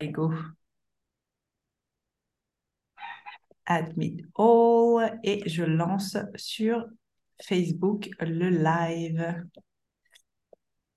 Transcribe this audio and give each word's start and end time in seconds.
Et 0.00 0.08
go. 0.10 0.32
Admit 3.66 4.24
all 4.36 5.18
et 5.22 5.48
je 5.48 5.62
lance 5.64 6.16
sur 6.36 6.84
Facebook 7.42 8.08
le 8.20 8.50
live. 8.50 9.44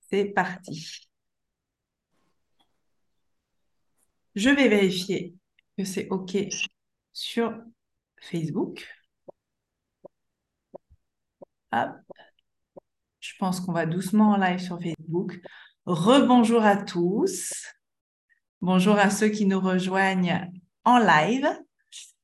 C'est 0.10 0.26
parti. 0.26 1.08
Je 4.36 4.50
vais 4.50 4.68
vérifier 4.70 5.36
que 5.78 5.84
c'est 5.84 6.08
OK 6.10 6.38
sur 7.14 7.60
Facebook. 8.22 8.88
Hop. 11.72 11.96
Je 13.20 13.34
pense 13.40 13.60
qu'on 13.60 13.74
va 13.74 13.86
doucement 13.86 14.32
en 14.32 14.38
live 14.38 14.60
sur 14.60 14.80
Facebook. 14.82 15.40
Rebonjour 15.86 16.64
à 16.64 16.78
tous. 16.78 17.52
Bonjour 18.62 18.98
à 18.98 19.12
ceux 19.12 19.30
qui 19.30 19.46
nous 19.46 19.60
rejoignent 19.60 20.52
en 20.84 20.98
live. 20.98 21.48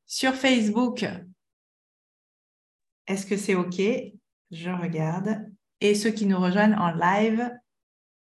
Sur 0.08 0.34
Facebook, 0.34 1.06
est-ce 3.06 3.28
que 3.28 3.38
c'est 3.38 3.54
OK? 3.54 3.80
Je 4.50 4.70
regarde. 4.72 5.46
Et 5.80 5.94
ceux 5.94 6.10
qui 6.10 6.26
nous 6.26 6.40
rejoignent 6.40 6.76
en 6.76 6.92
live 6.92 7.52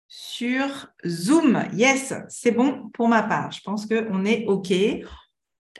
sur 0.09 0.89
Zoom. 1.08 1.63
Yes, 1.71 2.13
c'est 2.27 2.52
bon 2.52 2.89
pour 2.89 3.08
ma 3.08 3.23
part. 3.23 3.53
Je 3.53 3.61
pense 3.61 3.85
qu'on 3.85 4.25
est 4.25 4.45
OK. 4.47 4.73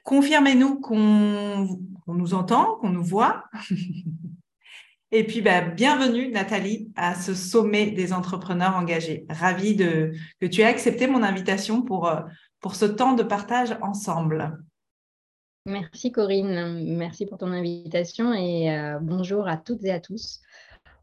Confirmez-nous 0.06 0.80
qu'on 0.80 1.68
nous 2.08 2.34
entend, 2.34 2.76
qu'on 2.76 2.90
nous 2.90 3.04
voit. 3.04 3.44
Et 5.16 5.24
puis, 5.26 5.42
bah, 5.42 5.62
bienvenue 5.62 6.30
Nathalie 6.30 6.92
à 6.96 7.14
ce 7.14 7.36
sommet 7.36 7.92
des 7.92 8.14
entrepreneurs 8.14 8.76
engagés. 8.76 9.28
Ravie 9.30 9.76
de, 9.76 10.12
que 10.42 10.48
tu 10.48 10.62
aies 10.62 10.66
accepté 10.66 11.06
mon 11.06 11.22
invitation 11.22 11.84
pour, 11.84 12.08
euh, 12.08 12.22
pour 12.60 12.74
ce 12.74 12.86
temps 12.86 13.14
de 13.14 13.22
partage 13.22 13.78
ensemble. 13.84 14.58
Merci 15.68 16.12
Corinne, 16.12 16.96
merci 16.98 17.28
pour 17.28 17.38
ton 17.38 17.52
invitation 17.52 18.34
et 18.34 18.76
euh, 18.76 18.98
bonjour 19.00 19.48
à 19.48 19.56
toutes 19.56 19.86
et 19.86 19.92
à 19.92 20.00
tous. 20.00 20.42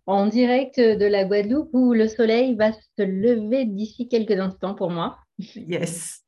En 0.06 0.27
direct 0.27 0.81
de 0.81 1.06
la 1.06 1.25
Guadeloupe 1.25 1.70
où 1.72 1.92
le 1.92 2.08
soleil 2.08 2.56
va 2.56 2.72
se 2.72 3.03
lever 3.05 3.64
d'ici 3.64 4.08
quelques 4.08 4.41
instants 4.41 4.75
pour 4.75 4.91
moi. 4.91 5.19
Yes. 5.55 6.25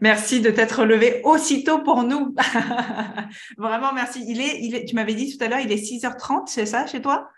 Merci 0.00 0.40
de 0.40 0.50
t'être 0.50 0.84
levé 0.84 1.20
aussitôt 1.24 1.82
pour 1.82 2.02
nous. 2.02 2.34
Vraiment, 3.58 3.92
merci. 3.92 4.24
Il 4.26 4.40
est, 4.40 4.60
il 4.60 4.74
est, 4.74 4.84
tu 4.84 4.94
m'avais 4.94 5.14
dit 5.14 5.36
tout 5.36 5.42
à 5.44 5.48
l'heure, 5.48 5.60
il 5.60 5.72
est 5.72 5.76
6h30, 5.76 6.44
c'est 6.46 6.66
ça 6.66 6.86
chez 6.86 7.00
toi? 7.00 7.28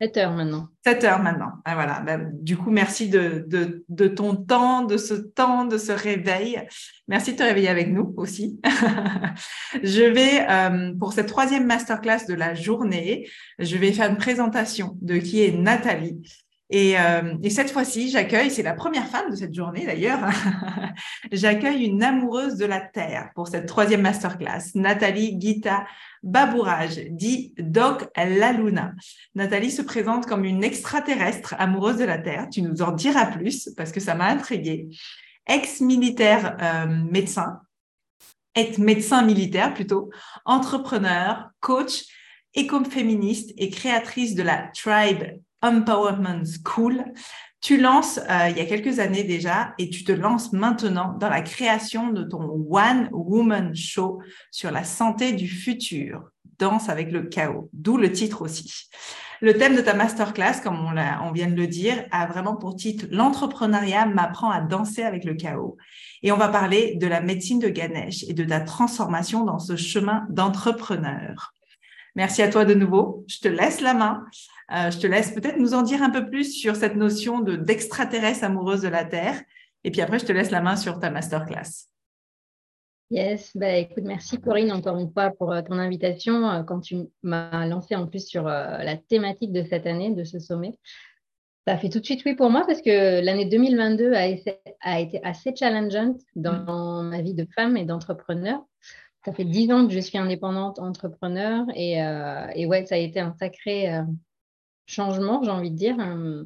7 0.00 0.16
heures 0.16 0.32
maintenant. 0.32 0.68
7 0.86 1.04
heures 1.04 1.22
maintenant. 1.22 1.52
Ah, 1.66 1.74
voilà. 1.74 2.00
Ben, 2.00 2.30
du 2.32 2.56
coup, 2.56 2.70
merci 2.70 3.08
de, 3.10 3.44
de, 3.46 3.84
de, 3.88 4.08
ton 4.08 4.34
temps, 4.34 4.82
de 4.82 4.96
ce 4.96 5.12
temps, 5.12 5.66
de 5.66 5.76
ce 5.76 5.92
réveil. 5.92 6.62
Merci 7.06 7.32
de 7.32 7.36
te 7.36 7.42
réveiller 7.42 7.68
avec 7.68 7.88
nous 7.88 8.14
aussi. 8.16 8.58
je 9.82 10.02
vais, 10.02 10.46
euh, 10.48 10.94
pour 10.98 11.12
cette 11.12 11.28
troisième 11.28 11.66
masterclass 11.66 12.24
de 12.26 12.34
la 12.34 12.54
journée, 12.54 13.28
je 13.58 13.76
vais 13.76 13.92
faire 13.92 14.08
une 14.08 14.16
présentation 14.16 14.96
de 15.02 15.18
qui 15.18 15.42
est 15.42 15.52
Nathalie. 15.52 16.22
Et, 16.72 16.96
euh, 16.98 17.34
et, 17.42 17.50
cette 17.50 17.72
fois-ci, 17.72 18.10
j'accueille, 18.10 18.48
c'est 18.48 18.62
la 18.62 18.74
première 18.74 19.08
femme 19.08 19.28
de 19.28 19.34
cette 19.34 19.52
journée 19.52 19.84
d'ailleurs, 19.86 20.20
j'accueille 21.32 21.84
une 21.84 22.00
amoureuse 22.00 22.56
de 22.56 22.64
la 22.64 22.80
Terre 22.80 23.30
pour 23.34 23.48
cette 23.48 23.66
troisième 23.66 24.02
masterclass, 24.02 24.70
Nathalie 24.76 25.36
Guita 25.36 25.84
Babourage, 26.22 27.00
dit 27.10 27.54
Doc 27.58 28.08
Luna. 28.16 28.92
Nathalie 29.34 29.72
se 29.72 29.82
présente 29.82 30.26
comme 30.26 30.44
une 30.44 30.62
extraterrestre 30.62 31.56
amoureuse 31.58 31.96
de 31.96 32.04
la 32.04 32.18
Terre. 32.18 32.46
Tu 32.52 32.62
nous 32.62 32.82
en 32.82 32.92
diras 32.92 33.26
plus 33.26 33.68
parce 33.76 33.90
que 33.90 34.00
ça 34.00 34.14
m'a 34.14 34.26
intriguée. 34.26 34.88
Ex-militaire 35.48 36.56
euh, 36.62 36.86
médecin, 36.86 37.58
ex-médecin 38.54 39.22
militaire 39.22 39.74
plutôt, 39.74 40.10
entrepreneur, 40.44 41.50
coach, 41.58 42.04
écoféministe 42.54 43.50
et 43.56 43.70
créatrice 43.70 44.36
de 44.36 44.44
la 44.44 44.70
Tribe 44.72 45.40
Empowerment 45.62 46.44
School. 46.64 47.04
Tu 47.60 47.76
lances 47.76 48.18
euh, 48.18 48.48
il 48.48 48.56
y 48.56 48.60
a 48.60 48.64
quelques 48.64 49.00
années 49.00 49.24
déjà 49.24 49.74
et 49.78 49.90
tu 49.90 50.04
te 50.04 50.12
lances 50.12 50.52
maintenant 50.52 51.14
dans 51.18 51.28
la 51.28 51.42
création 51.42 52.10
de 52.10 52.22
ton 52.22 52.42
One 52.70 53.08
Woman 53.12 53.74
Show 53.74 54.22
sur 54.50 54.70
la 54.70 54.84
santé 54.84 55.32
du 55.32 55.46
futur, 55.46 56.30
Danse 56.58 56.88
avec 56.88 57.12
le 57.12 57.24
chaos, 57.24 57.68
d'où 57.72 57.98
le 57.98 58.12
titre 58.12 58.42
aussi. 58.42 58.88
Le 59.42 59.54
thème 59.54 59.74
de 59.74 59.80
ta 59.80 59.94
masterclass, 59.94 60.60
comme 60.62 60.76
on, 60.76 60.94
on 61.26 61.32
vient 61.32 61.48
de 61.48 61.54
le 61.54 61.66
dire, 61.66 62.04
a 62.10 62.26
vraiment 62.26 62.56
pour 62.56 62.76
titre 62.76 63.06
L'entrepreneuriat 63.10 64.04
m'apprend 64.04 64.50
à 64.50 64.60
danser 64.60 65.02
avec 65.02 65.24
le 65.24 65.34
chaos. 65.34 65.78
Et 66.22 66.30
on 66.32 66.36
va 66.36 66.48
parler 66.48 66.96
de 66.96 67.06
la 67.06 67.22
médecine 67.22 67.58
de 67.58 67.68
Ganesh 67.68 68.24
et 68.24 68.34
de 68.34 68.44
ta 68.44 68.60
transformation 68.60 69.44
dans 69.44 69.58
ce 69.58 69.76
chemin 69.76 70.26
d'entrepreneur. 70.28 71.54
Merci 72.16 72.42
à 72.42 72.48
toi 72.48 72.66
de 72.66 72.74
nouveau. 72.74 73.24
Je 73.28 73.38
te 73.38 73.48
laisse 73.48 73.80
la 73.80 73.94
main. 73.94 74.24
Euh, 74.72 74.90
je 74.90 74.98
te 74.98 75.06
laisse 75.06 75.32
peut-être 75.32 75.58
nous 75.58 75.74
en 75.74 75.82
dire 75.82 76.02
un 76.02 76.10
peu 76.10 76.28
plus 76.28 76.52
sur 76.52 76.76
cette 76.76 76.94
notion 76.94 77.40
de 77.40 77.56
d'extraterrestre 77.56 78.44
amoureuse 78.44 78.82
de 78.82 78.88
la 78.88 79.04
Terre. 79.04 79.42
Et 79.82 79.90
puis 79.90 80.00
après, 80.00 80.18
je 80.18 80.26
te 80.26 80.32
laisse 80.32 80.50
la 80.50 80.60
main 80.60 80.76
sur 80.76 81.00
ta 81.00 81.10
masterclass. 81.10 81.88
Yes, 83.10 83.56
bah, 83.56 83.74
écoute, 83.74 84.04
merci 84.04 84.40
Corinne 84.40 84.70
encore 84.70 84.96
une 84.96 85.12
fois 85.12 85.30
pour 85.30 85.52
euh, 85.52 85.62
ton 85.62 85.74
invitation. 85.74 86.48
Euh, 86.48 86.62
quand 86.62 86.80
tu 86.80 86.98
m'as 87.24 87.66
lancé 87.66 87.96
en 87.96 88.06
plus 88.06 88.24
sur 88.24 88.44
la 88.44 88.96
thématique 88.96 89.52
de 89.52 89.64
cette 89.64 89.86
année, 89.86 90.14
de 90.14 90.22
ce 90.22 90.38
sommet, 90.38 90.78
ça 91.66 91.76
fait 91.76 91.88
tout 91.88 91.98
de 91.98 92.04
suite 92.04 92.22
oui 92.24 92.36
pour 92.36 92.50
moi 92.50 92.62
parce 92.64 92.80
que 92.80 93.20
l'année 93.24 93.46
2022 93.46 94.12
a, 94.12 94.26
été 94.26 95.20
assez 95.24 95.52
challengeante 95.56 96.20
dans 96.36 97.02
ma 97.02 97.20
vie 97.20 97.34
de 97.34 97.46
femme 97.56 97.76
et 97.76 97.84
d'entrepreneur. 97.84 98.64
Ça 99.24 99.32
fait 99.32 99.44
dix 99.44 99.70
ans 99.72 99.86
que 99.86 99.92
je 99.92 99.98
suis 99.98 100.16
indépendante 100.16 100.78
entrepreneur 100.78 101.66
et, 101.74 101.98
et 102.54 102.66
ouais, 102.66 102.86
ça 102.86 102.94
a 102.94 102.98
été 102.98 103.20
un 103.20 103.34
sacré 103.34 104.02
changement, 104.90 105.42
j'ai 105.42 105.50
envie 105.50 105.70
de 105.70 105.76
dire. 105.76 105.96
Euh, 106.00 106.44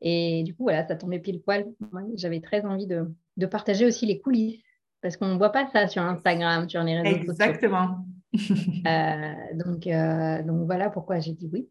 et 0.00 0.42
du 0.44 0.54
coup, 0.54 0.64
voilà, 0.64 0.86
ça 0.86 0.96
tombait 0.96 1.18
pile 1.18 1.42
poil. 1.42 1.66
J'avais 2.14 2.40
très 2.40 2.64
envie 2.64 2.86
de, 2.86 3.06
partager 3.46 3.86
aussi 3.86 4.06
les 4.06 4.20
coulisses 4.20 4.62
parce 5.02 5.16
qu'on 5.16 5.28
ne 5.28 5.38
voit 5.38 5.50
pas 5.50 5.66
ça 5.72 5.88
sur 5.88 6.02
Instagram, 6.02 6.68
sur 6.68 6.82
les 6.82 7.00
réseaux 7.00 7.18
sociaux. 7.18 7.32
Exactement. 7.32 7.98
Euh, 8.86 9.32
donc, 9.54 9.88
euh, 9.88 10.40
donc 10.44 10.64
voilà 10.64 10.88
pourquoi 10.88 11.18
j'ai 11.18 11.32
dit 11.32 11.50
oui. 11.52 11.68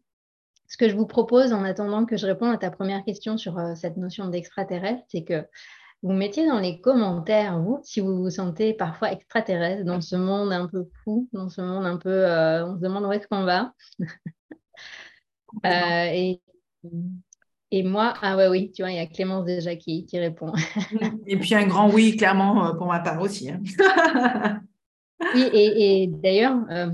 Ce 0.68 0.76
que 0.76 0.90
je 0.90 0.94
vous 0.94 1.06
propose 1.06 1.54
en 1.54 1.64
attendant 1.64 2.04
que 2.04 2.18
je 2.18 2.26
réponde 2.26 2.52
à 2.52 2.58
ta 2.58 2.70
première 2.70 3.02
question 3.02 3.38
sur 3.38 3.58
cette 3.76 3.96
notion 3.96 4.28
d'extraterrestre, 4.28 5.02
c'est 5.08 5.24
que 5.24 5.46
vous 6.02 6.12
mettiez 6.12 6.46
dans 6.46 6.58
les 6.58 6.82
commentaires, 6.82 7.58
vous, 7.58 7.80
si 7.82 8.00
vous 8.00 8.14
vous 8.18 8.28
sentez 8.28 8.74
parfois 8.74 9.10
extraterrestre 9.10 9.84
dans 9.84 10.02
ce 10.02 10.16
monde 10.16 10.52
un 10.52 10.66
peu 10.66 10.86
fou, 11.02 11.30
dans 11.32 11.48
ce 11.48 11.62
monde 11.62 11.86
un 11.86 11.96
peu, 11.96 12.26
on 12.26 12.76
se 12.76 12.80
demande 12.82 13.06
où 13.06 13.12
est-ce 13.12 13.26
qu'on 13.26 13.44
va. 13.44 13.72
Euh, 15.66 16.10
et, 16.12 16.40
et 17.70 17.82
moi, 17.82 18.14
ah 18.22 18.36
ouais, 18.36 18.48
oui, 18.48 18.72
tu 18.72 18.82
vois, 18.82 18.90
il 18.90 18.96
y 18.96 19.00
a 19.00 19.06
Clémence 19.06 19.44
déjà 19.44 19.76
qui, 19.76 20.06
qui 20.06 20.18
répond. 20.18 20.52
et 21.26 21.36
puis 21.36 21.54
un 21.54 21.66
grand 21.66 21.90
oui, 21.90 22.16
clairement, 22.16 22.66
euh, 22.66 22.72
pour 22.74 22.86
ma 22.86 23.00
part 23.00 23.20
aussi. 23.20 23.50
Hein. 23.50 23.60
oui, 25.34 25.42
et, 25.52 26.02
et 26.02 26.06
d'ailleurs, 26.06 26.58
euh, 26.70 26.90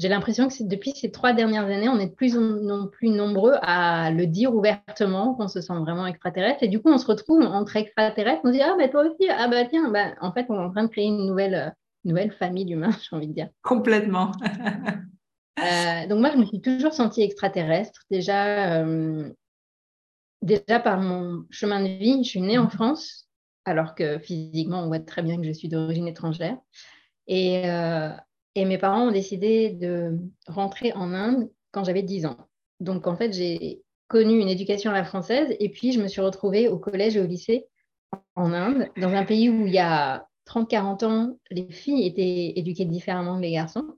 j'ai 0.00 0.08
l'impression 0.08 0.48
que 0.48 0.62
depuis 0.62 0.92
ces 0.92 1.10
trois 1.10 1.34
dernières 1.34 1.66
années, 1.66 1.88
on 1.88 1.98
est 1.98 2.08
de 2.08 2.14
plus 2.14 2.36
en 2.36 2.86
plus 2.86 3.10
nombreux 3.10 3.54
à 3.60 4.10
le 4.10 4.26
dire 4.26 4.54
ouvertement, 4.54 5.34
qu'on 5.34 5.46
se 5.46 5.60
sent 5.60 5.78
vraiment 5.80 6.06
extraterrestre. 6.06 6.62
Et 6.62 6.68
du 6.68 6.80
coup, 6.80 6.88
on 6.90 6.96
se 6.96 7.06
retrouve 7.06 7.42
entre 7.42 7.76
extraterrestres. 7.76 8.40
On 8.44 8.48
se 8.48 8.52
dit, 8.54 8.62
ah, 8.62 8.74
bah 8.78 8.88
toi 8.88 9.02
aussi, 9.02 9.28
ah, 9.28 9.46
bah 9.48 9.66
tiens, 9.66 9.90
bah, 9.90 10.14
en 10.22 10.32
fait, 10.32 10.46
on 10.48 10.54
est 10.54 10.64
en 10.64 10.70
train 10.70 10.84
de 10.84 10.88
créer 10.88 11.04
une 11.04 11.26
nouvelle, 11.26 11.74
nouvelle 12.04 12.32
famille 12.32 12.64
d'humains, 12.64 12.92
j'ai 13.10 13.14
envie 13.14 13.28
de 13.28 13.34
dire. 13.34 13.48
Complètement. 13.62 14.32
Euh, 15.62 16.06
donc 16.06 16.20
moi, 16.20 16.30
je 16.32 16.38
me 16.38 16.44
suis 16.44 16.60
toujours 16.60 16.92
sentie 16.92 17.22
extraterrestre. 17.22 18.02
Déjà, 18.10 18.82
euh, 18.82 19.30
déjà 20.42 20.80
par 20.80 21.00
mon 21.00 21.44
chemin 21.50 21.82
de 21.82 21.88
vie, 21.88 22.22
je 22.24 22.28
suis 22.28 22.40
née 22.40 22.58
en 22.58 22.64
mhm. 22.64 22.70
France, 22.70 23.28
alors 23.64 23.94
que 23.94 24.18
physiquement, 24.18 24.82
on 24.82 24.88
voit 24.88 25.00
très 25.00 25.22
bien 25.22 25.36
que 25.36 25.44
je 25.44 25.52
suis 25.52 25.68
d'origine 25.68 26.08
étrangère. 26.08 26.56
Et, 27.26 27.68
euh, 27.68 28.10
et, 28.54 28.64
mes 28.64 28.78
parents 28.78 29.08
ont 29.08 29.12
décidé 29.12 29.70
de 29.70 30.18
rentrer 30.46 30.92
en 30.94 31.12
Inde 31.12 31.50
quand 31.70 31.84
j'avais 31.84 32.02
10 32.02 32.26
ans. 32.26 32.38
Donc 32.80 33.06
en 33.06 33.16
fait, 33.16 33.32
j'ai 33.32 33.82
connu 34.08 34.40
une 34.40 34.48
éducation 34.48 34.90
à 34.90 34.94
la 34.94 35.04
française 35.04 35.54
et 35.60 35.68
puis 35.68 35.92
je 35.92 36.00
me 36.00 36.08
suis 36.08 36.20
retrouvée 36.20 36.68
au 36.68 36.78
collège 36.78 37.16
et 37.16 37.20
au 37.20 37.26
lycée 37.26 37.66
en 38.34 38.52
Inde, 38.52 38.88
dans 38.96 39.10
un 39.10 39.24
pays 39.24 39.48
où 39.48 39.66
il 39.66 39.72
y 39.72 39.78
a 39.78 40.26
30-40 40.46 41.04
ans, 41.04 41.38
les 41.50 41.70
filles 41.70 42.06
étaient 42.06 42.58
éduquées 42.58 42.86
différemment 42.86 43.36
que 43.36 43.42
les 43.42 43.52
garçons. 43.52 43.96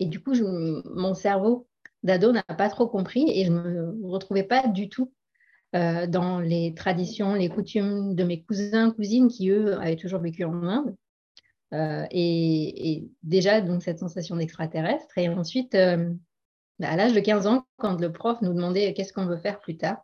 Et 0.00 0.06
du 0.06 0.20
coup, 0.20 0.34
mon 0.34 1.14
cerveau 1.14 1.66
d'ado 2.02 2.32
n'a 2.32 2.42
pas 2.42 2.68
trop 2.68 2.86
compris 2.86 3.24
et 3.28 3.44
je 3.44 3.52
ne 3.52 3.60
me 3.60 4.06
retrouvais 4.06 4.44
pas 4.44 4.66
du 4.68 4.88
tout 4.88 5.12
euh, 5.74 6.06
dans 6.06 6.40
les 6.40 6.72
traditions, 6.74 7.34
les 7.34 7.50
coutumes 7.50 8.14
de 8.14 8.24
mes 8.24 8.42
cousins, 8.42 8.90
cousines 8.90 9.28
qui, 9.28 9.50
eux, 9.50 9.74
avaient 9.78 9.96
toujours 9.96 10.20
vécu 10.20 10.44
en 10.44 10.62
Inde. 10.62 10.96
Euh, 11.74 12.06
et, 12.10 13.06
déjà, 13.22 13.60
donc, 13.60 13.82
cette 13.82 13.98
sensation 13.98 14.36
d'extraterrestre. 14.36 15.18
Et 15.18 15.28
ensuite, 15.28 15.74
euh, 15.74 16.14
à 16.80 16.96
l'âge 16.96 17.12
de 17.12 17.20
15 17.20 17.46
ans, 17.46 17.66
quand 17.76 18.00
le 18.00 18.10
prof 18.10 18.40
nous 18.40 18.54
demandait 18.54 18.94
qu'est-ce 18.94 19.12
qu'on 19.12 19.26
veut 19.26 19.36
faire 19.36 19.60
plus 19.60 19.76
tard, 19.76 19.98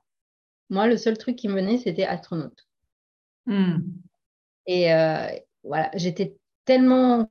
moi, 0.69 0.87
le 0.87 0.99
seul 0.99 1.17
truc 1.17 1.37
qui 1.37 1.49
me 1.49 1.55
venait, 1.55 1.79
c'était 1.79 2.05
astronaute. 2.05 2.67
Hmm. 3.46 3.79
Et 4.67 4.87
voilà, 5.62 5.91
j'étais 5.94 6.37
tellement 6.64 7.26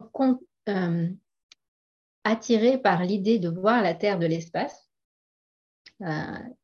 attirée 2.23 2.77
par 2.77 3.03
l'idée 3.03 3.39
de 3.39 3.49
voir 3.49 3.81
la 3.81 3.93
Terre 3.93 4.19
de 4.19 4.25
l'espace 4.25 4.89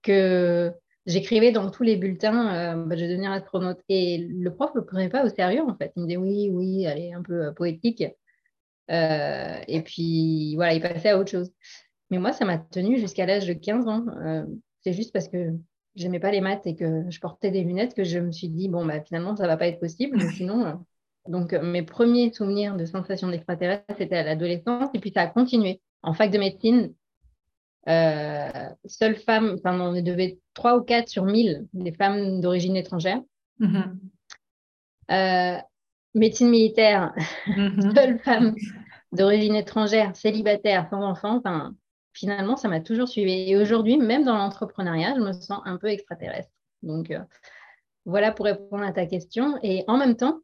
que 0.01 0.73
j'écrivais 1.05 1.53
dans 1.53 1.71
tous 1.71 1.83
les 1.83 1.95
bulletins, 1.95 2.75
bah, 2.75 2.95
je 2.97 3.05
vais 3.05 3.09
devenir 3.09 3.31
astronaute. 3.31 3.79
Et 3.87 4.17
le 4.17 4.53
prof 4.53 4.71
ne 4.75 4.81
le 4.81 4.85
prenait 4.85 5.07
pas 5.07 5.23
au 5.23 5.29
sérieux, 5.29 5.63
en 5.63 5.75
fait. 5.75 5.93
Il 5.95 6.01
me 6.01 6.07
disait 6.07 6.17
oui, 6.17 6.49
oui, 6.51 6.83
elle 6.83 6.99
est 6.99 7.13
un 7.13 7.21
peu 7.21 7.53
poétique. 7.53 8.03
et 8.89 9.81
puis, 9.85 10.55
voilà, 10.55 10.73
il 10.73 10.81
passait 10.81 11.09
à 11.09 11.17
autre 11.17 11.31
chose. 11.31 11.51
Mais 12.09 12.17
moi, 12.17 12.33
ça 12.33 12.45
m'a 12.45 12.57
tenu 12.57 12.97
jusqu'à 12.97 13.25
l'âge 13.25 13.47
de 13.47 13.53
15 13.53 13.87
ans. 13.87 14.05
Euh, 14.23 14.45
c'est 14.83 14.93
juste 14.93 15.13
parce 15.13 15.27
que 15.27 15.53
j'aimais 15.95 16.19
pas 16.19 16.31
les 16.31 16.41
maths 16.41 16.65
et 16.65 16.75
que 16.75 17.05
je 17.09 17.19
portais 17.19 17.51
des 17.51 17.63
lunettes 17.63 17.93
que 17.93 18.03
je 18.03 18.19
me 18.19 18.31
suis 18.31 18.49
dit, 18.49 18.67
bon, 18.67 18.85
bah, 18.85 19.01
finalement, 19.01 19.35
ça 19.35 19.47
va 19.47 19.57
pas 19.57 19.67
être 19.67 19.79
possible. 19.79 20.19
sinon, 20.33 20.65
euh, 20.65 20.73
donc, 21.29 21.53
euh, 21.53 21.61
mes 21.61 21.83
premiers 21.83 22.33
souvenirs 22.33 22.75
de 22.75 22.85
sensations 22.85 23.29
d'extraterrestre, 23.29 23.85
c'était 23.97 24.17
à 24.17 24.23
l'adolescence. 24.23 24.89
Et 24.93 24.99
puis, 24.99 25.11
ça 25.11 25.21
a 25.21 25.27
continué. 25.27 25.81
En 26.03 26.13
fac 26.13 26.31
de 26.31 26.37
médecine, 26.37 26.93
seule 27.85 29.15
femme, 29.15 29.55
enfin, 29.57 29.79
on 29.79 30.01
devait 30.01 30.39
3 30.53 30.77
ou 30.77 30.81
4 30.81 31.07
sur 31.07 31.25
1000 31.25 31.67
des 31.73 31.91
femmes 31.91 32.41
d'origine 32.41 32.75
étrangère. 32.75 33.21
Mm-hmm. 33.59 35.61
médecine 36.15 36.49
militaire, 36.49 37.13
mm-hmm. 37.47 37.93
seule 37.95 38.19
femme 38.19 38.55
d'origine 39.11 39.55
étrangère, 39.55 40.15
célibataire, 40.15 40.87
sans 40.89 41.01
enfant. 41.01 41.37
Enfin, 41.37 41.73
finalement, 42.13 42.57
ça 42.57 42.67
m'a 42.67 42.81
toujours 42.81 43.07
suivi. 43.07 43.49
Et 43.49 43.57
aujourd'hui, 43.57 43.97
même 43.97 44.23
dans 44.23 44.37
l'entrepreneuriat, 44.37 45.15
je 45.15 45.21
me 45.21 45.33
sens 45.33 45.61
un 45.65 45.77
peu 45.77 45.87
extraterrestre. 45.87 46.51
Donc, 46.83 47.11
euh, 47.11 47.19
voilà 48.05 48.31
pour 48.31 48.45
répondre 48.45 48.83
à 48.83 48.91
ta 48.91 49.05
question. 49.05 49.57
Et 49.63 49.83
en 49.87 49.97
même 49.97 50.15
temps, 50.15 50.39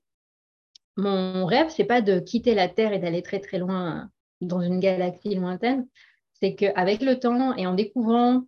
mon 0.98 1.46
rêve, 1.46 1.70
c'est 1.70 1.86
pas 1.86 2.02
de 2.02 2.20
quitter 2.20 2.56
la 2.56 2.70
Terre 2.70 2.94
et 2.94 3.00
d'aller 3.00 3.22
très 3.22 3.40
très 3.40 3.58
loin 3.58 4.10
dans 4.42 4.62
une 4.62 4.80
galaxie 4.80 5.36
lointaine. 5.36 5.88
C'est 6.34 6.56
qu'avec 6.56 7.02
le 7.02 7.20
temps 7.20 7.56
et 7.56 7.68
en 7.68 7.74
découvrant 7.74 8.44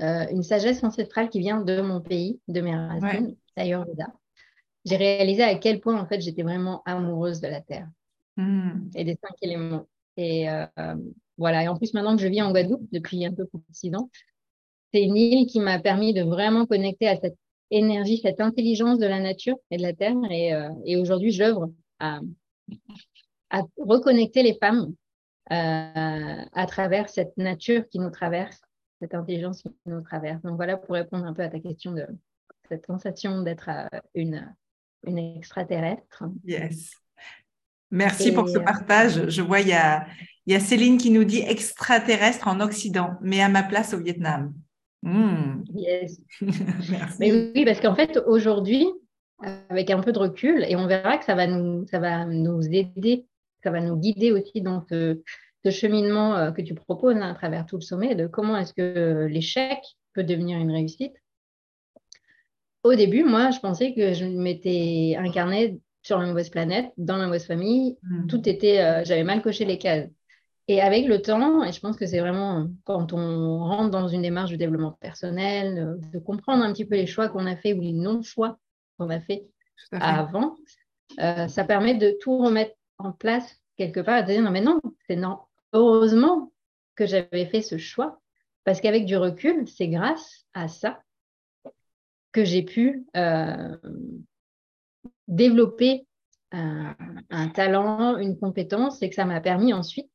euh, 0.00 0.26
une 0.30 0.42
sagesse 0.42 0.82
ancestrale 0.82 1.28
qui 1.28 1.40
vient 1.40 1.60
de 1.60 1.80
mon 1.80 2.00
pays, 2.00 2.40
de 2.48 2.60
mes 2.60 2.74
racines, 2.74 3.36
d'ailleurs 3.56 3.86
j'ai 4.84 4.96
réalisé 4.96 5.42
à 5.42 5.54
quel 5.56 5.80
point 5.80 6.00
en 6.00 6.06
fait 6.06 6.20
j'étais 6.20 6.42
vraiment 6.42 6.82
amoureuse 6.86 7.40
de 7.40 7.48
la 7.48 7.60
Terre 7.60 7.88
hmm. 8.36 8.90
et 8.94 9.04
des 9.04 9.18
cinq 9.22 9.36
éléments. 9.42 9.86
Et 10.16 10.50
euh, 10.50 10.66
voilà, 11.38 11.62
et 11.62 11.68
en 11.68 11.76
plus, 11.76 11.94
maintenant 11.94 12.16
que 12.16 12.22
je 12.22 12.28
vis 12.28 12.42
en 12.42 12.50
Guadeloupe 12.50 12.86
depuis 12.92 13.24
un 13.24 13.32
peu 13.32 13.46
plus 13.46 13.58
de 13.58 13.64
six 13.72 13.94
ans, 13.94 14.10
c'est 14.92 15.02
une 15.02 15.16
île 15.16 15.46
qui 15.46 15.60
m'a 15.60 15.78
permis 15.78 16.12
de 16.12 16.22
vraiment 16.22 16.66
connecter 16.66 17.08
à 17.08 17.16
cette 17.16 17.36
énergie, 17.72 18.20
cette 18.22 18.40
intelligence 18.40 18.98
de 18.98 19.06
la 19.06 19.20
nature 19.20 19.56
et 19.70 19.76
de 19.76 19.82
la 19.82 19.92
terre. 19.92 20.16
Et, 20.30 20.54
euh, 20.54 20.68
et 20.84 20.96
aujourd'hui, 20.96 21.32
j'œuvre 21.32 21.72
à, 21.98 22.20
à, 23.50 23.62
reconnecter 23.78 24.42
les 24.42 24.54
femmes 24.54 24.94
euh, 25.50 26.44
à 26.52 26.66
travers 26.66 27.08
cette 27.08 27.36
nature 27.36 27.88
qui 27.88 27.98
nous 27.98 28.10
traverse, 28.10 28.60
cette 29.00 29.14
intelligence 29.14 29.62
qui 29.62 29.70
nous 29.86 30.02
traverse. 30.02 30.42
Donc 30.42 30.56
voilà 30.56 30.76
pour 30.76 30.94
répondre 30.94 31.24
un 31.24 31.32
peu 31.32 31.42
à 31.42 31.48
ta 31.48 31.58
question 31.58 31.92
de 31.92 32.06
cette 32.68 32.86
sensation 32.86 33.42
d'être 33.42 33.68
euh, 33.68 33.98
une, 34.14 34.54
une 35.06 35.18
extraterrestre. 35.18 36.24
Yes. 36.44 36.92
Merci 37.90 38.32
pour 38.32 38.48
ce 38.48 38.58
partage. 38.58 39.28
Je 39.28 39.42
vois, 39.42 39.60
il 39.60 39.68
y 39.68 39.74
a, 39.74 40.06
il 40.46 40.52
y 40.54 40.56
a 40.56 40.60
Céline 40.60 40.96
qui 40.96 41.10
nous 41.10 41.24
dit 41.24 41.40
extraterrestre 41.40 42.48
en 42.48 42.60
Occident, 42.60 43.18
mais 43.20 43.42
à 43.42 43.48
ma 43.48 43.62
place 43.62 43.92
au 43.92 43.98
Vietnam. 43.98 44.54
Hmm. 45.02 45.64
Yes. 45.74 46.20
mais 47.20 47.32
oui, 47.32 47.64
parce 47.64 47.80
qu'en 47.80 47.94
fait, 47.94 48.18
aujourd'hui, 48.26 48.86
avec 49.68 49.90
un 49.90 50.00
peu 50.00 50.12
de 50.12 50.18
recul, 50.18 50.64
et 50.68 50.76
on 50.76 50.86
verra 50.86 51.18
que 51.18 51.24
ça 51.24 51.34
va 51.34 51.46
nous, 51.46 51.86
ça 51.86 51.98
va 51.98 52.24
nous 52.24 52.62
aider, 52.68 53.26
ça 53.62 53.70
va 53.70 53.80
nous 53.80 53.96
guider 53.96 54.32
aussi 54.32 54.60
dans 54.60 54.80
ce, 54.88 55.20
cheminement 55.70 56.36
euh, 56.36 56.50
que 56.50 56.62
tu 56.62 56.74
proposes 56.74 57.16
hein, 57.16 57.30
à 57.30 57.34
travers 57.34 57.66
tout 57.66 57.76
le 57.76 57.82
sommet, 57.82 58.14
de 58.14 58.26
comment 58.26 58.56
est-ce 58.56 58.74
que 58.74 59.26
l'échec 59.30 59.78
peut 60.12 60.24
devenir 60.24 60.58
une 60.58 60.70
réussite. 60.70 61.14
Au 62.82 62.94
début, 62.94 63.22
moi, 63.22 63.50
je 63.50 63.60
pensais 63.60 63.94
que 63.94 64.12
je 64.12 64.24
m'étais 64.24 65.14
incarnée 65.16 65.80
sur 66.02 66.18
la 66.18 66.26
mauvaise 66.26 66.50
planète, 66.50 66.92
dans 66.96 67.16
la 67.16 67.26
mauvaise 67.26 67.46
famille. 67.46 67.96
Hmm. 68.02 68.26
Tout 68.26 68.48
était, 68.48 68.80
euh, 68.80 69.04
j'avais 69.04 69.22
mal 69.22 69.40
coché 69.40 69.64
les 69.64 69.78
cases. 69.78 70.08
Et 70.68 70.80
avec 70.80 71.06
le 71.06 71.20
temps, 71.20 71.64
et 71.64 71.72
je 71.72 71.80
pense 71.80 71.96
que 71.96 72.06
c'est 72.06 72.20
vraiment 72.20 72.68
quand 72.84 73.12
on 73.12 73.58
rentre 73.64 73.90
dans 73.90 74.06
une 74.06 74.22
démarche 74.22 74.52
de 74.52 74.56
développement 74.56 74.92
personnel, 74.92 75.98
de 76.12 76.18
comprendre 76.20 76.62
un 76.62 76.72
petit 76.72 76.84
peu 76.84 76.94
les 76.94 77.06
choix 77.06 77.28
qu'on 77.28 77.46
a 77.46 77.56
fait 77.56 77.72
ou 77.72 77.80
les 77.80 77.92
non-choix 77.92 78.58
qu'on 78.96 79.10
a 79.10 79.20
fait, 79.20 79.44
avant, 79.90 80.54
euh, 81.20 81.48
ça 81.48 81.64
permet 81.64 81.94
de 81.94 82.16
tout 82.20 82.38
remettre 82.38 82.76
en 82.98 83.12
place 83.12 83.60
quelque 83.76 84.00
part 84.00 84.18
et 84.18 84.22
de 84.22 84.28
dire 84.28 84.42
non, 84.42 84.52
mais 84.52 84.60
non, 84.60 84.80
c'est 85.08 85.16
non. 85.16 85.40
Heureusement 85.72 86.52
que 86.94 87.06
j'avais 87.06 87.46
fait 87.46 87.62
ce 87.62 87.76
choix, 87.76 88.20
parce 88.64 88.80
qu'avec 88.80 89.04
du 89.04 89.16
recul, 89.16 89.66
c'est 89.66 89.88
grâce 89.88 90.46
à 90.54 90.68
ça 90.68 91.02
que 92.30 92.44
j'ai 92.44 92.62
pu 92.62 93.04
euh, 93.16 93.76
développer 95.26 96.06
un, 96.52 96.94
un, 97.30 97.48
talent, 97.48 98.16
une 98.18 98.38
compétence, 98.38 99.02
et 99.02 99.08
que 99.08 99.16
ça 99.16 99.24
m'a 99.24 99.40
permis 99.40 99.72
ensuite 99.72 100.11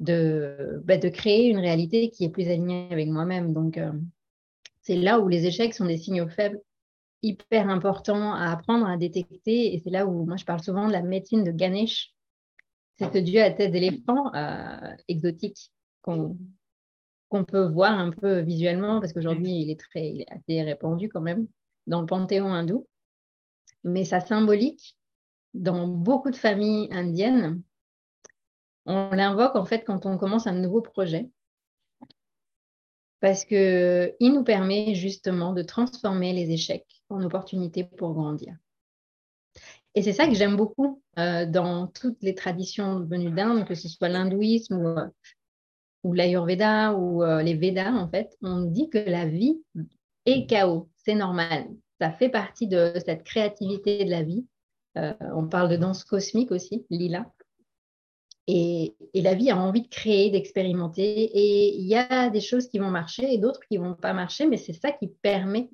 de, 0.00 0.80
bah, 0.84 0.96
de 0.96 1.08
créer 1.08 1.48
une 1.48 1.58
réalité 1.58 2.10
qui 2.10 2.24
est 2.24 2.30
plus 2.30 2.48
alignée 2.48 2.88
avec 2.90 3.08
moi-même. 3.08 3.52
Donc, 3.52 3.78
euh, 3.78 3.92
c'est 4.82 4.96
là 4.96 5.20
où 5.20 5.28
les 5.28 5.46
échecs 5.46 5.74
sont 5.74 5.86
des 5.86 5.98
signaux 5.98 6.28
faibles 6.28 6.60
hyper 7.22 7.68
importants 7.68 8.34
à 8.34 8.50
apprendre 8.50 8.86
à 8.86 8.96
détecter. 8.96 9.74
Et 9.74 9.80
c'est 9.82 9.90
là 9.90 10.06
où 10.06 10.26
moi, 10.26 10.36
je 10.36 10.44
parle 10.44 10.62
souvent 10.62 10.88
de 10.88 10.92
la 10.92 11.02
médecine 11.02 11.44
de 11.44 11.52
Ganesh. 11.52 12.12
C'est 12.96 13.12
ce 13.12 13.18
dieu 13.18 13.42
à 13.42 13.50
tête 13.50 13.72
d'éléphant 13.72 14.34
euh, 14.34 14.94
exotique 15.08 15.72
qu'on 16.02 16.36
peut 17.44 17.66
voir 17.66 17.98
un 17.98 18.10
peu 18.10 18.40
visuellement 18.40 19.00
parce 19.00 19.12
qu'aujourd'hui, 19.12 19.62
il, 19.62 19.70
est 19.70 19.80
très, 19.80 20.10
il 20.10 20.20
est 20.22 20.30
assez 20.30 20.62
répandu 20.62 21.08
quand 21.08 21.20
même 21.20 21.46
dans 21.86 22.00
le 22.00 22.06
panthéon 22.06 22.52
hindou. 22.52 22.86
Mais 23.84 24.04
sa 24.04 24.20
symbolique, 24.20 24.96
dans 25.54 25.88
beaucoup 25.88 26.30
de 26.30 26.36
familles 26.36 26.88
indiennes, 26.92 27.62
on 28.86 29.10
l'invoque 29.10 29.56
en 29.56 29.64
fait 29.64 29.84
quand 29.84 30.06
on 30.06 30.18
commence 30.18 30.46
un 30.46 30.52
nouveau 30.52 30.80
projet 30.80 31.30
parce 33.20 33.44
qu'il 33.44 34.12
nous 34.20 34.42
permet 34.42 34.96
justement 34.96 35.52
de 35.52 35.62
transformer 35.62 36.32
les 36.32 36.50
échecs 36.50 37.02
en 37.08 37.22
opportunités 37.22 37.84
pour 37.84 38.14
grandir. 38.14 38.56
Et 39.94 40.02
c'est 40.02 40.12
ça 40.12 40.26
que 40.26 40.34
j'aime 40.34 40.56
beaucoup 40.56 41.02
euh, 41.18 41.46
dans 41.46 41.86
toutes 41.86 42.20
les 42.22 42.34
traditions 42.34 43.00
venues 43.00 43.30
d'Inde, 43.30 43.64
que 43.64 43.74
ce 43.74 43.88
soit 43.88 44.08
l'hindouisme 44.08 44.74
ou, 44.74 44.88
euh, 44.88 45.06
ou 46.02 46.14
l'ayurveda 46.14 46.94
ou 46.94 47.22
euh, 47.22 47.42
les 47.42 47.54
Védas, 47.54 47.92
en 47.92 48.08
fait, 48.08 48.36
on 48.42 48.62
dit 48.62 48.90
que 48.90 48.98
la 48.98 49.26
vie 49.26 49.62
est 50.26 50.46
chaos, 50.48 50.88
c'est 50.96 51.14
normal. 51.14 51.68
Ça 52.00 52.10
fait 52.10 52.30
partie 52.30 52.66
de 52.66 52.94
cette 53.04 53.22
créativité 53.22 54.04
de 54.04 54.10
la 54.10 54.22
vie. 54.22 54.44
on 54.96 55.46
parle 55.46 55.68
de 55.68 55.76
danse 55.76 56.04
cosmique 56.04 56.50
aussi, 56.50 56.84
lila. 56.90 57.32
Et, 58.48 58.94
la 59.14 59.34
vie 59.34 59.50
a 59.50 59.56
envie 59.56 59.82
de 59.82 59.88
créer, 59.88 60.30
d'expérimenter. 60.30 61.04
Et 61.04 61.76
il 61.76 61.86
y 61.86 61.94
a 61.94 62.30
des 62.30 62.40
choses 62.40 62.68
qui 62.68 62.78
vont 62.78 62.90
marcher 62.90 63.32
et 63.32 63.38
d'autres 63.38 63.60
qui 63.68 63.78
ne 63.78 63.84
vont 63.84 63.94
pas 63.94 64.12
marcher, 64.12 64.46
mais 64.46 64.56
c'est 64.56 64.72
ça 64.72 64.90
qui 64.92 65.08
permet, 65.08 65.70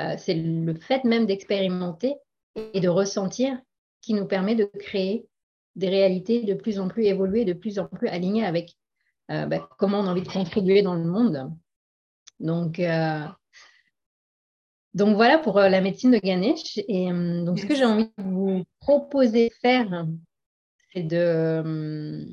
euh, 0.00 0.14
c'est 0.18 0.34
le 0.34 0.74
fait 0.74 1.04
même 1.04 1.26
d'expérimenter 1.26 2.14
et 2.74 2.80
de 2.80 2.88
ressentir 2.88 3.58
qui 4.00 4.14
nous 4.14 4.26
permet 4.26 4.54
de 4.54 4.64
créer 4.64 5.26
des 5.74 5.88
réalités 5.88 6.42
de 6.42 6.54
plus 6.54 6.78
en 6.78 6.88
plus 6.88 7.06
évoluées, 7.06 7.44
de 7.44 7.54
plus 7.54 7.78
en 7.78 7.86
plus 7.86 8.08
alignées 8.08 8.44
avec 8.44 8.76
euh, 9.30 9.46
bah, 9.46 9.68
comment 9.78 10.00
on 10.00 10.06
a 10.06 10.10
envie 10.10 10.22
de 10.22 10.28
contribuer 10.28 10.82
dans 10.82 10.94
le 10.94 11.04
monde. 11.04 11.50
Donc, 12.40 12.78
euh, 12.78 13.24
donc 14.94 15.16
voilà 15.16 15.38
pour 15.38 15.58
la 15.58 15.80
médecine 15.80 16.10
de 16.10 16.18
Ganesh. 16.18 16.78
Et 16.88 17.06
donc 17.08 17.58
ce 17.58 17.66
que 17.66 17.74
j'ai 17.74 17.86
envie 17.86 18.10
de 18.18 18.22
vous 18.22 18.64
proposer 18.80 19.48
de 19.48 19.54
faire 19.54 20.06
c'est 20.92 21.02
de, 21.02 22.26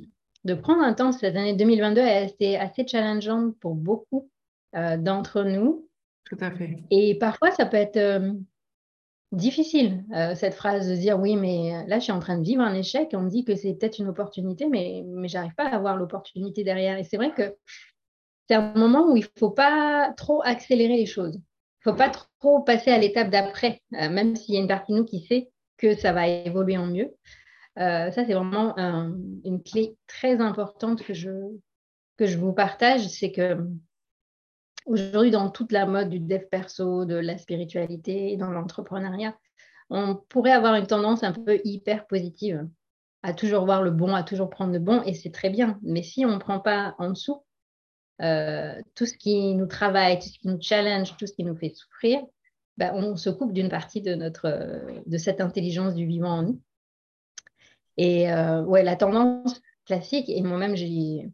de 0.45 0.53
prendre 0.53 0.81
un 0.81 0.93
temps. 0.93 1.11
Cette 1.11 1.35
année 1.35 1.55
2022 1.55 2.01
a 2.01 2.21
été 2.21 2.57
assez 2.57 2.87
challengeante 2.87 3.57
pour 3.59 3.75
beaucoup 3.75 4.29
euh, 4.75 4.97
d'entre 4.97 5.43
nous. 5.43 5.87
Tout 6.25 6.37
à 6.39 6.51
fait. 6.51 6.77
Et 6.91 7.17
parfois, 7.17 7.51
ça 7.51 7.65
peut 7.65 7.77
être 7.77 7.97
euh, 7.97 8.33
difficile, 9.31 10.03
euh, 10.15 10.35
cette 10.35 10.53
phrase 10.53 10.87
de 10.87 10.95
dire 10.95 11.19
oui, 11.19 11.35
mais 11.35 11.85
là, 11.87 11.99
je 11.99 12.03
suis 12.03 12.11
en 12.11 12.19
train 12.19 12.37
de 12.37 12.43
vivre 12.43 12.61
un 12.61 12.73
échec. 12.73 13.09
On 13.13 13.21
me 13.21 13.29
dit 13.29 13.45
que 13.45 13.55
c'est 13.55 13.73
peut-être 13.73 13.99
une 13.99 14.07
opportunité, 14.07 14.67
mais, 14.67 15.03
mais 15.07 15.27
j'arrive 15.27 15.55
pas 15.55 15.67
à 15.67 15.79
voir 15.79 15.97
l'opportunité 15.97 16.63
derrière. 16.63 16.97
Et 16.97 17.03
c'est 17.03 17.17
vrai 17.17 17.33
que 17.33 17.55
c'est 18.47 18.55
un 18.55 18.73
moment 18.75 19.11
où 19.11 19.17
il 19.17 19.23
ne 19.23 19.39
faut 19.39 19.51
pas 19.51 20.13
trop 20.17 20.41
accélérer 20.43 20.97
les 20.97 21.05
choses. 21.05 21.35
Il 21.35 21.89
ne 21.89 21.91
faut 21.91 21.97
pas 21.97 22.11
trop 22.39 22.61
passer 22.61 22.91
à 22.91 22.97
l'étape 22.97 23.29
d'après, 23.29 23.81
même 23.91 24.35
s'il 24.35 24.55
y 24.55 24.57
a 24.57 24.61
une 24.61 24.67
partie 24.67 24.91
de 24.91 24.97
nous 24.97 25.05
qui 25.05 25.21
sait 25.21 25.49
que 25.77 25.95
ça 25.95 26.11
va 26.11 26.27
évoluer 26.27 26.77
en 26.77 26.87
mieux. 26.87 27.15
Euh, 27.79 28.11
ça, 28.11 28.25
c'est 28.25 28.33
vraiment 28.33 28.75
une 28.77 29.63
clé 29.63 29.97
très 30.07 30.41
importante 30.41 31.01
que 31.03 31.13
je, 31.13 32.37
vous 32.37 32.53
partage. 32.53 33.07
C'est 33.07 33.31
que 33.31 33.57
aujourd'hui, 34.85 35.31
dans 35.31 35.49
toute 35.49 35.71
la 35.71 35.85
mode 35.85 36.09
du 36.09 36.19
dev 36.19 36.43
perso, 36.49 37.05
de 37.05 37.15
la 37.15 37.37
spiritualité, 37.37 38.35
dans 38.35 38.51
l'entrepreneuriat, 38.51 39.37
on 39.89 40.15
pourrait 40.15 40.51
avoir 40.51 40.75
une 40.75 40.87
tendance 40.87 41.23
un 41.23 41.31
peu 41.31 41.59
hyper 41.63 42.05
positive 42.07 42.67
à 43.23 43.33
toujours 43.33 43.65
voir 43.65 43.81
le 43.81 43.91
bon, 43.91 44.13
à 44.13 44.23
toujours 44.23 44.49
prendre 44.49 44.71
le 44.71 44.79
bon, 44.79 45.01
et 45.03 45.13
c'est 45.13 45.31
très 45.31 45.49
bien. 45.49 45.79
Mais 45.81 46.03
si 46.03 46.25
on 46.25 46.33
ne 46.33 46.37
prend 46.37 46.59
pas 46.59 46.95
en 46.99 47.09
dessous 47.09 47.43
euh, 48.21 48.75
tout 48.95 49.05
ce 49.05 49.17
qui 49.17 49.55
nous 49.55 49.67
travaille, 49.67 50.19
tout 50.19 50.27
ce 50.27 50.39
qui 50.39 50.47
nous 50.47 50.61
challenge, 50.61 51.15
tout 51.17 51.27
ce 51.27 51.33
qui 51.33 51.43
nous 51.43 51.55
fait 51.55 51.73
souffrir, 51.73 52.21
ben, 52.77 52.91
on 52.93 53.15
se 53.17 53.29
coupe 53.29 53.51
d'une 53.51 53.69
partie 53.69 54.01
de 54.01 55.17
cette 55.17 55.41
intelligence 55.41 55.95
du 55.95 56.05
vivant 56.05 56.31
en 56.31 56.43
nous. 56.43 56.61
Et 57.99 58.31
euh, 58.31 58.63
ouais, 58.63 58.81
la 58.81 58.95
tendance 58.95 59.61
classique, 59.85 60.29
et 60.29 60.41
moi-même 60.41 60.73
j'y 60.73 61.29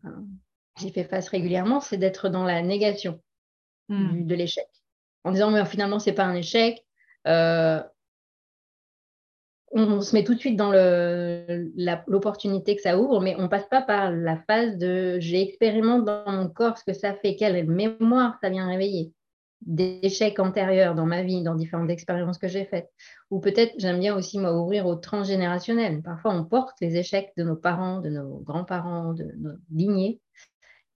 fait 0.91 1.03
face 1.03 1.29
régulièrement, 1.29 1.79
c'est 1.79 1.97
d'être 1.97 2.27
dans 2.27 2.43
la 2.43 2.63
négation 2.63 3.21
hmm. 3.89 4.25
de 4.25 4.33
l'échec. 4.33 4.65
En 5.23 5.31
disant, 5.31 5.51
mais 5.51 5.63
finalement, 5.65 5.99
ce 5.99 6.09
n'est 6.09 6.15
pas 6.15 6.23
un 6.23 6.33
échec. 6.33 6.83
Euh, 7.27 7.83
on, 9.73 10.01
se 10.01 10.15
met 10.15 10.23
tout 10.23 10.33
de 10.33 10.39
suite 10.39 10.57
dans 10.57 10.71
l'opportunité 12.07 12.75
que 12.75 12.81
ça 12.81 12.97
ouvre, 12.97 13.21
mais 13.21 13.35
on 13.37 13.43
ne 13.43 13.47
passe 13.47 13.67
pas 13.69 13.83
par 13.83 14.11
la 14.11 14.37
phase 14.49 14.75
de 14.77 15.19
j'expérimente 15.19 16.03
dans 16.03 16.31
mon 16.31 16.49
corps 16.49 16.79
ce 16.79 16.83
que 16.83 16.93
ça 16.93 17.13
fait, 17.13 17.35
quelle 17.35 17.67
mémoire 17.67 18.39
ça 18.41 18.49
vient 18.49 18.67
réveiller 18.67 19.13
d'échecs 19.65 20.39
antérieurs 20.39 20.95
dans 20.95 21.05
ma 21.05 21.23
vie, 21.23 21.43
dans 21.43 21.55
différentes 21.55 21.89
expériences 21.89 22.37
que 22.37 22.47
j'ai 22.47 22.65
faites. 22.65 22.91
Ou 23.31 23.39
peut-être, 23.39 23.73
j'aime 23.77 23.99
bien 23.99 24.15
aussi 24.15 24.37
m'ouvrir 24.39 24.85
au 24.85 24.95
transgénérationnel. 24.95 26.01
Parfois, 26.03 26.33
on 26.33 26.45
porte 26.45 26.79
les 26.81 26.97
échecs 26.97 27.33
de 27.35 27.43
nos 27.43 27.55
parents, 27.55 27.99
de 27.99 28.09
nos 28.09 28.39
grands-parents, 28.39 29.13
de 29.13 29.31
nos 29.37 29.55
lignées. 29.71 30.21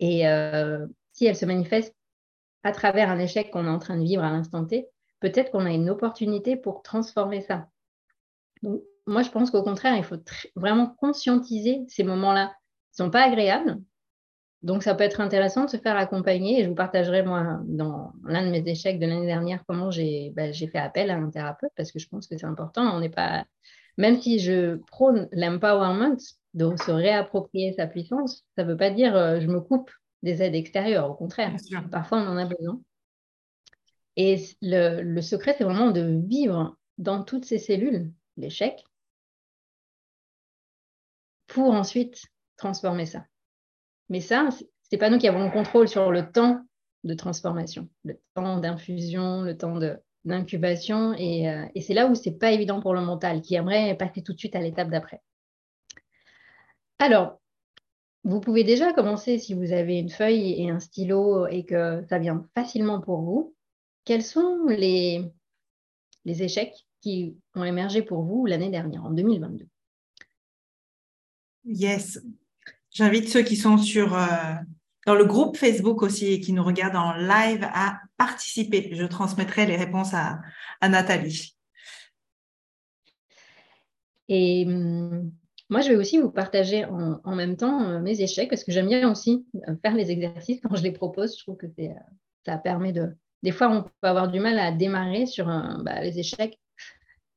Et 0.00 0.28
euh, 0.28 0.86
si 1.12 1.26
elles 1.26 1.36
se 1.36 1.46
manifestent 1.46 1.96
à 2.62 2.72
travers 2.72 3.10
un 3.10 3.18
échec 3.18 3.50
qu'on 3.50 3.66
est 3.66 3.70
en 3.70 3.78
train 3.78 3.96
de 3.96 4.04
vivre 4.04 4.22
à 4.22 4.30
l'instant 4.30 4.64
T, 4.64 4.86
peut-être 5.20 5.50
qu'on 5.50 5.64
a 5.64 5.70
une 5.70 5.90
opportunité 5.90 6.56
pour 6.56 6.82
transformer 6.82 7.40
ça. 7.40 7.68
Donc, 8.62 8.82
moi, 9.06 9.22
je 9.22 9.30
pense 9.30 9.50
qu'au 9.50 9.62
contraire, 9.62 9.96
il 9.96 10.04
faut 10.04 10.22
vraiment 10.54 10.94
conscientiser 11.00 11.84
ces 11.88 12.04
moments-là. 12.04 12.52
Ils 12.52 13.02
ne 13.02 13.06
sont 13.06 13.10
pas 13.10 13.22
agréables, 13.22 13.78
donc, 14.62 14.82
ça 14.82 14.94
peut 14.94 15.04
être 15.04 15.20
intéressant 15.20 15.66
de 15.66 15.70
se 15.70 15.76
faire 15.76 15.96
accompagner. 15.96 16.60
Et 16.60 16.64
je 16.64 16.68
vous 16.68 16.74
partagerai, 16.74 17.22
moi, 17.22 17.60
dans 17.64 18.12
l'un 18.24 18.44
de 18.44 18.50
mes 18.50 18.68
échecs 18.68 18.98
de 18.98 19.06
l'année 19.06 19.26
dernière, 19.26 19.64
comment 19.68 19.90
j'ai 19.90 20.32
bah, 20.34 20.52
fait 20.52 20.78
appel 20.78 21.10
à 21.10 21.16
un 21.16 21.30
thérapeute 21.30 21.70
parce 21.76 21.92
que 21.92 22.00
je 22.00 22.08
pense 22.08 22.26
que 22.26 22.36
c'est 22.36 22.46
important. 22.46 22.82
On 22.96 23.00
n'est 23.00 23.08
pas, 23.08 23.44
même 23.98 24.20
si 24.20 24.40
je 24.40 24.76
prône 24.86 25.28
l'empowerment, 25.32 26.16
de 26.54 26.74
se 26.76 26.90
réapproprier 26.90 27.72
sa 27.74 27.86
puissance, 27.86 28.44
ça 28.56 28.64
ne 28.64 28.70
veut 28.70 28.76
pas 28.76 28.90
dire 28.90 29.14
euh, 29.14 29.38
je 29.38 29.46
me 29.46 29.60
coupe 29.60 29.90
des 30.22 30.42
aides 30.42 30.54
extérieures. 30.54 31.08
Au 31.08 31.14
contraire, 31.14 31.54
parfois 31.92 32.18
on 32.18 32.26
en 32.26 32.36
a 32.36 32.46
besoin. 32.46 32.80
Et 34.16 34.42
le, 34.62 35.02
le 35.02 35.22
secret, 35.22 35.54
c'est 35.56 35.64
vraiment 35.64 35.92
de 35.92 36.20
vivre 36.26 36.76
dans 36.96 37.22
toutes 37.22 37.44
ces 37.44 37.58
cellules 37.58 38.12
l'échec 38.36 38.82
pour 41.46 41.72
ensuite 41.72 42.24
transformer 42.56 43.06
ça. 43.06 43.24
Mais 44.08 44.20
ça, 44.20 44.48
ce 44.50 44.64
n'est 44.92 44.98
pas 44.98 45.10
nous 45.10 45.18
qui 45.18 45.28
avons 45.28 45.44
le 45.44 45.50
contrôle 45.50 45.88
sur 45.88 46.10
le 46.10 46.30
temps 46.30 46.62
de 47.04 47.14
transformation, 47.14 47.88
le 48.04 48.18
temps 48.34 48.58
d'infusion, 48.58 49.42
le 49.42 49.56
temps 49.56 49.78
d'incubation. 50.24 51.14
Et, 51.14 51.48
euh, 51.48 51.66
et 51.74 51.80
c'est 51.80 51.94
là 51.94 52.06
où 52.06 52.14
ce 52.14 52.28
n'est 52.28 52.36
pas 52.36 52.52
évident 52.52 52.80
pour 52.80 52.94
le 52.94 53.00
mental, 53.00 53.42
qui 53.42 53.54
aimerait 53.54 53.96
passer 53.96 54.22
tout 54.22 54.32
de 54.32 54.38
suite 54.38 54.56
à 54.56 54.60
l'étape 54.60 54.90
d'après. 54.90 55.20
Alors, 56.98 57.40
vous 58.24 58.40
pouvez 58.40 58.64
déjà 58.64 58.92
commencer, 58.92 59.38
si 59.38 59.54
vous 59.54 59.72
avez 59.72 59.98
une 59.98 60.10
feuille 60.10 60.60
et 60.60 60.70
un 60.70 60.80
stylo 60.80 61.46
et 61.46 61.64
que 61.64 62.02
ça 62.08 62.18
vient 62.18 62.44
facilement 62.54 63.00
pour 63.00 63.22
vous, 63.22 63.54
quels 64.04 64.24
sont 64.24 64.66
les, 64.66 65.24
les 66.24 66.42
échecs 66.42 66.74
qui 67.00 67.36
ont 67.54 67.64
émergé 67.64 68.02
pour 68.02 68.22
vous 68.22 68.46
l'année 68.46 68.70
dernière, 68.70 69.04
en 69.04 69.10
2022 69.10 69.66
Yes. 71.64 72.20
J'invite 72.90 73.28
ceux 73.28 73.42
qui 73.42 73.56
sont 73.56 73.78
sur, 73.78 74.14
euh, 74.16 74.26
dans 75.06 75.14
le 75.14 75.24
groupe 75.24 75.56
Facebook 75.56 76.02
aussi 76.02 76.32
et 76.32 76.40
qui 76.40 76.52
nous 76.52 76.64
regardent 76.64 76.96
en 76.96 77.12
live 77.12 77.66
à 77.72 78.00
participer. 78.16 78.90
Je 78.92 79.04
transmettrai 79.04 79.66
les 79.66 79.76
réponses 79.76 80.14
à, 80.14 80.40
Nathalie. 80.88 81.54
Et 84.28 84.64
hum, 84.66 85.30
moi, 85.70 85.80
je 85.80 85.90
vais 85.90 85.96
aussi 85.96 86.18
vous 86.18 86.30
partager 86.30 86.84
en, 86.84 87.34
même 87.34 87.56
temps 87.56 87.82
euh, 87.82 88.00
mes 88.00 88.20
échecs 88.20 88.48
parce 88.48 88.64
que 88.64 88.72
j'aime 88.72 88.88
bien 88.88 89.10
aussi 89.10 89.46
euh, 89.68 89.76
faire 89.82 89.94
les 89.94 90.10
exercices 90.10 90.60
quand 90.62 90.74
je 90.74 90.82
les 90.82 90.92
propose. 90.92 91.36
Je 91.36 91.42
trouve 91.42 91.56
que 91.56 91.66
ça 92.46 92.58
permet 92.58 92.92
de. 92.92 93.14
Des 93.42 93.52
fois, 93.52 93.68
on 93.70 93.82
peut 93.82 94.08
avoir 94.08 94.28
du 94.28 94.40
mal 94.40 94.58
à 94.58 94.72
démarrer 94.72 95.26
sur 95.26 95.46
bah, 95.46 96.00
les 96.00 96.18
échecs, 96.18 96.58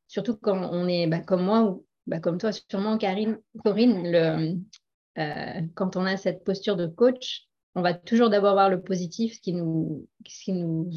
surtout 0.07 0.35
quand 0.35 0.69
on 0.71 0.87
est 0.87 1.05
bah, 1.05 1.19
comme 1.19 1.43
moi 1.43 1.63
ou 1.63 1.85
bah, 2.07 2.19
comme 2.19 2.39
toi, 2.39 2.51
sûrement, 2.51 2.97
Karine, 2.97 3.37
Corinne, 3.63 4.63
euh, 5.17 5.61
quand 5.75 5.95
on 5.97 6.05
a 6.05 6.17
cette 6.17 6.43
posture 6.43 6.75
de 6.75 6.87
coach, 6.87 7.47
on 7.75 7.81
va 7.81 7.93
toujours 7.93 8.29
d'abord 8.29 8.53
voir 8.53 8.69
le 8.69 8.81
positif, 8.81 9.35
ce 9.35 9.41
qui 9.41 9.53
nous, 9.53 10.07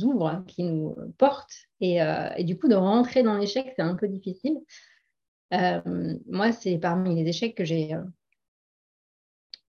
ouvre, 0.03 0.45
qui 0.47 0.65
nous 0.65 0.97
porte. 1.19 1.53
Euh, 1.83 2.31
et, 2.37 2.45
du 2.45 2.59
coup, 2.59 2.69
de 2.69 2.75
rentrer 2.75 3.23
dans 3.23 3.37
l'échec, 3.37 3.73
c'est 3.77 3.83
un 3.83 3.95
peu 3.95 4.09
difficile. 4.09 4.57
Euh, 5.53 5.81
moi, 6.29 6.53
c'est 6.53 6.79
parmi 6.79 7.15
les 7.15 7.29
échecs 7.29 7.57
que 7.57 7.65
j'ai 7.65 7.97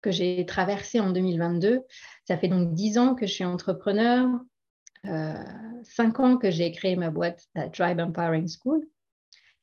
que 0.02 0.12
j'ai 0.12 0.46
traversé 0.46 1.00
en 1.00 1.12
2022. 1.12 1.82
Ça 2.26 2.38
fait 2.38 2.48
donc 2.48 2.74
dix 2.74 3.00
ans 3.00 3.16
que 3.16 3.26
je 3.26 3.34
suis 3.34 3.44
entrepreneur, 3.44 4.28
cinq 5.84 6.20
ans 6.20 6.38
que 6.38 6.52
j'ai 6.52 6.72
créé 6.72 6.96
ma 6.96 7.10
boîte, 7.10 7.48
la 7.56 7.70
Tribe 7.70 8.00
Empowering 8.00 8.48
School. 8.48 8.88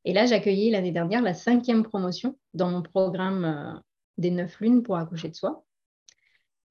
Et 0.05 0.13
là, 0.13 0.27
j'ai 0.27 0.35
accueilli 0.35 0.71
l'année 0.71 0.91
dernière 0.91 1.23
la 1.23 1.35
cinquième 1.35 1.85
promotion 1.85 2.37
dans 2.55 2.71
mon 2.73 2.83
programme 2.83 3.81
des 4.23 4.31
neuf 4.31 4.59
lunes 4.61 4.83
pour 4.83 4.97
accoucher 4.97 5.29
de 5.29 5.35
soi. 5.35 5.65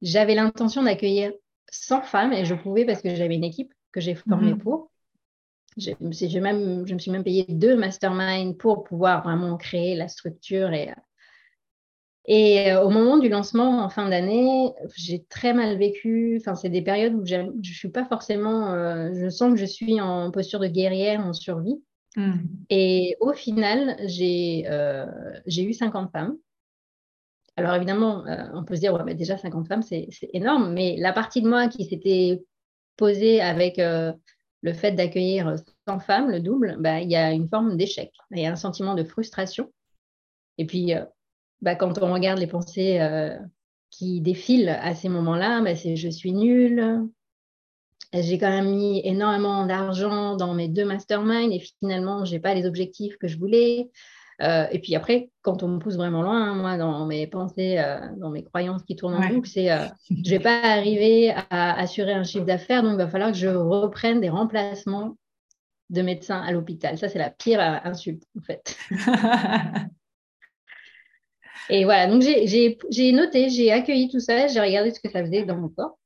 J'avais 0.02 0.34
l'intention 0.34 0.82
d'accueillir 0.82 1.32
100 1.70 2.02
femmes 2.02 2.34
et 2.34 2.46
je 2.46 2.56
pouvais 2.56 2.86
parce 2.86 3.02
que 3.02 3.16
j'avais 3.16 3.36
une 3.36 3.44
équipe 3.44 3.74
que 3.92 4.02
j'ai 4.02 4.16
formée 4.16 4.54
mhm. 4.54 4.60
pour. 4.60 4.92
même, 5.78 6.88
je 6.88 6.94
me 6.94 7.00
suis 7.00 7.12
même 7.12 7.24
payé 7.24 7.46
deux 7.48 7.76
masterminds 7.76 8.56
pour 8.58 8.84
pouvoir 8.84 9.24
vraiment 9.24 9.56
créer 9.58 9.96
la 9.96 10.08
structure. 10.08 10.74
Et, 10.74 10.92
et 12.26 12.72
euh, 12.72 12.84
au 12.84 12.90
moment 12.90 13.18
du 13.18 13.30
lancement 13.30 13.84
en 13.84 13.90
fin 13.90 14.10
d'année, 14.10 14.72
j'ai 14.96 15.24
très 15.26 15.54
mal 15.54 15.78
vécu. 15.78 16.38
Enfin, 16.40 16.56
c'est 16.56 16.70
des 16.70 16.82
périodes 16.82 17.14
où 17.14 17.26
je 17.26 17.36
ne 17.36 17.64
suis 17.64 17.90
pas 17.90 18.06
forcément. 18.06 18.72
Euh, 18.74 19.12
je 19.14 19.30
sens 19.30 19.52
que 19.54 19.60
je 19.60 19.66
suis 19.66 20.02
en 20.02 20.32
posture 20.32 20.60
de 20.60 20.68
guerrière, 20.68 21.22
en 21.22 21.34
survie. 21.34 21.82
Mhm. 22.18 22.48
Et 22.70 23.16
au 23.22 23.34
final, 23.34 23.96
j'ai 24.06 24.66
euh, 24.68 25.06
eu 25.46 25.74
50 25.74 26.12
femmes. 26.12 26.38
Alors 27.58 27.76
évidemment, 27.76 28.26
euh, 28.28 28.46
on 28.54 28.64
peut 28.64 28.76
se 28.76 28.80
dire, 28.80 28.94
ouais, 28.94 29.04
mais 29.04 29.16
déjà 29.16 29.38
50 29.38 29.68
femmes, 29.68 29.84
c'est 29.84 30.10
énorme, 30.34 30.74
mais 30.74 30.96
la 30.98 31.14
partie 31.14 31.42
de 31.42 31.50
moi 31.50 31.68
qui 31.68 31.86
s'était 31.86 32.44
posée 32.98 33.42
avec 33.42 33.78
euh, 33.80 34.14
le 34.62 34.74
fait 34.74 34.94
d'accueillir 34.94 35.56
100 35.88 36.00
femmes, 36.00 36.30
le 36.30 36.40
double, 36.40 36.78
bah, 36.80 37.02
il 37.02 37.10
y 37.10 37.16
a 37.16 37.32
une 37.32 37.50
forme 37.50 37.78
d'échec, 37.78 38.12
il 38.32 38.40
y 38.40 38.46
a 38.46 38.52
un 38.52 38.56
sentiment 38.56 38.96
de 38.96 39.04
frustration. 39.04 39.72
Et 40.58 40.66
puis, 40.66 40.94
euh, 40.94 41.04
bah, 41.62 41.76
quand 41.76 42.02
on 42.02 42.14
regarde 42.14 42.40
les 42.40 42.48
pensées 42.48 43.00
qui 43.90 44.22
défilent 44.22 44.70
à 44.70 44.96
ces 44.96 45.10
moments-là, 45.10 45.62
bah, 45.62 45.76
c'est 45.76 45.98
je 45.98 46.10
suis 46.10 46.32
nulle, 46.32 47.10
j'ai 48.14 48.38
quand 48.38 48.50
même 48.50 48.74
mis 48.76 49.02
énormément 49.06 49.66
d'argent 49.66 50.36
dans 50.36 50.54
mes 50.54 50.68
deux 50.68 50.86
masterminds 50.86 51.52
et 51.52 51.60
finalement, 51.60 52.26
je 52.26 52.34
n'ai 52.34 52.40
pas 52.40 52.54
les 52.54 52.66
objectifs 52.66 53.18
que 53.18 53.28
je 53.28 53.38
voulais. 53.38 53.90
Euh, 54.42 54.66
et 54.72 54.80
puis 54.80 54.96
après, 54.96 55.30
quand 55.42 55.62
on 55.62 55.68
me 55.68 55.80
pousse 55.80 55.96
vraiment 55.96 56.24
loin, 56.24 56.52
hein, 56.52 56.56
moi, 56.56 56.78
dans 56.78 57.06
mes 57.06 57.28
pensées, 57.28 57.78
euh, 57.78 58.00
dans 58.18 58.32
mes 58.32 58.44
croyances 58.44 58.84
qui 58.84 58.96
tournent 58.96 59.14
en 59.14 59.28
boucle, 59.28 59.48
c'est 59.48 59.72
euh, 59.72 59.86
je 60.10 60.16
ne 60.16 60.30
vais 60.30 60.40
pas 60.40 60.62
arriver 60.62 61.32
à 61.50 61.80
assurer 61.80 62.14
un 62.14 62.24
chiffre 62.24 62.46
d'affaires, 62.46 62.82
donc 62.82 62.94
il 62.94 62.98
va 62.98 63.08
falloir 63.08 63.32
que 63.32 63.38
je 63.38 63.48
reprenne 63.48 64.20
des 64.20 64.30
remplacements 64.30 65.16
de 65.90 66.02
médecins 66.02 66.42
à 66.42 66.52
l'hôpital. 66.52 66.98
Ça, 66.98 67.08
c'est 67.08 67.20
la 67.20 67.30
pire 67.30 67.60
insulte, 67.84 68.24
en 68.38 68.42
fait. 68.42 68.78
et 71.70 71.84
voilà, 71.84 72.08
donc 72.08 72.24
j'ai 72.24 73.12
noté, 73.12 73.50
j'ai 73.50 73.72
accueilli 73.72 74.10
tout 74.10 74.20
ça, 74.20 74.48
j'ai 74.48 74.60
regardé 74.60 74.92
ce 74.92 75.00
que 75.00 75.12
ça 75.12 75.24
faisait 75.24 75.46
dans 75.46 75.58
mon 75.58 75.70
corps. 75.70 76.00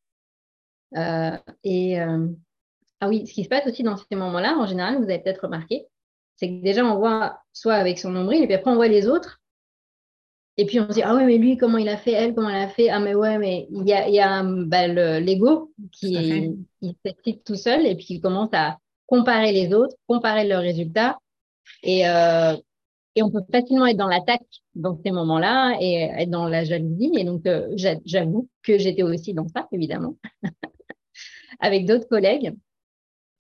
et 1.64 2.00
ah 3.02 3.08
oui, 3.08 3.28
ce 3.28 3.34
qui 3.34 3.44
se 3.44 3.50
passe 3.50 3.68
aussi 3.68 3.84
dans 3.84 3.98
ces 3.98 4.16
moments-là, 4.16 4.58
en 4.58 4.66
général, 4.66 4.98
vous 4.98 5.04
avez 5.04 5.20
peut-être 5.20 5.44
remarqué, 5.44 5.86
c'est 6.38 6.50
que 6.50 6.62
déjà, 6.62 6.86
on 6.86 6.98
voit 6.98 7.40
soit 7.54 7.76
avec 7.76 8.00
son 8.00 8.12
nombril, 8.12 8.44
et 8.44 8.48
puis 8.48 8.56
après, 8.56 8.72
on 8.72 8.76
voit 8.76 8.88
les 8.88 9.08
autres. 9.08 9.42
Et 10.58 10.66
puis, 10.66 10.80
on 10.80 10.88
se 10.88 10.94
dit, 10.94 11.02
ah 11.04 11.16
ouais, 11.16 11.26
mais 11.26 11.38
lui, 11.38 11.58
comment 11.58 11.78
il 11.78 11.90
a 11.90 11.98
fait, 11.98 12.14
elle, 12.14 12.34
comment 12.34 12.50
elle 12.50 12.64
a 12.64 12.70
fait? 12.70 12.90
Ah, 12.90 13.00
mais 13.00 13.14
ouais, 13.14 13.38
mais 13.38 13.68
il 13.72 13.86
y 13.86 13.94
a, 13.94 14.08
il 14.08 14.16
y 14.16 14.20
a 14.20 14.42
bah, 14.44 14.88
l'ego 15.20 15.72
qui 15.92 16.56
s'excite 17.06 17.44
tout 17.44 17.56
seul 17.56 17.86
et 17.86 17.96
puis 17.96 18.08
il 18.10 18.22
commence 18.22 18.50
à 18.54 18.78
comparer 19.06 19.52
les 19.52 19.74
autres, 19.74 19.96
comparer 20.08 20.48
leurs 20.48 20.62
résultats. 20.62 21.18
Et, 21.84 22.08
euh, 22.08 22.56
et 23.16 23.24
on 23.24 23.32
peut 23.32 23.42
facilement 23.52 23.86
être 23.86 23.98
dans 23.98 24.08
l'attaque 24.08 24.46
dans 24.76 24.98
ces 25.04 25.12
moments-là 25.12 25.78
et 25.82 26.04
être 26.04 26.30
dans 26.30 26.48
la 26.48 26.64
jalousie. 26.64 27.12
Et 27.18 27.26
donc, 27.26 27.46
euh, 27.46 27.76
j'avoue 28.06 28.50
que 28.64 28.78
j'étais 28.78 29.04
aussi 29.04 29.34
dans 29.34 29.48
ça, 29.50 29.68
évidemment, 29.74 30.16
avec 31.60 31.86
d'autres 31.86 32.08
collègues 32.08 32.54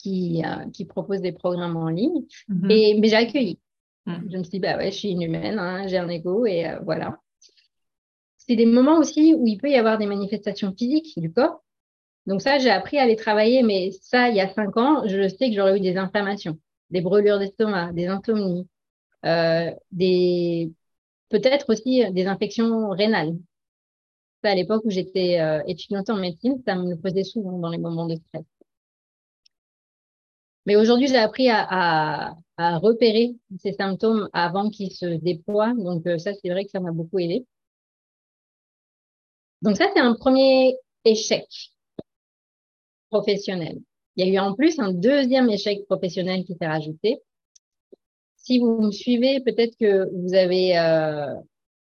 qui, 0.05 0.43
euh, 0.45 0.69
qui 0.71 0.85
proposent 0.85 1.21
des 1.21 1.31
programmes 1.31 1.77
en 1.77 1.89
ligne. 1.89 2.25
Mhm. 2.47 2.69
Et, 2.69 3.00
mais 3.00 3.07
j'ai 3.07 3.15
accueilli. 3.15 3.59
Mm. 4.05 4.29
Je 4.31 4.38
me 4.38 4.43
suis 4.43 4.51
dit, 4.51 4.59
bah 4.59 4.77
ouais, 4.77 4.91
je 4.91 4.97
suis 4.97 5.09
une 5.09 5.24
humaine, 5.24 5.57
hein, 5.57 5.88
j'ai 5.88 5.97
un 5.97 6.07
ego 6.09 6.45
et 6.45 6.67
euh, 6.67 6.79
voilà. 6.83 7.17
C'est 8.38 8.55
des 8.55 8.67
moments 8.67 9.00
aussi 9.00 9.33
où 9.33 9.47
il 9.47 9.57
peut 9.57 9.69
y 9.69 9.75
avoir 9.75 9.97
des 9.97 10.05
manifestations 10.05 10.74
physiques 10.77 11.17
du 11.17 11.33
corps. 11.33 11.63
Donc 12.27 12.41
ça, 12.41 12.59
j'ai 12.59 12.69
appris 12.69 13.00
à 13.00 13.07
les 13.07 13.15
travailler, 13.15 13.63
mais 13.63 13.89
ça, 14.00 14.29
il 14.29 14.35
y 14.35 14.41
a 14.41 14.53
cinq 14.53 14.77
ans, 14.77 15.07
je 15.07 15.27
sais 15.27 15.50
que 15.50 15.55
j'aurais 15.55 15.77
eu 15.77 15.81
des 15.81 15.97
inflammations, 15.97 16.59
des 16.91 17.01
brûlures 17.01 17.39
d'estomac, 17.39 17.93
des 17.93 18.05
insomnies, 18.05 18.67
euh, 19.25 19.71
des 19.91 20.71
peut-être 21.29 21.71
aussi 21.71 22.03
des 22.12 22.27
infections 22.27 22.89
rénales. 22.89 23.35
Ça, 24.43 24.51
à 24.51 24.55
l'époque 24.55 24.83
où 24.85 24.91
j'étais 24.91 25.39
euh, 25.39 25.63
étudiante 25.65 26.12
en 26.12 26.17
médecine, 26.17 26.62
ça 26.65 26.75
me 26.75 26.91
le 26.91 26.97
faisait 26.97 27.24
souvent 27.24 27.57
dans 27.57 27.69
les 27.69 27.79
moments 27.79 28.05
de 28.05 28.15
stress. 28.15 28.45
Mais 30.65 30.75
aujourd'hui, 30.75 31.07
j'ai 31.07 31.17
appris 31.17 31.50
à, 31.50 32.36
repérer 32.57 33.36
ces 33.60 33.74
symptômes 33.74 34.29
avant 34.34 34.69
qu'ils 34.69 34.93
se 34.93 35.05
déploient. 35.05 35.74
Donc, 35.77 36.07
euh, 36.07 36.17
ça, 36.17 36.31
c'est 36.34 36.50
vrai 36.50 36.63
que 36.65 36.72
ça 36.72 36.79
m'a 36.79 36.91
beaucoup 36.91 37.19
aidé. 37.19 37.45
Donc, 39.62 39.75
ça, 39.77 39.88
c'est 39.93 40.00
un 40.00 40.15
premier 40.15 40.77
échec 41.03 41.45
professionnel. 43.10 43.79
Il 44.15 44.25
y 44.25 44.29
a 44.29 44.34
eu 44.34 44.39
en 44.39 44.53
plus 44.53 44.79
un 44.79 44.93
deuxième 44.93 45.50
échec 45.50 45.86
professionnel 45.86 46.45
qui 46.45 46.55
s'est 46.55 46.67
rajouté. 46.67 47.19
Si 48.38 48.60
vous 48.60 48.79
me 48.81 48.91
suivez, 48.91 49.41
peut-être 49.41 49.75
que 49.77 50.10
vous 50.13 50.34
avez, 50.34 50.77
euh, 50.77 51.34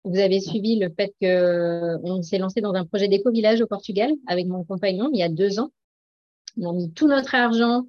vous 0.05 0.19
avez 0.19 0.41
suivi 0.41 0.79
le 0.79 0.91
fait 0.91 1.13
qu'on 1.21 2.23
s'est 2.23 2.39
lancé 2.39 2.61
dans 2.61 2.75
un 2.75 2.85
projet 2.85 3.09
d'éco-village 3.09 3.61
au 3.63 3.67
Portugal 3.67 4.13
avec 4.27 4.47
mon 4.47 4.65
compagnon 4.65 5.11
il 5.13 5.19
y 5.19 5.23
a 5.23 5.29
deux 5.29 5.59
ans. 5.59 5.71
On 6.61 6.71
a 6.71 6.73
mis 6.73 6.93
tout 6.93 7.09
notre 7.09 7.35
argent, 7.35 7.87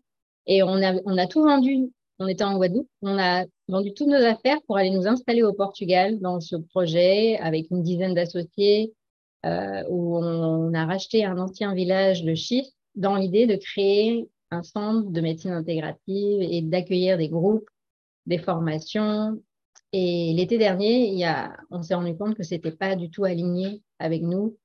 et 0.47 0.63
on 0.63 0.75
a, 0.81 1.27
tout 1.27 1.43
vendu. 1.43 1.91
On 2.19 2.27
était 2.27 2.43
en 2.43 2.57
Guadeloupe. 2.57 2.89
On 3.01 3.17
a 3.17 3.45
vendu 3.67 3.93
toutes 3.93 4.07
nos 4.07 4.23
affaires 4.23 4.61
pour 4.67 4.77
aller 4.77 4.91
nous 4.91 5.07
installer 5.07 5.43
au 5.43 5.53
Portugal 5.53 6.19
dans 6.19 6.39
ce 6.39 6.55
projet 6.55 7.37
avec 7.37 7.69
une 7.71 7.81
dizaine 7.81 8.13
d'associés 8.13 8.93
euh, 9.45 9.83
où 9.89 10.17
on, 10.17 10.73
a 10.73 10.85
racheté 10.85 11.25
un 11.25 11.37
ancien 11.37 11.73
village 11.73 12.23
de 12.23 12.35
schiste 12.35 12.75
dans 12.95 13.15
l'idée 13.15 13.47
de 13.47 13.55
créer 13.55 14.29
un 14.51 14.63
centre 14.63 15.09
de 15.09 15.21
médecine 15.21 15.51
intégrative 15.51 16.41
et 16.41 16.61
d'accueillir 16.61 17.17
des 17.17 17.29
groupes, 17.29 17.67
des 18.25 18.37
formations. 18.37 19.41
Et 19.91 20.33
l'été 20.33 20.57
dernier, 20.57 21.07
il 21.07 21.17
y 21.17 21.23
a, 21.23 21.55
on 21.71 21.81
s'est 21.81 21.95
rendu 21.95 22.15
compte 22.15 22.35
que 22.35 22.43
c'était 22.43 22.71
pas 22.71 22.95
du 22.95 23.09
tout 23.09 23.25
aligné 23.25 23.81
avec 23.99 24.21
nous, 24.21 24.57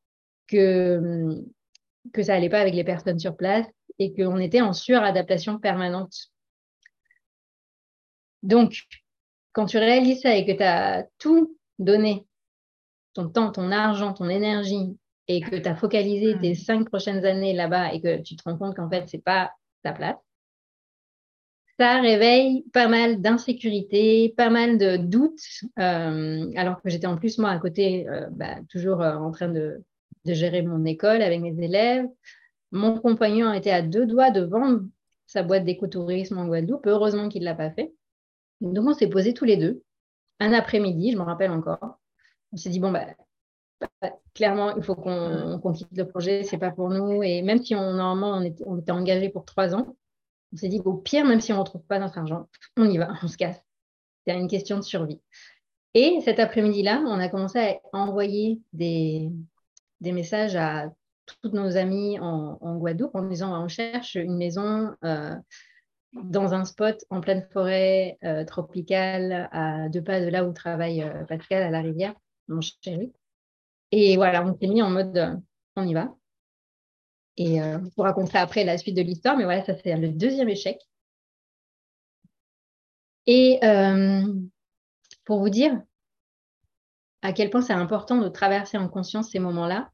que 0.47 1.43
que 2.13 2.23
ça 2.23 2.35
allait 2.35 2.49
pas 2.49 2.61
avec 2.61 2.75
les 2.75 2.85
personnes 2.85 3.19
sur 3.19 3.37
place 3.37 3.67
et 3.99 4.15
qu'on 4.15 4.39
était 4.39 4.61
en 4.61 4.73
suradaptation 4.73 5.59
permanente. 5.59 6.31
Donc, 8.43 8.85
quand 9.53 9.67
tu 9.67 9.79
réalises 9.79 10.23
ça 10.23 10.37
et 10.37 10.47
que 10.47 10.53
tu 10.53 10.63
as 10.63 11.07
tout 11.19 11.57
donné, 11.79 12.27
ton 13.15 13.29
temps, 13.29 13.51
ton 13.51 13.73
argent, 13.73 14.13
ton 14.13 14.29
énergie, 14.29 14.97
et 15.27 15.41
que 15.41 15.57
tu 15.57 15.69
as 15.69 15.77
focalisé 15.77 16.39
tes 16.39 16.55
cinq 16.55 16.89
prochaines 16.89 17.25
années 17.25 17.53
là-bas 17.53 17.93
et 17.93 18.01
que 18.01 18.23
tu 18.23 18.35
te 18.35 18.43
rends 18.45 18.57
compte 18.57 18.77
qu'en 18.77 18.89
fait, 18.89 19.09
ce 19.09 19.17
n'est 19.17 19.23
pas 19.23 19.53
ta 19.83 19.93
place, 19.93 20.17
ça 21.79 22.01
réveille 22.01 22.65
pas 22.73 22.89
mal 22.89 23.21
d'insécurité, 23.21 24.35
pas 24.37 24.51
mal 24.51 24.79
de 24.79 24.97
doutes, 24.97 25.39
euh, 25.79 26.51
alors 26.57 26.83
que 26.83 26.91
j'étais 26.91 27.07
en 27.07 27.17
plus, 27.17 27.39
moi, 27.39 27.51
à 27.51 27.59
côté, 27.59 28.09
euh, 28.09 28.27
bah, 28.33 28.57
toujours 28.69 29.01
euh, 29.01 29.15
en 29.15 29.31
train 29.31 29.49
de, 29.49 29.85
de, 30.25 30.35
gérer 30.35 30.63
mon 30.63 30.85
école 30.85 31.23
avec 31.23 31.41
mes 31.41 31.57
élèves, 31.63 32.07
mon 32.73 32.99
compagnon 32.99 33.53
était 33.53 33.71
à 33.71 33.83
deux 33.83 34.07
doigts 34.07 34.31
de 34.31 34.43
vendre 34.43 34.83
sa 35.27 35.43
boîte 35.43 35.65
d'écotourisme 35.65 36.39
en 36.39 36.47
Guadeloupe. 36.47 36.87
Heureusement 36.87 37.29
qu'il 37.29 37.41
ne 37.41 37.47
l'a 37.47 37.55
pas 37.55 37.71
fait. 37.71 37.95
Donc, 38.61 38.87
on 38.87 38.95
s'est 38.95 39.09
posés 39.09 39.35
tous 39.35 39.45
les 39.45 39.57
deux. 39.57 39.83
Un 40.41 40.53
après-midi, 40.53 41.13
je 41.13 41.19
me 41.19 41.23
rappelle 41.23 41.51
encore. 41.51 41.99
On 42.53 42.57
s'est 42.57 42.71
dit, 42.71 42.81
bon, 42.81 42.91
bah, 42.91 43.07
bah 44.01 44.13
clairement, 44.35 44.77
il 44.77 44.83
faut 44.83 44.95
qu'on 44.95 45.73
quitte 45.73 45.97
le 45.97 46.09
projet, 46.09 46.45
c'est 46.45 46.59
pas 46.59 46.71
pour 46.71 46.91
nous. 46.91 47.23
Et 47.23 47.43
même 47.43 47.63
si 47.63 47.75
on, 47.75 47.93
normalement, 47.95 48.39
on 48.39 48.43
était, 48.43 48.65
on 48.67 48.79
était 48.79 48.93
engagé 48.93 49.29
pour 49.29 49.45
trois 49.45 49.75
ans, 49.75 49.97
on 50.53 50.57
s'est 50.57 50.69
dit, 50.69 50.81
au 50.85 50.95
pire, 50.95 51.25
même 51.25 51.41
si 51.41 51.53
on 51.53 51.57
ne 51.57 51.61
retrouve 51.61 51.83
pas 51.83 51.99
notre 51.99 52.19
argent, 52.19 52.49
on 52.77 52.89
y 52.89 52.99
va, 52.99 53.13
on 53.23 53.29
se 53.29 53.37
casse. 53.37 53.61
C'est 54.27 54.37
une 54.37 54.49
question 54.49 54.77
de 54.77 54.83
survie. 54.83 55.21
Et 55.95 56.21
cet 56.25 56.39
après-midi-là, 56.39 57.03
on 57.07 57.19
a 57.19 57.29
commencé 57.29 57.59
à 57.59 57.99
envoyer 57.99 58.61
des, 58.73 59.31
des 60.01 60.13
messages 60.13 60.57
à 60.57 60.93
toutes 61.43 61.53
nos 61.53 61.77
amies 61.77 62.19
en, 62.21 62.77
Guadeloupe 62.77 63.15
en 63.15 63.23
disant 63.23 63.63
on 63.63 63.69
cherche 63.69 64.15
une 64.15 64.37
maison 64.37 64.95
euh, 65.05 65.35
dans 66.13 66.55
un 66.55 66.65
spot 66.65 67.05
en 67.11 67.21
pleine 67.21 67.47
forêt 67.53 68.19
euh, 68.25 68.45
tropicale 68.45 69.49
à 69.53 69.89
deux 69.89 70.03
pas 70.03 70.21
de 70.21 70.29
là 70.29 70.45
où 70.45 70.53
travaille 70.53 71.03
euh, 71.03 71.25
Pascal 71.25 71.63
à 71.63 71.71
la 71.71 71.81
rivière, 71.81 72.15
mon 72.49 72.61
chéri. 72.61 73.13
Et 73.91 74.17
voilà, 74.17 74.45
on 74.45 74.57
s'est 74.59 74.67
mis 74.67 74.83
en 74.83 74.91
mode 74.91 75.41
on 75.77 75.87
y 75.87 75.95
va. 75.95 76.15
Et 77.37 77.59
je 77.59 77.79
vous 77.97 78.03
raconterai 78.03 78.39
après 78.39 78.65
la 78.65 78.79
suite 78.79 78.97
de 78.97 79.03
l'histoire, 79.03 79.37
mais 79.37 79.45
voilà, 79.45 79.65
ça 79.65 79.75
c'est 79.77 79.97
le 79.97 80.09
deuxième 80.09 80.49
échec. 80.49 80.81
Et 83.27 83.61
pour 85.25 85.39
vous 85.39 85.49
dire 85.49 85.81
à 87.23 87.33
quel 87.33 87.51
point 87.51 87.63
c'est 87.63 87.73
important 87.73 88.19
de 88.19 88.29
traverser 88.29 88.79
en 88.79 88.89
conscience 88.89 89.31
ces 89.31 89.39
moments-là, 89.39 89.91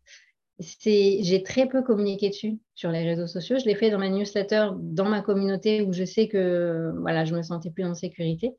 j'ai 0.59 1.43
très 1.43 1.67
peu 1.67 1.83
communiqué 1.83 2.29
dessus 2.31 2.59
sur 2.75 2.91
les 2.91 3.03
réseaux 3.03 3.27
sociaux. 3.27 3.59
Je 3.59 3.65
l'ai 3.65 3.75
fait 3.75 3.91
dans 3.91 3.99
ma 3.99 4.09
newsletter, 4.09 4.71
dans 4.79 5.09
ma 5.09 5.21
communauté 5.21 5.83
où 5.83 5.93
je 5.93 6.05
sais 6.05 6.29
que 6.29 6.93
voilà, 7.01 7.25
je 7.25 7.35
me 7.35 7.43
sentais 7.43 7.71
plus 7.71 7.85
en 7.85 7.95
sécurité. 7.95 8.53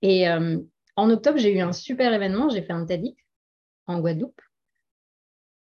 Et 0.00 0.28
euh, 0.28 0.58
en 0.96 1.10
octobre, 1.10 1.38
j'ai 1.38 1.52
eu 1.52 1.60
un 1.60 1.72
super 1.72 2.12
événement. 2.12 2.48
J'ai 2.48 2.62
fait 2.62 2.72
un 2.72 2.86
TEDx 2.86 3.14
en 3.86 4.00
Guadeloupe. 4.00 4.40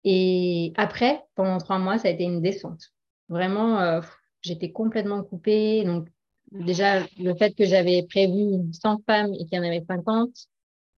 Et 0.06 0.74
après, 0.76 1.22
pendant 1.36 1.58
trois 1.58 1.80
mois, 1.80 1.98
ça 1.98 2.08
a 2.08 2.12
été 2.12 2.24
une 2.24 2.41
descente. 2.41 2.91
Vraiment, 3.30 3.80
euh, 3.80 4.02
j'étais 4.41 4.72
complètement 4.72 5.24
coupée. 5.24 5.84
Donc, 5.84 6.08
déjà, 6.52 7.02
le 7.19 7.36
fait 7.36 7.56
que 7.56 7.65
j'avais 7.65 8.04
prévu 8.04 8.60
100 8.74 9.02
femmes 9.06 9.34
et 9.34 9.46
qu'il 9.46 9.58
y 9.58 9.60
en 9.60 9.63
avait 9.63 9.84
50, 9.88 10.30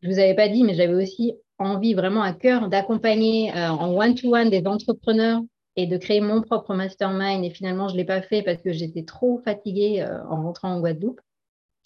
je 0.02 0.08
ne 0.08 0.14
vous 0.14 0.20
avais 0.20 0.36
pas 0.36 0.50
dit, 0.50 0.64
mais 0.64 0.74
j'avais 0.74 0.94
aussi 0.94 1.36
envie 1.58 1.94
vraiment 1.94 2.22
à 2.22 2.34
cœur 2.34 2.70
d'accompagner 2.70 3.56
euh, 3.56 3.70
en 3.70 3.96
one-to-one 3.96 4.50
des 4.50 4.66
entrepreneurs 4.66 5.42
et 5.76 5.88
de 5.88 5.98
créer 5.98 6.22
mon 6.22 6.42
propre 6.42 6.74
mastermind. 6.74 7.44
Et 7.44 7.50
finalement, 7.50 7.88
je 7.88 7.94
ne 7.94 8.00
l'ai 8.00 8.06
pas 8.06 8.22
fait 8.22 8.42
parce 8.42 8.62
que 8.62 8.72
j'étais 8.72 9.04
trop 9.04 9.42
fatiguée 9.44 10.02
euh, 10.02 10.24
en 10.26 10.44
rentrant 10.44 10.74
en 10.74 10.80
Guadeloupe. 10.80 11.22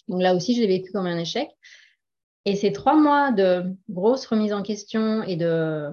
Donc 0.08 0.22
là 0.22 0.34
aussi, 0.34 0.54
je 0.54 0.60
l'ai 0.60 0.66
vécu 0.66 0.90
comme 0.92 1.06
un 1.06 1.18
échec. 1.18 1.48
Et 2.44 2.56
ces 2.56 2.72
trois 2.72 2.96
mois 2.96 3.32
de 3.32 3.64
grosse 3.88 4.26
remise 4.26 4.52
en 4.52 4.62
question 4.62 5.22
et 5.22 5.36
de 5.36 5.90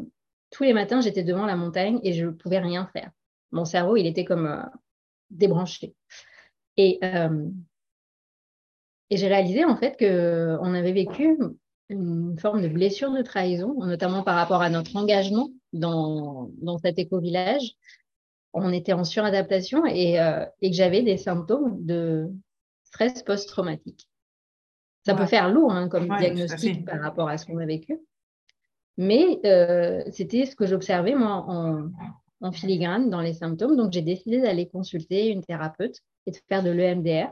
tous 0.50 0.64
les 0.64 0.74
matins, 0.74 1.02
j'étais 1.02 1.24
devant 1.24 1.46
la 1.46 1.56
montagne 1.56 2.00
et 2.04 2.14
je 2.14 2.26
ne 2.26 2.32
pouvais 2.32 2.60
rien 2.60 2.90
faire. 2.94 3.12
Mon 3.52 3.66
cerveau, 3.66 3.98
il 3.98 4.08
était 4.08 4.26
comme 4.26 4.48
euh, 4.48 4.64
débranché. 5.30 5.94
Et, 6.78 7.00
et 9.10 9.18
j'ai 9.18 9.28
réalisé 9.28 9.66
en 9.66 9.76
fait 9.76 9.98
qu'on 9.98 10.74
avait 10.76 10.92
vécu 10.92 11.40
une 11.90 12.38
forme 12.40 12.62
de 12.62 12.68
blessure 12.68 13.12
de 13.12 13.22
trahison, 13.22 13.74
notamment 13.86 14.24
par 14.24 14.36
rapport 14.36 14.62
à 14.62 14.70
notre 14.70 14.96
engagement 14.96 15.50
dans, 15.74 16.50
dans 16.62 16.78
cet 16.78 17.00
éco-village. 17.00 17.74
On 18.54 18.74
était 18.74 18.94
en 18.94 19.04
suradaptation 19.04 19.86
et, 19.86 20.20
euh, 20.20 20.46
et 20.62 20.72
que 20.72 20.76
j'avais 20.76 21.04
des 21.04 21.18
symptômes 21.18 21.86
de 21.86 22.30
stress 22.84 23.24
post-traumatique. 23.24 24.10
Ça 25.06 25.16
peut 25.16 25.26
faire 25.26 25.50
lourd 25.50 25.72
hein, 25.72 25.88
comme 25.88 26.08
diagnostic 26.18 26.86
par 26.86 27.00
rapport 27.00 27.30
à 27.30 27.38
ce 27.38 27.46
qu'on 27.46 27.60
a 27.60 27.66
vécu. 27.66 27.98
Mais 28.98 29.40
euh, 29.46 30.04
c'était 30.12 30.46
ce 30.46 30.56
que 30.56 30.66
j'observais 30.66 31.16
moi 31.16 31.46
en, 31.48 31.92
en, 32.42 32.52
filigrane 32.52 33.10
dans 33.10 33.22
les 33.22 33.34
symptômes. 33.34 33.78
Donc 33.78 33.94
j'ai 33.94 34.02
décidé 34.02 34.42
d'aller 34.42 34.68
consulter 34.68 35.30
une 35.30 35.44
thérapeute 35.44 36.00
et 36.26 36.32
de 36.32 36.38
faire 36.50 36.64
de 36.64 36.72
l'EMDR 36.72 37.30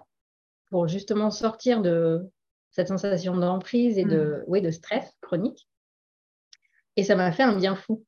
pour 0.70 0.88
justement 0.88 1.32
sortir 1.32 1.82
de, 1.82 2.30
cette 2.76 2.90
sensation 2.90 3.38
d'emprise 3.38 3.98
et 3.98 4.04
de, 4.04 4.42
mm. 4.42 4.44
oui, 4.48 4.62
de 4.62 4.70
stress 4.70 5.18
chronique. 5.22 5.70
Et 6.98 7.06
ça 7.06 7.16
m'a 7.16 7.32
fait 7.32 7.44
un 7.44 7.56
bien 7.56 7.76
fou. 7.76 8.04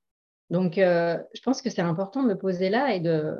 Donc, 0.49 0.77
euh, 0.77 1.17
je 1.33 1.41
pense 1.41 1.61
que 1.61 1.69
c'est 1.69 1.81
important 1.81 2.21
de 2.21 2.27
me 2.27 2.37
poser 2.37 2.69
là 2.69 2.93
et 2.93 2.99
de. 2.99 3.35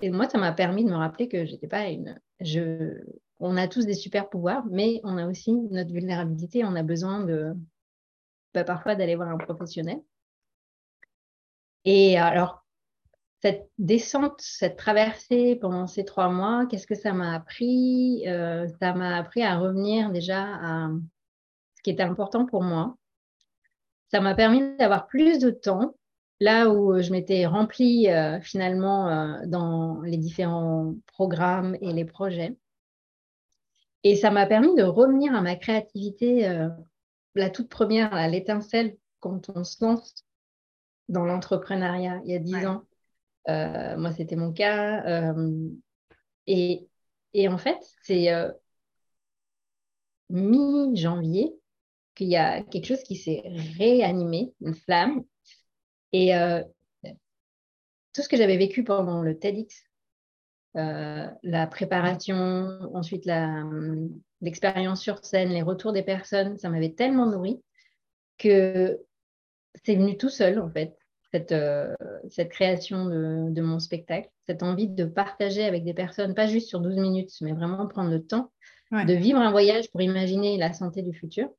Et 0.00 0.10
moi, 0.10 0.28
ça 0.28 0.38
m'a 0.38 0.52
permis 0.52 0.84
de 0.84 0.90
me 0.90 0.96
rappeler 0.96 1.28
que 1.28 1.44
j'étais 1.44 1.66
pas 1.66 1.88
une. 1.88 2.20
Je... 2.40 3.02
On 3.40 3.56
a 3.56 3.66
tous 3.66 3.84
des 3.84 3.94
super 3.94 4.28
pouvoirs, 4.28 4.64
mais 4.70 5.00
on 5.02 5.18
a 5.18 5.26
aussi 5.26 5.52
notre 5.52 5.92
vulnérabilité. 5.92 6.64
On 6.64 6.76
a 6.76 6.84
besoin 6.84 7.24
de. 7.24 7.52
Bah, 8.54 8.62
parfois 8.62 8.94
d'aller 8.94 9.16
voir 9.16 9.28
un 9.28 9.38
professionnel. 9.38 10.00
Et 11.84 12.16
alors, 12.16 12.64
cette 13.40 13.70
descente, 13.78 14.40
cette 14.40 14.76
traversée 14.76 15.56
pendant 15.56 15.86
ces 15.86 16.04
trois 16.04 16.28
mois, 16.28 16.66
qu'est-ce 16.66 16.86
que 16.86 16.96
ça 16.96 17.12
m'a 17.12 17.34
appris 17.34 18.24
euh, 18.26 18.66
Ça 18.80 18.94
m'a 18.94 19.16
appris 19.16 19.42
à 19.42 19.58
revenir 19.58 20.10
déjà 20.10 20.42
à 20.42 20.90
ce 21.76 21.82
qui 21.82 21.90
était 21.90 22.02
important 22.02 22.46
pour 22.46 22.62
moi. 22.62 22.96
Ça 24.10 24.20
m'a 24.20 24.34
permis 24.34 24.76
d'avoir 24.78 25.06
plus 25.06 25.38
de 25.38 25.50
temps, 25.50 25.94
là 26.40 26.68
où 26.68 27.00
je 27.00 27.12
m'étais 27.12 27.46
remplie 27.46 28.08
euh, 28.08 28.40
finalement 28.40 29.08
euh, 29.08 29.46
dans 29.46 30.00
les 30.00 30.16
différents 30.16 30.94
programmes 31.06 31.76
et 31.80 31.92
les 31.92 32.04
projets. 32.04 32.56
Et 34.02 34.16
ça 34.16 34.30
m'a 34.30 34.46
permis 34.46 34.74
de 34.74 34.82
revenir 34.82 35.34
à 35.34 35.42
ma 35.42 35.56
créativité, 35.56 36.48
la 37.34 37.50
toute 37.50 37.68
première, 37.68 38.28
l'étincelle, 38.28 38.96
quand 39.18 39.50
on 39.50 39.64
se 39.64 39.84
lance 39.84 40.24
dans 41.08 41.24
l'entrepreneuriat 41.24 42.20
il 42.24 42.30
y 42.30 42.36
a 42.36 42.38
dix 42.38 42.64
ans. 42.64 42.84
Euh, 43.48 43.96
moi, 43.96 44.12
c'était 44.12 44.36
mon 44.36 44.52
cas. 44.52 45.34
et, 46.46 46.88
et, 47.34 47.48
en 47.48 47.58
fait, 47.58 47.78
c'est 48.02 48.28
mi-janvier 50.30 51.54
qu'il 52.14 52.28
y 52.28 52.36
a 52.36 52.62
quelque 52.62 52.86
chose 52.86 53.02
qui 53.02 53.16
s'est 53.16 53.42
réanimé, 53.78 54.52
une 54.60 54.74
flamme. 54.74 55.24
Et 56.12 56.32
tout 58.12 58.22
ce 58.22 58.28
que 58.28 58.36
j'avais 58.36 58.56
vécu 58.56 58.82
pendant 58.84 59.22
le 59.22 59.38
TEDx, 59.38 59.84
euh, 60.76 61.26
la 61.42 61.66
préparation, 61.66 62.36
ensuite 62.92 63.30
l'expérience 64.40 65.00
sur 65.00 65.24
scène, 65.24 65.50
les 65.50 65.62
retours 65.62 65.92
des 65.92 66.02
personnes, 66.02 66.58
ça 66.58 66.68
m'avait 66.68 66.92
tellement 66.92 67.26
nourri 67.26 67.62
que 68.38 69.00
c'est 69.84 69.94
venu 69.94 70.16
tout 70.16 70.28
seul 70.28 70.58
en 70.58 70.68
fait, 70.68 70.97
cette, 71.32 71.52
euh, 71.52 71.94
cette 72.30 72.50
création 72.50 73.06
de, 73.06 73.50
de, 73.50 73.62
mon 73.62 73.78
spectacle, 73.78 74.30
cette 74.46 74.62
envie 74.62 74.88
de 74.88 75.04
partager 75.04 75.64
avec 75.64 75.84
des 75.84 75.94
personnes, 75.94 76.34
pas 76.34 76.46
juste 76.46 76.68
sur 76.68 76.80
12 76.80 76.96
minutes, 76.96 77.32
mais 77.40 77.52
vraiment 77.52 77.86
prendre 77.86 78.10
le 78.10 78.24
temps 78.24 78.50
de 78.90 79.12
vivre 79.12 79.38
un 79.38 79.50
voyage 79.50 79.90
pour 79.90 80.00
imaginer 80.00 80.56
la 80.56 80.72
santé 80.72 81.02
du 81.02 81.12
futur. 81.12 81.50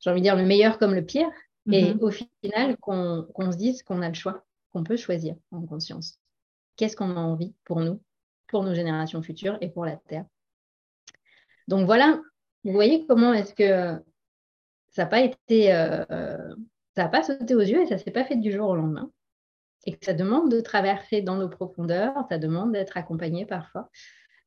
J'ai 0.00 0.10
envie 0.10 0.20
de 0.20 0.24
dire 0.24 0.36
le 0.36 0.44
meilleur 0.44 0.78
comme 0.78 0.94
le 0.94 1.04
pire, 1.04 1.28
et 1.70 1.84
mm-hmm. 1.84 2.00
au 2.00 2.10
final 2.10 2.76
qu'on 2.78 3.52
se 3.52 3.56
dise 3.56 3.82
qu'on 3.82 4.02
a 4.02 4.08
le 4.08 4.14
choix 4.14 4.44
qu'on 4.72 4.84
peut 4.84 4.96
choisir 4.96 5.36
en 5.52 5.64
conscience. 5.64 6.18
Qu'est-ce 6.76 6.96
qu'on 6.96 7.16
a 7.16 7.20
envie 7.20 7.54
pour 7.64 7.80
nous, 7.80 8.02
pour 8.48 8.62
nos 8.62 8.74
générations 8.74 9.22
futures 9.22 9.56
et 9.60 9.68
pour 9.68 9.86
la 9.86 9.96
Terre. 9.96 10.26
Donc 11.68 11.86
voilà, 11.86 12.20
vous 12.64 12.72
voyez 12.72 13.06
comment 13.06 13.32
est-ce 13.32 13.54
que 13.54 14.02
ça 14.88 15.04
n'a 15.04 15.06
pas 15.06 15.20
été, 15.20 15.72
euh, 15.72 16.54
ça 16.96 17.04
n'a 17.04 17.08
pas 17.08 17.22
sauté 17.22 17.54
aux 17.54 17.60
yeux 17.60 17.82
et 17.82 17.86
ça 17.86 17.96
ne 17.96 18.00
s'est 18.00 18.10
pas 18.10 18.24
fait 18.24 18.36
du 18.36 18.50
jour 18.50 18.70
au 18.70 18.74
lendemain. 18.74 19.10
Et 19.84 19.92
que 19.92 20.04
ça 20.04 20.14
demande 20.14 20.50
de 20.50 20.60
traverser 20.60 21.20
dans 21.20 21.36
nos 21.36 21.48
profondeurs, 21.48 22.14
ça 22.28 22.38
demande 22.38 22.72
d'être 22.72 22.96
accompagné 22.96 23.46
parfois. 23.46 23.90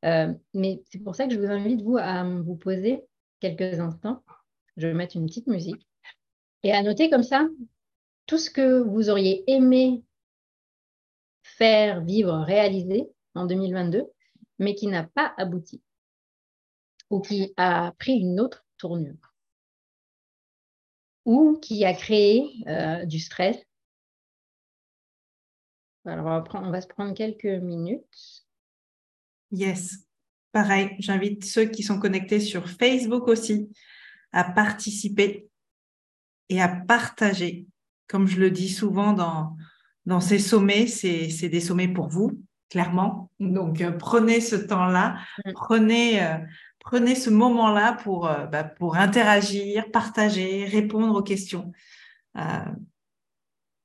Euh, 0.04 0.34
mais 0.52 0.82
c'est 0.90 0.98
pour 0.98 1.14
ça 1.14 1.26
que 1.26 1.34
je 1.34 1.38
vous 1.38 1.46
invite, 1.46 1.82
vous, 1.82 1.96
à 1.96 2.24
vous 2.24 2.56
poser 2.56 3.04
quelques 3.38 3.78
instants. 3.78 4.22
Je 4.76 4.88
vais 4.88 4.94
mettre 4.94 5.16
une 5.16 5.26
petite 5.26 5.46
musique. 5.46 5.86
Et 6.62 6.72
à 6.72 6.82
noter 6.82 7.08
comme 7.08 7.22
ça 7.22 7.46
tout 8.26 8.38
ce 8.38 8.50
que 8.50 8.80
vous 8.80 9.08
auriez 9.08 9.44
aimé 9.50 10.02
faire, 11.42 12.02
vivre, 12.02 12.34
réaliser 12.34 13.08
en 13.34 13.46
2022, 13.46 14.04
mais 14.58 14.74
qui 14.74 14.88
n'a 14.88 15.04
pas 15.04 15.32
abouti 15.38 15.82
ou 17.08 17.20
qui 17.20 17.52
a 17.56 17.92
pris 17.98 18.12
une 18.12 18.40
autre 18.40 18.64
tournure 18.76 19.29
ou 21.30 21.56
qui 21.62 21.84
a 21.84 21.94
créé 21.94 22.50
euh, 22.66 23.04
du 23.04 23.20
stress. 23.20 23.56
Alors, 26.04 26.26
on 26.26 26.40
va, 26.40 26.44
on 26.54 26.70
va 26.72 26.80
se 26.80 26.88
prendre 26.88 27.14
quelques 27.14 27.62
minutes. 27.62 28.44
Yes. 29.52 30.08
Pareil, 30.50 30.96
j'invite 30.98 31.44
ceux 31.44 31.66
qui 31.66 31.84
sont 31.84 32.00
connectés 32.00 32.40
sur 32.40 32.68
Facebook 32.68 33.28
aussi 33.28 33.70
à 34.32 34.42
participer 34.42 35.48
et 36.48 36.60
à 36.60 36.66
partager. 36.66 37.68
Comme 38.08 38.26
je 38.26 38.40
le 38.40 38.50
dis 38.50 38.68
souvent 38.68 39.12
dans, 39.12 39.56
dans 40.06 40.20
ces 40.20 40.40
sommets, 40.40 40.88
c'est 40.88 41.48
des 41.48 41.60
sommets 41.60 41.86
pour 41.86 42.08
vous, 42.08 42.42
clairement. 42.70 43.30
Donc, 43.38 43.80
euh, 43.82 43.92
prenez 43.92 44.40
ce 44.40 44.56
temps-là, 44.56 45.20
mm. 45.44 45.52
prenez, 45.52 46.24
euh, 46.24 46.38
prenez 46.80 47.14
ce 47.14 47.30
moment-là 47.30 47.92
pour, 48.02 48.26
euh, 48.26 48.46
bah, 48.46 48.64
pour 48.64 48.96
interagir, 48.96 49.90
partager, 49.90 50.64
répondre 50.64 51.14
aux 51.16 51.22
questions. 51.22 51.72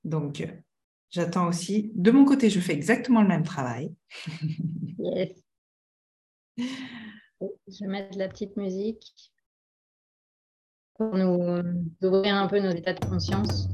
donc, 0.03 0.47
j'attends 1.09 1.47
aussi. 1.47 1.91
De 1.95 2.11
mon 2.11 2.25
côté, 2.25 2.49
je 2.49 2.59
fais 2.59 2.73
exactement 2.73 3.21
le 3.21 3.27
même 3.27 3.43
travail. 3.43 3.93
yes. 4.99 5.43
Je 7.67 7.83
vais 7.83 7.91
mettre 7.91 8.17
la 8.17 8.29
petite 8.29 8.55
musique 8.55 9.33
pour 10.95 11.15
nous 11.15 11.61
ouvrir 12.01 12.35
un 12.35 12.47
peu 12.47 12.59
nos 12.59 12.71
états 12.71 12.93
de 12.93 13.05
conscience. 13.05 13.67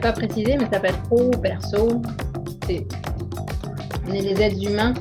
Pas 0.00 0.12
précisé, 0.12 0.56
mais 0.56 0.68
ça 0.70 0.80
peut 0.80 0.88
être 0.88 1.02
pro, 1.02 1.30
perso. 1.30 2.02
On 4.08 4.12
est 4.12 4.20
les 4.20 4.42
êtres 4.42 4.62
humains. 4.62 4.94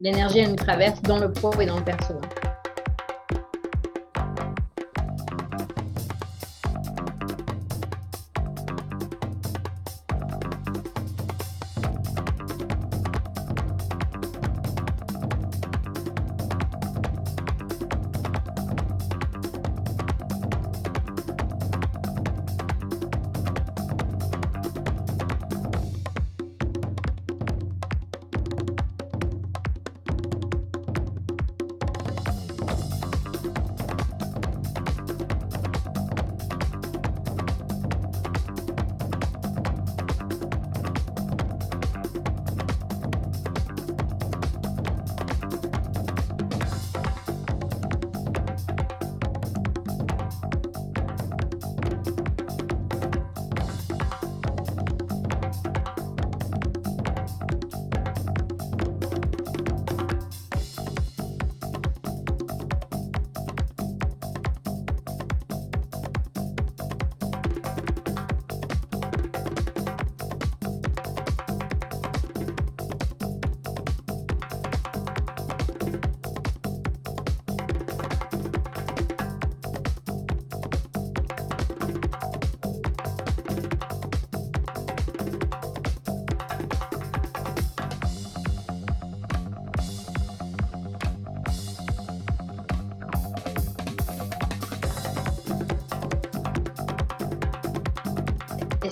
L'énergie, 0.00 0.40
elle 0.40 0.50
nous 0.50 0.56
traverse 0.56 1.00
dans 1.02 1.18
le 1.18 1.30
pro 1.30 1.52
et 1.60 1.66
dans 1.66 1.78
le 1.78 1.84
perso. 1.84 2.14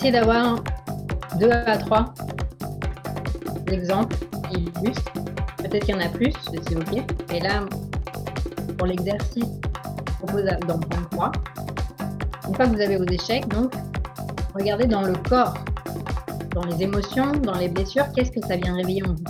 Essayer 0.01 0.13
d'avoir 0.13 0.65
deux 1.39 1.51
à 1.51 1.77
trois 1.77 2.15
exemples 3.67 4.17
qui 4.51 4.61
illustrent. 4.61 5.13
Peut-être 5.59 5.85
qu'il 5.85 5.95
y 5.95 5.99
en 5.99 6.01
a 6.01 6.09
plus, 6.09 6.33
c'est 6.51 6.75
OK. 6.75 7.05
Et 7.35 7.41
là, 7.41 7.67
pour 8.79 8.87
l'exercice, 8.87 9.45
je 9.45 10.13
propose 10.25 10.45
d'en 10.67 10.79
prendre 10.79 11.09
trois. 11.11 11.33
Une 12.49 12.55
fois 12.55 12.67
que 12.67 12.71
vous 12.77 12.81
avez 12.81 12.97
vos 12.97 13.05
échecs, 13.05 13.47
donc, 13.49 13.75
regardez 14.55 14.87
dans 14.87 15.03
le 15.03 15.13
corps, 15.29 15.53
dans 16.55 16.65
les 16.65 16.83
émotions, 16.83 17.33
dans 17.33 17.59
les 17.59 17.69
blessures, 17.69 18.07
qu'est-ce 18.17 18.33
que 18.33 18.41
ça 18.41 18.57
vient 18.57 18.75
réveiller 18.77 19.03
en 19.05 19.13
vous? 19.13 19.25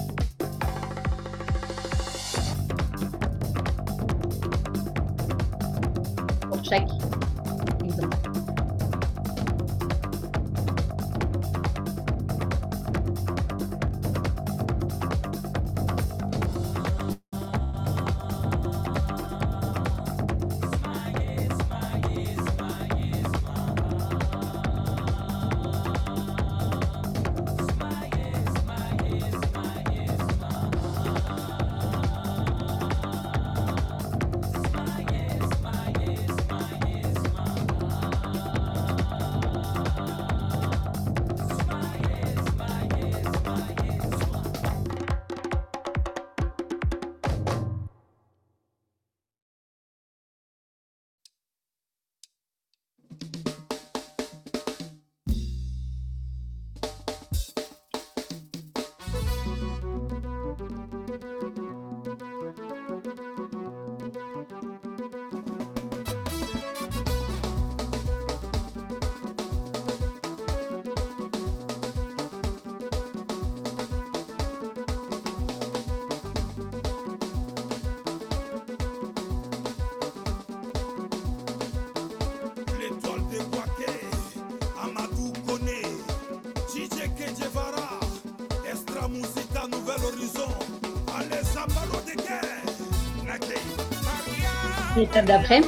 L'étape 94.97 95.25
d'après, 95.27 95.61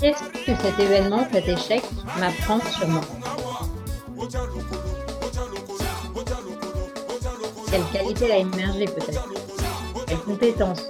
qu'est-ce 0.00 0.22
que 0.44 0.62
cet 0.62 0.78
événement, 0.78 1.26
cet 1.32 1.46
échec 1.48 1.82
m'apprend 2.18 2.58
sur 2.60 2.88
moi 2.88 3.02
Quelle 7.70 7.84
qualité 7.92 8.32
a 8.32 8.36
émergé 8.38 8.86
peut-être 8.86 9.28
Quelle 10.06 10.18
compétence 10.18 10.82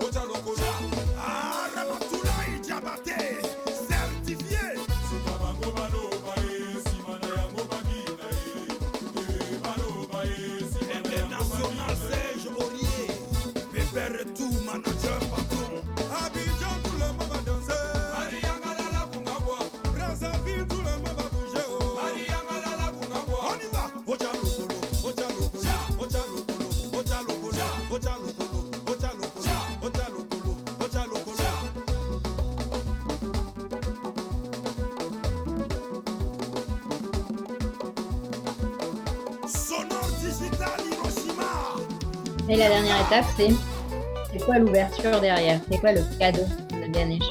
c'est 43.36 44.44
quoi 44.44 44.58
l'ouverture 44.58 45.20
derrière? 45.20 45.60
C'est 45.70 45.78
quoi 45.78 45.92
le 45.92 46.02
cadeau 46.18 46.42
de 46.70 46.92
Ganesh? 46.92 47.22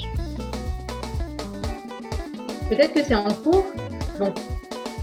Peut-être 2.70 2.94
que 2.94 3.04
c'est 3.04 3.16
en 3.16 3.32
cours, 3.32 3.66
donc 4.20 4.36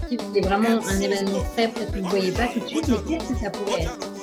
si 0.09 0.17
c'est 0.33 0.41
vraiment 0.41 0.81
un 0.85 0.99
événement 0.99 1.39
très 1.55 1.69
peut-être 1.69 1.91
que 1.91 1.99
vous 1.99 2.05
ne 2.05 2.09
voyez 2.09 2.31
pas 2.31 2.47
tout 2.47 2.59
de 2.59 2.67
suite, 2.67 2.87
mais 2.87 3.17
qu'est-ce 3.17 3.33
que 3.33 3.39
ça 3.39 3.49
pourrait 3.49 3.83
être 3.83 4.13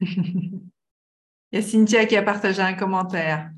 Il 1.52 1.56
y 1.56 1.58
a 1.58 1.62
Cynthia 1.62 2.06
qui 2.06 2.16
a 2.16 2.22
partagé 2.22 2.62
un 2.62 2.74
commentaire. 2.74 3.50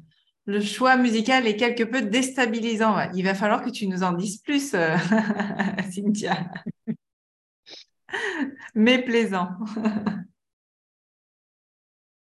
Le 0.47 0.61
choix 0.61 0.97
musical 0.97 1.47
est 1.47 1.57
quelque 1.57 1.85
peu 1.85 2.03
déstabilisant. 2.03 3.11
Il 3.14 3.23
va 3.23 3.35
falloir 3.35 3.62
que 3.62 3.71
tu 3.71 3.87
nous 3.87 4.03
en 4.03 4.12
dises 4.12 4.38
plus, 4.38 4.75
euh, 4.75 4.97
Cynthia. 5.92 6.51
Mais 8.75 9.03
plaisant. 9.03 9.51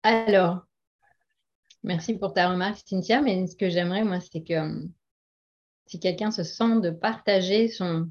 Alors, 0.02 0.66
merci 1.82 2.18
pour 2.18 2.34
ta 2.34 2.50
remarque, 2.50 2.82
Cynthia. 2.84 3.22
Mais 3.22 3.46
ce 3.46 3.56
que 3.56 3.70
j'aimerais, 3.70 4.04
moi, 4.04 4.20
c'est 4.20 4.42
que 4.42 4.52
euh, 4.52 4.82
si 5.86 5.98
quelqu'un 5.98 6.30
se 6.30 6.42
sent 6.42 6.80
de 6.80 6.90
partager 6.90 7.68
son, 7.68 8.10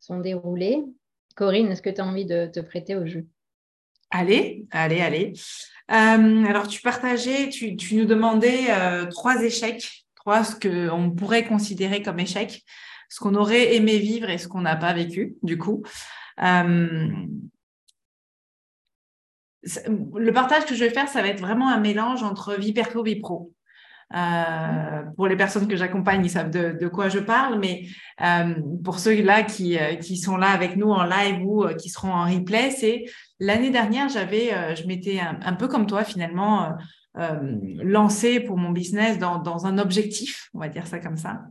son 0.00 0.18
déroulé, 0.18 0.82
Corinne, 1.36 1.70
est-ce 1.70 1.82
que 1.82 1.90
tu 1.90 2.00
as 2.00 2.06
envie 2.06 2.26
de 2.26 2.46
te 2.46 2.60
prêter 2.60 2.96
au 2.96 3.06
jeu? 3.06 3.28
Allez, 4.14 4.66
allez, 4.70 5.00
allez. 5.00 5.32
Euh, 5.90 6.44
alors, 6.44 6.68
tu 6.68 6.82
partageais, 6.82 7.48
tu, 7.48 7.76
nous 7.96 8.04
demandais 8.04 8.66
euh, 8.68 9.06
trois 9.06 9.42
échecs, 9.42 10.04
trois 10.14 10.44
ce 10.44 10.54
qu'on 10.54 11.10
pourrait 11.10 11.44
considérer 11.44 12.02
comme 12.02 12.20
échecs, 12.20 12.62
ce 13.08 13.20
qu'on 13.20 13.34
aurait 13.34 13.74
aimé 13.74 13.98
vivre 13.98 14.28
et 14.28 14.36
ce 14.36 14.48
qu'on 14.48 14.60
n'a 14.60 14.76
pas 14.76 14.92
vécu, 14.92 15.36
du 15.42 15.56
coup. 15.56 15.82
Euh, 16.42 17.08
le 20.14 20.32
partage 20.32 20.66
que 20.66 20.74
je 20.74 20.84
vais 20.84 20.90
faire, 20.90 21.08
ça 21.08 21.22
va 21.22 21.28
être 21.28 21.40
vraiment 21.40 21.70
un 21.70 21.80
mélange 21.80 22.22
entre 22.22 22.54
vie 22.54 22.74
perso, 22.74 23.02
vie 23.02 23.16
pro. 23.18 23.54
Pour 25.16 25.26
les 25.26 25.36
personnes 25.36 25.66
que 25.66 25.76
j'accompagne, 25.76 26.22
ils 26.22 26.30
savent 26.30 26.50
de, 26.50 26.88
quoi 26.88 27.08
je 27.08 27.18
parle, 27.18 27.58
mais 27.58 27.86
pour 28.84 28.98
ceux-là 28.98 29.42
qui, 29.42 29.78
qui 30.02 30.18
sont 30.18 30.36
là 30.36 30.50
avec 30.50 30.76
nous 30.76 30.90
en 30.90 31.04
live 31.04 31.42
ou 31.46 31.64
qui 31.80 31.88
seront 31.88 32.12
en 32.12 32.24
replay, 32.24 32.70
c'est 32.72 33.04
l'année 33.42 33.70
dernière, 33.70 34.08
j'avais, 34.08 34.76
je 34.76 34.86
m'étais 34.86 35.20
un, 35.20 35.54
peu 35.54 35.68
comme 35.68 35.86
toi 35.86 36.04
finalement 36.04 36.76
lancé 37.14 38.40
pour 38.40 38.56
mon 38.56 38.70
business 38.70 39.18
dans, 39.18 39.66
un 39.66 39.78
objectif, 39.78 40.48
on 40.54 40.60
va 40.60 40.68
dire 40.68 40.86
ça 40.86 40.98
comme 40.98 41.16
ça 41.16 41.42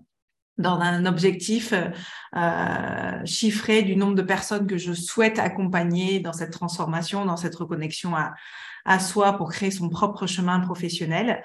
dans 0.57 0.79
un 0.79 1.05
objectif 1.05 1.73
euh, 1.73 3.25
chiffré 3.25 3.83
du 3.83 3.95
nombre 3.95 4.15
de 4.15 4.21
personnes 4.21 4.67
que 4.67 4.77
je 4.77 4.93
souhaite 4.93 5.39
accompagner 5.39 6.19
dans 6.19 6.33
cette 6.33 6.51
transformation, 6.51 7.25
dans 7.25 7.37
cette 7.37 7.55
reconnexion 7.55 8.13
à, 8.15 8.99
soi 8.99 9.33
pour 9.33 9.51
créer 9.51 9.71
son 9.71 9.89
propre 9.89 10.25
chemin 10.25 10.59
professionnel. 10.59 11.43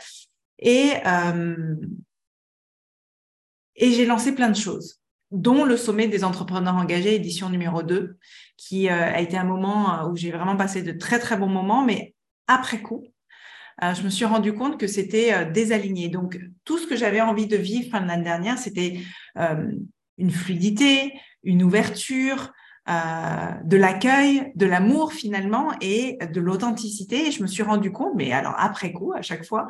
Euh, 0.64 1.76
et 3.74 3.92
j'ai 3.92 4.06
lancé 4.06 4.34
plein 4.34 4.48
de 4.48 4.56
choses, 4.56 5.00
dont 5.30 5.64
le 5.64 5.76
sommet 5.76 6.08
des 6.08 6.24
entrepreneurs 6.24 6.76
engagés, 6.76 7.14
édition 7.14 7.48
numéro 7.48 7.82
2, 7.82 8.16
qui 8.56 8.88
euh, 8.88 8.92
a 8.92 9.20
été 9.20 9.36
un 9.36 9.44
moment 9.44 9.92
euh, 9.92 10.08
où 10.08 10.16
j'ai 10.16 10.30
vraiment 10.30 10.56
passé 10.56 10.82
de 10.82 10.92
très, 10.92 11.18
très 11.18 11.36
bons 11.36 11.48
moments, 11.48 11.84
mais 11.84 12.14
après 12.46 12.80
coup, 12.80 13.04
euh, 13.82 13.92
je 13.94 14.02
me 14.02 14.08
suis 14.08 14.24
rendu 14.24 14.54
compte 14.54 14.78
que 14.78 14.86
c'était 14.86 15.50
désaligné. 15.50 16.08
Donc, 16.08 16.38
tout 16.64 16.78
ce 16.78 16.86
que 16.86 16.96
j'avais 16.96 17.20
envie 17.20 17.46
de 17.46 17.56
vivre 17.56 17.90
fin 17.90 18.00
de 18.00 18.06
l'année 18.06 18.24
dernière, 18.24 18.58
c'était 18.58 19.00
une 20.16 20.30
fluidité, 20.30 21.12
une 21.42 21.62
ouverture, 21.62 22.52
de 22.88 23.76
l'accueil, 23.76 24.52
de 24.54 24.64
l'amour 24.64 25.12
finalement 25.12 25.72
et 25.80 26.18
de 26.32 26.40
l'authenticité. 26.40 27.26
Et 27.26 27.32
je 27.32 27.42
me 27.42 27.48
suis 27.48 27.64
rendu 27.64 27.90
compte, 27.90 28.14
mais 28.14 28.32
alors 28.32 28.54
après 28.56 28.92
coup, 28.92 29.12
à 29.12 29.22
chaque 29.22 29.44
fois, 29.44 29.66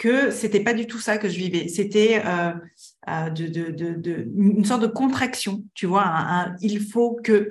que 0.00 0.30
c'était 0.30 0.60
pas 0.60 0.72
du 0.72 0.86
tout 0.86 0.98
ça 0.98 1.18
que 1.18 1.28
je 1.28 1.36
vivais. 1.36 1.68
C'était 1.68 2.22
euh, 2.24 2.52
de, 3.06 4.28
une 4.36 4.64
sorte 4.64 4.82
de 4.82 4.86
contraction, 4.86 5.64
tu 5.74 5.86
vois. 5.86 6.04
Un, 6.06 6.54
il 6.60 6.80
faut 6.80 7.18
que 7.22 7.50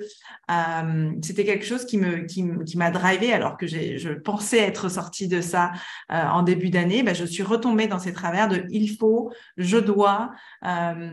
euh, 0.50 1.10
c'était 1.22 1.44
quelque 1.44 1.64
chose 1.64 1.84
qui 1.84 1.98
me 1.98 2.24
qui, 2.24 2.76
m'a 2.76 2.90
drivé 2.90 3.32
alors 3.32 3.56
que 3.56 3.66
je 3.66 4.10
pensais 4.10 4.58
être 4.58 4.88
sortie 4.88 5.28
de 5.28 5.40
ça 5.40 5.72
euh, 6.12 6.22
en 6.22 6.42
début 6.42 6.70
d'année. 6.70 7.02
Ben, 7.02 7.14
je 7.14 7.24
suis 7.24 7.42
retombée 7.42 7.88
dans 7.88 7.98
ces 7.98 8.12
travers 8.12 8.48
de 8.48 8.64
il 8.70 8.96
faut, 8.96 9.32
je 9.56 9.76
dois. 9.76 10.30
Euh, 10.64 11.10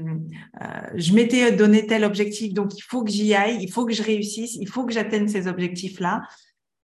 euh, 0.61 0.65
je 0.95 1.13
m'étais 1.13 1.51
donné 1.51 1.87
tel 1.87 2.03
objectif, 2.03 2.53
donc 2.53 2.77
il 2.77 2.81
faut 2.81 3.03
que 3.03 3.11
j'y 3.11 3.33
aille, 3.33 3.57
il 3.61 3.71
faut 3.71 3.85
que 3.85 3.93
je 3.93 4.03
réussisse, 4.03 4.55
il 4.55 4.67
faut 4.67 4.85
que 4.85 4.93
j'atteigne 4.93 5.27
ces 5.27 5.47
objectifs 5.47 5.99
là. 5.99 6.21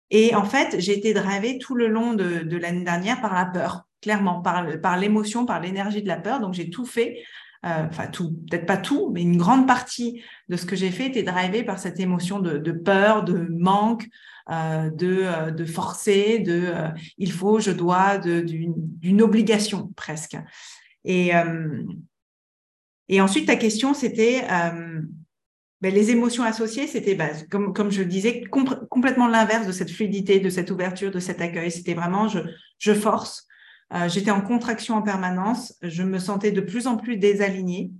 Et 0.10 0.36
en 0.36 0.44
fait, 0.44 0.80
j'ai 0.80 0.98
été 0.98 1.14
drivée 1.14 1.58
tout 1.58 1.76
le 1.76 1.88
long 1.88 2.14
de 2.14 2.58
l'année 2.58 2.84
dernière 2.84 3.22
par 3.22 3.34
la 3.34 3.46
peur 3.46 3.86
clairement, 4.04 4.42
par, 4.42 4.66
par 4.82 4.98
l'émotion, 4.98 5.46
par 5.46 5.62
l'énergie 5.62 6.04
de 6.04 6.08
la 6.08 6.18
peur. 6.18 6.42
Donc, 6.42 6.54
j'ai 6.54 6.70
tout 6.70 6.86
fait. 6.86 7.24
Euh, 7.66 7.88
enfin, 7.90 8.08
tout, 8.08 8.34
peut-être 8.50 8.66
pas 8.66 8.76
tout, 8.76 9.10
mais 9.14 9.22
une 9.22 9.38
grande 9.38 9.66
partie 9.66 10.22
de 10.50 10.58
ce 10.58 10.66
que 10.66 10.76
j'ai 10.76 10.92
fait 10.92 11.08
était 11.08 11.24
drivé 11.24 11.64
par 11.64 11.80
cette 11.80 11.98
émotion 11.98 12.40
de, 12.40 12.72
peur, 12.74 13.24
de 13.24 13.48
manque, 13.50 14.06
euh, 14.52 14.90
de, 14.92 15.22
euh, 15.22 15.52
de 15.52 15.64
forcer, 15.64 16.40
de 16.40 16.74
il 17.18 17.32
faut, 17.32 17.60
je 17.62 17.72
dois, 17.72 18.18
d'une 18.18 19.22
obligation 19.22 19.94
presque. 19.96 20.36
Et, 21.06 21.32
et 23.08 23.22
ensuite, 23.22 23.48
ta 23.48 23.56
question, 23.56 23.94
c'était 23.94 24.46
ben, 25.84 25.94
les 25.94 26.12
émotions 26.12 26.44
associées, 26.44 26.88
c'était, 26.88 27.16
ben, 27.16 27.32
comme, 27.50 27.74
comme 27.74 27.92
je 27.92 28.02
le 28.02 28.08
disais, 28.08 28.44
complètement 28.90 29.28
l'inverse 29.28 29.68
de 29.68 29.74
cette 29.74 29.92
fluidité, 29.92 30.40
de 30.40 30.50
cette 30.50 30.72
ouverture, 30.72 31.12
de 31.12 31.20
cet 31.20 31.42
accueil. 31.42 31.72
C'était 31.72 31.94
vraiment, 31.94 32.30
je, 32.30 32.40
je 32.78 32.94
force, 32.94 33.48
euh, 33.94 34.10
j'étais 34.10 34.32
en 34.32 34.42
contraction 34.42 34.96
en 34.96 35.02
permanence. 35.02 35.76
Je 35.82 36.04
me 36.04 36.18
sentais 36.20 36.52
de 36.52 36.62
plus 36.62 36.88
en 36.88 36.98
plus 36.98 37.18
désalignée. 37.18 37.92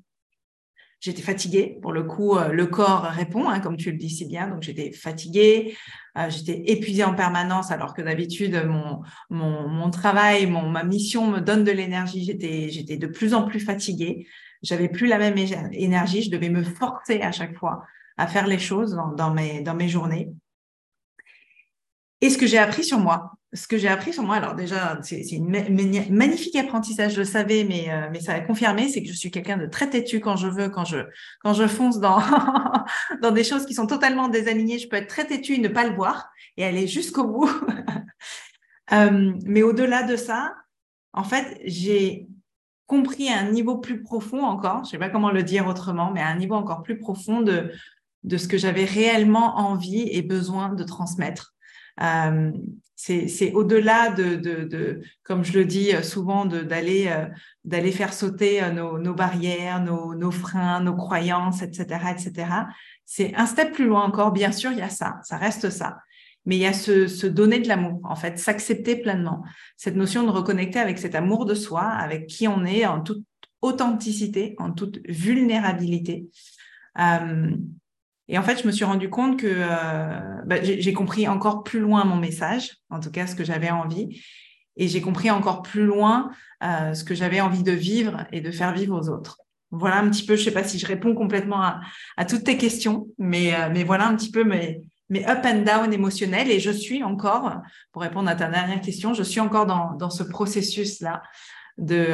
J'étais 1.00 1.22
fatiguée. 1.22 1.78
Pour 1.82 1.92
le 1.92 2.04
coup, 2.04 2.36
euh, 2.38 2.48
le 2.48 2.66
corps 2.66 3.04
répond, 3.04 3.48
hein, 3.48 3.60
comme 3.60 3.78
tu 3.78 3.92
le 3.92 3.98
dis 3.98 4.10
si 4.10 4.26
bien. 4.26 4.48
Donc, 4.48 4.64
j'étais 4.64 4.92
fatiguée. 4.92 5.76
Euh, 6.18 6.30
j'étais 6.30 6.64
épuisée 6.72 7.04
en 7.04 7.14
permanence, 7.14 7.72
alors 7.72 7.94
que 7.94 8.02
d'habitude, 8.02 8.64
mon, 8.66 9.02
mon, 9.30 9.90
travail, 9.92 10.48
mon, 10.48 10.70
ma 10.70 10.84
mission 10.84 11.28
me 11.28 11.40
donne 11.40 11.64
de 11.64 11.72
l'énergie. 11.72 12.24
J'étais, 12.24 12.98
de 12.98 13.08
plus 13.08 13.34
en 13.34 13.44
plus 13.44 13.60
fatiguée. 13.60 14.28
J'avais 14.64 14.90
plus 14.90 15.08
la 15.08 15.18
même 15.18 15.36
énergie. 15.74 16.24
Je 16.24 16.32
devais 16.32 16.50
me 16.50 16.64
forcer 16.64 17.22
à 17.22 17.32
chaque 17.32 17.56
fois 17.58 17.84
à 18.18 18.28
faire 18.28 18.48
les 18.48 18.60
choses 18.60 18.98
dans 19.18 19.34
mes, 19.34 19.62
dans 19.62 19.76
mes 19.76 19.90
journées. 19.90 20.32
Et 22.24 22.30
ce 22.30 22.38
que 22.38 22.48
j'ai 22.48 22.58
appris 22.58 22.86
sur 22.86 23.00
moi, 23.00 23.34
ce 23.52 23.68
que 23.68 23.78
j'ai 23.78 23.90
appris 23.90 24.14
sur 24.14 24.24
moi, 24.24 24.38
alors 24.38 24.56
déjà, 24.56 24.98
c'est 25.02 25.30
une 25.34 25.50
magnifique 25.50 26.56
apprentissage, 26.56 27.16
je 27.16 27.20
le 27.20 27.26
savais, 27.26 27.66
mais, 27.66 27.92
euh, 27.92 28.08
mais 28.14 28.22
ça 28.22 28.32
a 28.32 28.40
confirmé, 28.40 28.88
c'est 28.88 29.04
que 29.04 29.10
je 29.10 29.14
suis 29.14 29.30
quelqu'un 29.30 29.58
de 29.58 29.66
très 29.66 29.90
têtu 29.90 30.22
quand 30.22 30.38
je 30.38 30.48
veux, 30.48 30.70
quand 30.70 30.86
je, 30.86 31.00
quand 31.42 31.54
je 31.54 31.68
fonce 31.68 32.00
dans, 32.00 32.22
dans 33.22 33.32
des 33.32 33.44
choses 33.44 33.66
qui 33.66 33.74
sont 33.74 33.88
totalement 33.88 34.30
désalignées, 34.30 34.80
je 34.80 34.88
peux 34.88 34.96
être 34.96 35.10
très 35.10 35.26
têtu 35.26 35.56
et 35.56 35.58
ne 35.58 35.68
pas 35.68 35.86
le 35.86 35.94
voir 35.94 36.30
et 36.56 36.64
aller 36.64 36.88
jusqu'au 36.88 37.28
bout. 37.28 37.52
euh, 38.94 39.34
mais 39.46 39.62
au-delà 39.62 40.04
de 40.04 40.16
ça, 40.16 40.56
en 41.12 41.26
fait, 41.26 41.60
j'ai 41.66 42.30
compris 42.86 43.28
à 43.28 43.40
un 43.40 43.52
niveau 43.52 43.80
plus 43.80 44.02
profond 44.02 44.46
encore, 44.46 44.86
je 44.86 44.88
ne 44.88 44.92
sais 44.92 44.98
pas 44.98 45.10
comment 45.10 45.30
le 45.30 45.44
dire 45.44 45.68
autrement, 45.68 46.10
mais 46.10 46.22
à 46.22 46.28
un 46.28 46.38
niveau 46.38 46.56
encore 46.56 46.84
plus 46.84 46.98
profond 46.98 47.42
de, 47.42 47.70
de 48.24 48.38
ce 48.38 48.48
que 48.48 48.58
j'avais 48.58 48.86
réellement 48.86 49.58
envie 49.58 50.08
et 50.10 50.22
besoin 50.22 50.70
de 50.70 50.86
transmettre. 50.86 51.53
Euh, 52.02 52.52
c'est 52.96 53.52
au-delà 53.54 54.12
de, 54.12 55.02
comme 55.24 55.44
je 55.44 55.58
le 55.58 55.66
dis 55.66 55.92
souvent, 56.04 56.46
d'aller 56.46 57.08
euh, 57.10 57.28
d'aller 57.66 57.92
faire 57.92 58.14
sauter 58.14 58.64
euh, 58.64 58.72
nos, 58.72 59.14
barrières, 59.14 59.84
nos, 59.84 60.32
freins, 60.32 60.80
nos 60.80 60.96
croyances, 60.96 61.62
etc., 61.62 62.06
etc. 62.12 62.48
C'est 63.06 63.36
un 63.36 63.46
step 63.46 63.74
plus 63.74 63.88
loin 63.88 64.04
encore. 64.04 64.32
Bien 64.32 64.52
sûr, 64.52 64.72
il 64.72 64.78
y 64.78 64.82
a 64.82 64.90
ça, 64.90 65.20
ça 65.24 65.38
reste 65.38 65.70
ça. 65.70 66.00
Mais 66.46 66.58
il 66.58 66.62
y 66.62 66.66
a 66.66 66.74
ce 66.74 67.28
donner 67.28 67.60
de 67.60 67.68
l'amour, 67.68 68.02
en 68.04 68.16
fait, 68.16 68.38
s'accepter 68.38 68.98
pleinement. 68.98 69.44
Cette 69.78 69.96
notion 69.96 70.24
de 70.24 70.30
reconnecter 70.30 70.80
avec 70.80 71.00
cet 71.00 71.16
amour 71.16 71.46
de 71.46 71.56
soi, 71.56 71.84
avec 71.84 72.28
qui 72.28 72.48
on 72.48 72.66
est 72.66 72.86
en 72.86 73.02
toute 73.02 73.24
authenticité, 73.62 74.56
en 74.60 74.72
toute 74.72 75.00
vulnérabilité. 75.08 76.28
Euh, 77.00 77.52
et 78.34 78.38
en 78.40 78.42
fait, 78.42 78.60
je 78.60 78.66
me 78.66 78.72
suis 78.72 78.84
rendu 78.84 79.12
compte 79.12 79.40
que 79.40 79.46
euh, 79.48 80.42
bah, 80.48 80.56
j'ai 80.64 80.94
compris 80.94 81.28
encore 81.28 81.62
plus 81.62 81.80
loin 81.80 82.04
mon 82.04 82.16
message, 82.16 82.78
en 82.90 83.00
tout 83.00 83.12
cas 83.12 83.28
ce 83.28 83.36
que 83.36 83.44
j'avais 83.44 83.70
envie, 83.70 84.24
et 84.76 84.88
j'ai 84.88 85.02
compris 85.02 85.30
encore 85.30 85.62
plus 85.62 85.86
loin 85.86 86.32
euh, 86.64 86.96
ce 86.96 87.04
que 87.04 87.14
j'avais 87.14 87.42
envie 87.42 87.62
de 87.62 87.72
vivre 87.72 88.26
et 88.32 88.42
de 88.42 88.50
faire 88.50 88.74
vivre 88.74 89.00
aux 89.00 89.08
autres. 89.08 89.38
Voilà 89.70 90.00
un 90.00 90.10
petit 90.10 90.26
peu, 90.26 90.36
je 90.36 90.42
ne 90.42 90.46
sais 90.46 90.52
pas 90.52 90.64
si 90.64 90.80
je 90.80 90.88
réponds 90.88 91.14
complètement 91.14 91.62
à, 91.62 92.26
toutes 92.26 92.44
tes 92.44 92.58
questions, 92.58 93.06
mais, 93.20 93.54
euh, 93.54 93.70
mais 93.72 93.84
voilà 93.84 94.08
un 94.08 94.16
petit 94.16 94.32
peu 94.32 94.44
mes, 94.44 94.82
mes 95.10 95.24
up 95.30 95.46
and 95.46 95.62
down 95.62 95.94
émotionnels. 95.94 96.50
Et 96.50 96.60
je 96.60 96.72
suis 96.72 97.04
encore, 97.04 97.58
pour 97.92 98.02
répondre 98.02 98.30
à 98.32 98.36
ta 98.36 98.48
dernière 98.48 98.82
question, 98.82 99.14
je 99.14 99.22
suis 99.22 99.42
encore 99.42 99.68
dans, 99.68 99.94
dans 99.94 100.10
ce 100.10 100.24
processus-là 100.24 101.22
de, 101.78 102.08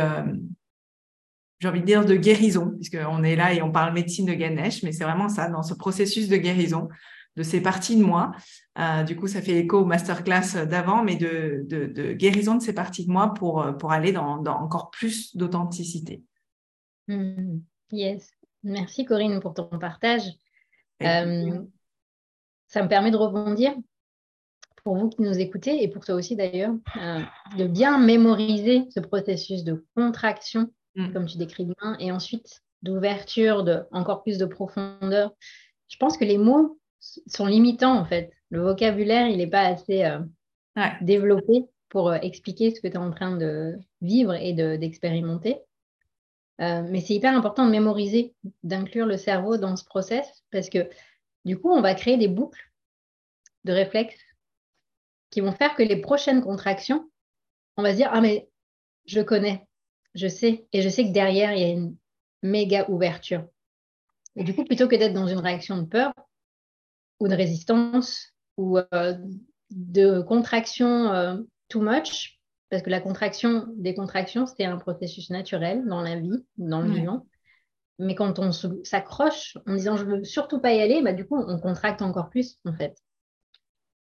j'ai 1.59 1.67
envie 1.67 1.81
de 1.81 1.85
dire, 1.85 2.05
de 2.05 2.15
guérison, 2.15 2.71
puisqu'on 2.75 3.23
est 3.23 3.35
là 3.35 3.53
et 3.53 3.61
on 3.61 3.71
parle 3.71 3.93
médecine 3.93 4.25
de 4.25 4.33
Ganesh, 4.33 4.83
mais 4.83 4.91
c'est 4.91 5.03
vraiment 5.03 5.29
ça, 5.29 5.49
dans 5.49 5.63
ce 5.63 5.73
processus 5.73 6.29
de 6.29 6.37
guérison 6.37 6.89
de 7.35 7.43
ces 7.43 7.61
parties 7.61 7.95
de 7.95 8.03
moi. 8.03 8.31
Euh, 8.79 9.03
du 9.03 9.15
coup, 9.15 9.27
ça 9.27 9.41
fait 9.41 9.57
écho 9.57 9.79
au 9.79 9.85
masterclass 9.85 10.65
d'avant, 10.65 11.03
mais 11.03 11.15
de, 11.15 11.63
de, 11.67 11.85
de, 11.85 12.13
guérison 12.13 12.55
de 12.55 12.61
ces 12.61 12.73
parties 12.73 13.05
de 13.05 13.11
moi 13.11 13.33
pour, 13.33 13.65
pour 13.77 13.91
aller 13.91 14.11
dans, 14.11 14.37
dans 14.37 14.57
encore 14.59 14.89
plus 14.89 15.35
d'authenticité. 15.35 16.23
Mmh. 17.07 17.59
Yes. 17.91 18.31
Merci 18.63 19.05
Corinne 19.05 19.39
pour 19.39 19.53
ton 19.53 19.65
partage. 19.65 20.23
Euh, 21.01 21.61
ça 22.67 22.83
me 22.83 22.89
permet 22.89 23.11
de 23.11 23.17
rebondir 23.17 23.73
pour 24.83 24.97
vous 24.97 25.09
qui 25.09 25.21
nous 25.21 25.37
écoutez 25.39 25.83
et 25.83 25.87
pour 25.87 26.03
toi 26.05 26.15
aussi 26.15 26.35
d'ailleurs, 26.35 26.73
euh, 26.97 27.19
de 27.57 27.65
bien 27.65 27.97
mémoriser 27.97 28.87
ce 28.91 28.99
processus 28.99 29.63
de 29.63 29.85
contraction, 29.95 30.71
Mm. 30.95 31.13
comme 31.13 31.25
tu 31.27 31.37
décris 31.37 31.65
bien, 31.65 31.97
et 31.99 32.11
ensuite 32.11 32.61
d'ouverture, 32.81 33.63
de 33.63 33.83
encore 33.91 34.23
plus 34.23 34.37
de 34.37 34.45
profondeur. 34.45 35.33
Je 35.89 35.97
pense 35.97 36.17
que 36.17 36.25
les 36.25 36.37
mots 36.37 36.79
sont 37.27 37.45
limitants 37.45 37.97
en 37.97 38.05
fait. 38.05 38.31
Le 38.49 38.61
vocabulaire, 38.61 39.27
il 39.27 39.37
n'est 39.37 39.47
pas 39.47 39.63
assez 39.67 40.03
euh, 40.03 40.19
Ouais. 40.75 40.91
développé 41.01 41.65
pour 41.89 42.09
euh, 42.09 42.17
expliquer 42.21 42.71
ce 42.73 42.79
que 42.79 42.87
tu 42.87 42.93
es 42.93 42.97
en 42.97 43.11
train 43.11 43.35
de 43.37 43.77
vivre 44.01 44.33
et 44.33 44.53
de- 44.53 44.75
d'expérimenter. 44.77 45.59
Euh, 46.61 46.83
mais 46.83 47.01
c'est 47.01 47.13
hyper 47.15 47.35
important 47.35 47.65
de 47.65 47.71
mémoriser, 47.71 48.33
d'inclure 48.63 49.05
le 49.05 49.17
cerveau 49.17 49.57
dans 49.57 49.75
ce 49.75 49.85
process 49.85 50.43
parce 50.51 50.69
que 50.69 50.89
du 51.45 51.57
coup, 51.57 51.69
on 51.71 51.81
va 51.81 51.95
créer 51.95 52.17
des 52.17 52.27
boucles 52.27 52.61
de 53.63 53.71
réflexes 53.73 54.21
qui 55.31 55.41
vont 55.41 55.51
faire 55.53 55.75
que 55.75 55.83
les 55.83 56.01
prochaines 56.01 56.41
contractions, 56.41 57.09
on 57.77 57.83
va 57.83 57.91
se 57.91 57.97
dire, 57.97 58.09
ah 58.11 58.21
mais 58.21 58.49
je 59.05 59.21
connais, 59.21 59.65
je 60.19 60.27
sais, 60.29 60.67
et 60.73 60.81
je 60.83 60.89
sais 60.89 61.05
que 61.05 61.13
derrière, 61.13 61.53
il 61.53 61.61
y 61.61 61.65
a 61.65 61.69
une 61.69 61.95
méga 62.43 62.85
ouverture. 62.89 63.45
Et 64.35 64.43
du 64.43 64.55
coup, 64.55 64.65
plutôt 64.65 64.87
que 64.87 64.95
d'être 64.97 65.13
dans 65.13 65.27
une 65.27 65.39
réaction 65.39 65.77
de 65.77 65.85
peur 65.87 66.13
ou 67.19 67.27
de 67.27 67.35
résistance 67.35 68.33
ou 68.57 68.77
euh, 68.77 69.13
de 69.71 70.21
contraction 70.21 71.11
euh, 71.11 71.37
too 71.67 71.81
much, 71.81 72.39
parce 72.69 72.83
que 72.83 72.89
la 72.89 73.01
contraction 73.01 73.67
des 73.77 73.95
contractions, 73.95 74.45
c'est 74.45 74.65
un 74.65 74.77
processus 74.77 75.29
naturel 75.29 75.85
dans 75.87 76.01
la 76.01 76.19
vie, 76.19 76.45
dans 76.57 76.81
le 76.81 76.89
Ouais. 76.89 76.89
vivant. 76.89 77.25
Mais 77.99 78.15
quand 78.15 78.39
on 78.39 78.51
s'accroche 78.83 79.57
en 79.67 79.75
disant 79.75 79.97
je 79.97 80.05
veux 80.05 80.23
surtout 80.23 80.59
pas 80.61 80.73
y 80.73 80.81
aller, 80.81 81.01
bah, 81.03 81.13
du 81.13 81.25
coup, 81.27 81.37
on 81.37 81.59
contracte 81.59 82.01
encore 82.01 82.29
plus, 82.29 82.57
en 82.65 82.73
fait. 82.73 82.97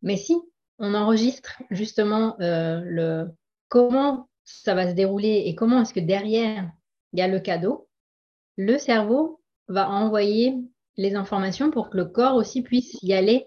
Mais 0.03 0.17
si 0.17 0.35
on 0.79 0.95
enregistre 0.95 1.63
justement 1.71 2.37
euh, 2.41 2.81
le 2.85 3.29
comment 3.69 4.28
ça 4.49 4.75
va 4.75 4.89
se 4.89 4.95
dérouler 4.95 5.45
et 5.47 5.55
comment 5.55 5.83
est-ce 5.83 5.93
que 5.93 6.01
derrière 6.01 6.71
il 7.13 7.19
y 7.19 7.23
a 7.23 7.29
le 7.29 7.39
cadeau, 7.39 7.89
le 8.57 8.79
cerveau 8.79 9.43
va 9.69 9.91
envoyer 9.91 10.57
les 10.97 11.15
informations 11.15 11.71
pour 11.71 11.91
que 11.91 11.97
le 11.97 12.07
corps 12.07 12.35
aussi 12.35 12.63
puisse 12.63 12.97
y 13.03 13.13
aller 13.13 13.47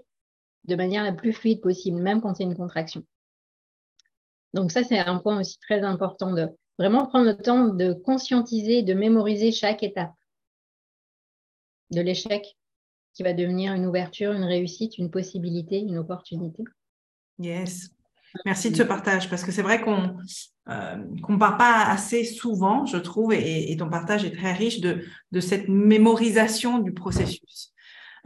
de 0.66 0.76
manière 0.76 1.04
la 1.04 1.12
plus 1.12 1.34
fluide 1.34 1.60
possible, 1.60 2.02
même 2.02 2.22
quand 2.22 2.36
c'est 2.36 2.44
une 2.44 2.56
contraction. 2.56 3.04
Donc 4.54 4.72
ça, 4.72 4.84
c'est 4.84 5.00
un 5.00 5.18
point 5.18 5.40
aussi 5.40 5.58
très 5.60 5.82
important 5.82 6.34
de 6.34 6.48
vraiment 6.78 7.08
prendre 7.08 7.26
le 7.26 7.38
temps 7.38 7.70
de 7.70 7.94
conscientiser, 7.94 8.84
de 8.84 8.94
mémoriser 8.94 9.52
chaque 9.52 9.82
étape 9.82 10.14
de 11.90 12.02
l'échec 12.02 12.58
qui 13.14 13.24
va 13.24 13.34
devenir 13.34 13.74
une 13.74 13.86
ouverture, 13.86 14.34
une 14.34 14.44
réussite, 14.44 14.98
une 14.98 15.10
possibilité, 15.10 15.80
une 15.80 15.98
opportunité. 15.98 16.64
Yes. 17.40 17.90
Merci 18.46 18.72
de 18.72 18.76
ce 18.76 18.84
partage 18.84 19.30
parce 19.30 19.44
que 19.44 19.52
c'est 19.52 19.62
vrai 19.62 19.82
qu'on 19.82 20.16
euh, 20.70 20.98
qu'on 21.24 21.38
parle 21.38 21.58
pas 21.58 21.86
assez 21.86 22.24
souvent, 22.24 22.86
je 22.86 22.98
trouve, 22.98 23.34
et, 23.34 23.72
et 23.72 23.78
ton 23.78 23.90
partage 23.90 24.24
est 24.24 24.36
très 24.36 24.54
riche 24.54 24.80
de, 24.80 25.04
de 25.32 25.40
cette 25.40 25.68
mémorisation 25.68 26.80
du 26.80 26.94
processus. 26.94 27.74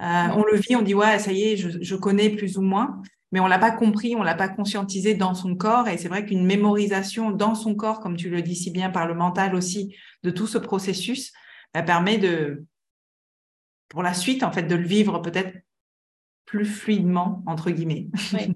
Euh, 0.01 0.27
on 0.35 0.43
le 0.43 0.57
vit, 0.57 0.75
on 0.75 0.81
dit 0.81 0.93
ouais, 0.93 1.17
ça 1.19 1.31
y 1.31 1.43
est, 1.43 1.57
je, 1.57 1.69
je 1.81 1.95
connais 1.95 2.29
plus 2.29 2.57
ou 2.57 2.61
moins, 2.61 3.01
mais 3.31 3.39
on 3.39 3.47
l'a 3.47 3.59
pas 3.59 3.71
compris, 3.71 4.15
on 4.15 4.23
l'a 4.23 4.35
pas 4.35 4.49
conscientisé 4.49 5.15
dans 5.15 5.33
son 5.33 5.55
corps. 5.55 5.87
Et 5.87 5.97
c'est 5.97 6.09
vrai 6.09 6.25
qu'une 6.25 6.45
mémorisation 6.45 7.31
dans 7.31 7.55
son 7.55 7.75
corps, 7.75 7.99
comme 7.99 8.17
tu 8.17 8.29
le 8.29 8.41
dis 8.41 8.55
si 8.55 8.71
bien 8.71 8.89
par 8.89 9.07
le 9.07 9.15
mental 9.15 9.55
aussi, 9.55 9.95
de 10.23 10.29
tout 10.29 10.47
ce 10.47 10.57
processus, 10.57 11.31
bah, 11.73 11.83
permet 11.83 12.17
de, 12.17 12.65
pour 13.89 14.03
la 14.03 14.13
suite, 14.13 14.43
en 14.43 14.51
fait, 14.51 14.63
de 14.63 14.75
le 14.75 14.85
vivre 14.85 15.19
peut-être 15.19 15.57
plus 16.45 16.65
fluidement 16.65 17.43
entre 17.47 17.71
guillemets. 17.71 18.07
Oui. 18.33 18.55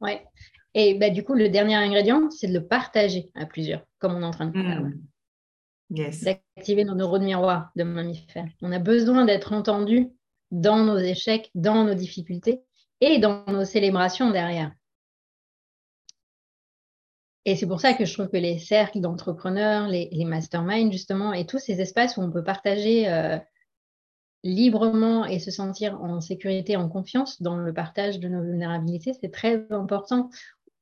Ouais. 0.00 0.24
Et 0.74 0.94
bah, 0.94 1.10
du 1.10 1.22
coup, 1.24 1.34
le 1.34 1.48
dernier 1.48 1.76
ingrédient, 1.76 2.30
c'est 2.30 2.48
de 2.48 2.52
le 2.52 2.66
partager 2.66 3.30
à 3.34 3.46
plusieurs, 3.46 3.82
comme 3.98 4.14
on 4.14 4.22
est 4.22 4.26
en 4.26 4.32
train 4.32 4.46
de 4.46 4.52
faire. 4.52 4.82
Mm. 4.82 5.00
Yes. 5.90 6.24
d'activer 6.24 6.84
nos 6.84 6.94
neurones 6.94 7.24
miroirs 7.24 7.70
de 7.76 7.84
mammifères. 7.84 8.48
On 8.62 8.72
a 8.72 8.78
besoin 8.78 9.26
d'être 9.26 9.52
entendu 9.52 10.08
dans 10.50 10.82
nos 10.82 10.98
échecs, 10.98 11.50
dans 11.54 11.84
nos 11.84 11.94
difficultés 11.94 12.62
et 13.00 13.18
dans 13.18 13.44
nos 13.46 13.64
célébrations 13.64 14.30
derrière. 14.30 14.72
Et 17.44 17.54
c'est 17.54 17.66
pour 17.66 17.80
ça 17.80 17.92
que 17.92 18.06
je 18.06 18.14
trouve 18.14 18.28
que 18.28 18.38
les 18.38 18.58
cercles 18.58 19.00
d'entrepreneurs, 19.00 19.86
les, 19.88 20.08
les 20.10 20.24
masterminds, 20.24 20.90
justement, 20.90 21.34
et 21.34 21.44
tous 21.46 21.58
ces 21.58 21.80
espaces 21.82 22.16
où 22.16 22.22
on 22.22 22.30
peut 22.30 22.42
partager 22.42 23.06
euh, 23.06 23.38
librement 24.44 25.26
et 25.26 25.38
se 25.38 25.50
sentir 25.50 26.00
en 26.02 26.20
sécurité, 26.20 26.76
en 26.76 26.88
confiance 26.88 27.42
dans 27.42 27.56
le 27.56 27.72
partage 27.74 28.18
de 28.18 28.28
nos 28.28 28.42
vulnérabilités, 28.42 29.12
c'est 29.18 29.30
très 29.30 29.66
important. 29.70 30.30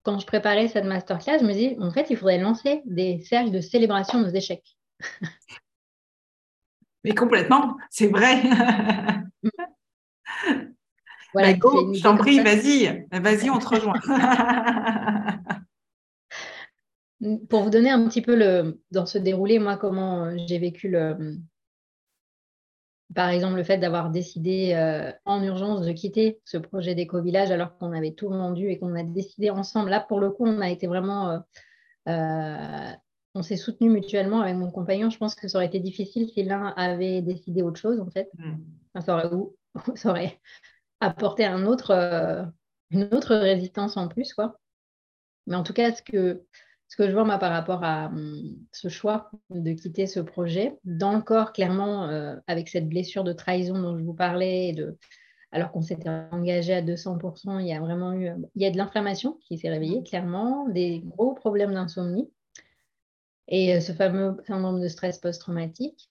Quand 0.03 0.18
je 0.18 0.26
préparais 0.26 0.68
cette 0.68 0.84
masterclass, 0.84 1.38
je 1.40 1.44
me 1.44 1.53
disais, 1.53 1.76
en 1.80 1.90
fait, 1.90 2.07
il 2.11 2.16
faudrait 2.16 2.38
lancer 2.38 2.82
des 2.84 3.22
cercles 3.22 3.50
de 3.50 3.61
célébration 3.61 4.20
de 4.20 4.26
nos 4.26 4.34
échecs. 4.34 4.76
Mais 7.05 7.14
complètement, 7.14 7.76
c'est 7.90 8.09
vrai. 8.09 8.42
Voilà, 11.34 11.53
Bah, 11.53 11.59
go, 11.59 11.94
je 11.94 12.03
t'en 12.03 12.16
prie, 12.16 12.40
vas-y, 12.40 13.07
vas-y, 13.11 13.48
on 13.48 13.59
te 13.59 13.68
rejoint. 13.68 13.94
Pour 17.48 17.62
vous 17.62 17.70
donner 17.70 17.90
un 17.90 18.07
petit 18.07 18.20
peu 18.20 18.36
le, 18.36 18.82
dans 18.90 19.07
ce 19.07 19.16
déroulé, 19.16 19.59
moi, 19.59 19.78
comment 19.78 20.24
euh, 20.24 20.36
j'ai 20.46 20.59
vécu 20.59 20.88
le, 20.88 21.38
par 23.14 23.28
exemple, 23.30 23.56
le 23.56 23.64
fait 23.64 23.78
d'avoir 23.78 24.10
décidé 24.10 24.72
euh, 24.74 25.12
en 25.24 25.42
urgence 25.42 25.84
de 25.84 25.92
quitter 25.92 26.40
ce 26.44 26.56
projet 26.56 26.94
d'éco-village 26.94 27.50
alors 27.50 27.76
qu'on 27.78 27.92
avait 27.92 28.12
tout 28.12 28.28
vendu 28.28 28.68
et 28.68 28.78
qu'on 28.78 28.94
a 28.94 29.02
décidé 29.02 29.50
ensemble. 29.50 29.90
Là, 29.90 30.00
pour 30.00 30.20
le 30.20 30.30
coup, 30.30 30.46
on 30.46 30.60
a 30.60 30.70
été 30.70 30.86
vraiment, 30.86 31.30
euh, 31.30 31.38
euh, 32.08 32.92
on 33.34 33.42
s'est 33.42 33.56
soutenu 33.56 33.90
mutuellement 33.90 34.40
avec 34.40 34.56
mon 34.56 34.70
compagnon. 34.70 35.10
Je 35.10 35.18
pense 35.18 35.34
que 35.34 35.48
ça 35.48 35.58
aurait 35.58 35.66
été 35.66 35.80
difficile 35.80 36.28
si 36.28 36.42
l'un 36.42 36.68
avait 36.76 37.22
décidé 37.22 37.62
autre 37.62 37.80
chose, 37.80 38.00
en 38.00 38.10
fait. 38.10 38.30
Mm. 38.38 38.54
Enfin, 38.94 39.04
ça, 39.06 39.14
aurait, 39.14 39.34
ou- 39.34 39.56
ça 39.96 40.10
aurait 40.10 40.40
apporté 41.00 41.44
un 41.44 41.66
autre, 41.66 41.92
euh, 41.92 42.44
une 42.90 43.04
autre 43.12 43.34
résistance 43.36 43.96
en 43.96 44.08
plus, 44.08 44.34
quoi. 44.34 44.58
Mais 45.46 45.56
en 45.56 45.62
tout 45.62 45.72
cas, 45.72 45.92
ce 45.92 46.02
que, 46.02 46.42
ce 46.93 46.97
que 46.99 47.09
je 47.09 47.14
vois 47.14 47.24
moi, 47.24 47.38
par 47.38 47.53
rapport 47.53 47.82
à 47.84 48.09
hum, 48.09 48.55
ce 48.70 48.88
choix 48.88 49.30
de 49.49 49.72
quitter 49.72 50.07
ce 50.07 50.20
projet, 50.20 50.78
dans 50.84 51.14
le 51.14 51.22
corps, 51.22 51.55
clairement, 51.55 52.05
euh, 52.11 52.36
avec 52.47 52.68
cette 52.68 52.86
blessure 52.86 53.24
de 53.24 53.32
trahison 53.32 53.80
dont 53.80 53.99
je 53.99 54.05
vous 54.05 54.12
parlais, 54.12 54.68
et 54.68 54.72
de, 54.74 54.99
alors 55.53 55.72
qu'on 55.72 55.80
s'était 55.80 56.11
engagé 56.11 56.74
à 56.74 56.82
200%, 56.82 57.61
il 57.61 57.66
y 57.66 57.72
a 57.72 57.80
vraiment 57.80 58.12
eu 58.12 58.28
il 58.55 58.62
y 58.62 58.66
a 58.66 58.70
de 58.70 58.76
l'inflammation 58.76 59.38
qui 59.40 59.57
s'est 59.57 59.70
réveillée, 59.70 60.03
clairement, 60.03 60.68
des 60.68 61.01
gros 61.03 61.32
problèmes 61.32 61.72
d'insomnie 61.72 62.30
et 63.49 63.74
euh, 63.74 63.80
ce 63.80 63.93
fameux 63.93 64.36
syndrome 64.47 64.78
de 64.78 64.88
stress 64.88 65.16
post-traumatique. 65.16 66.11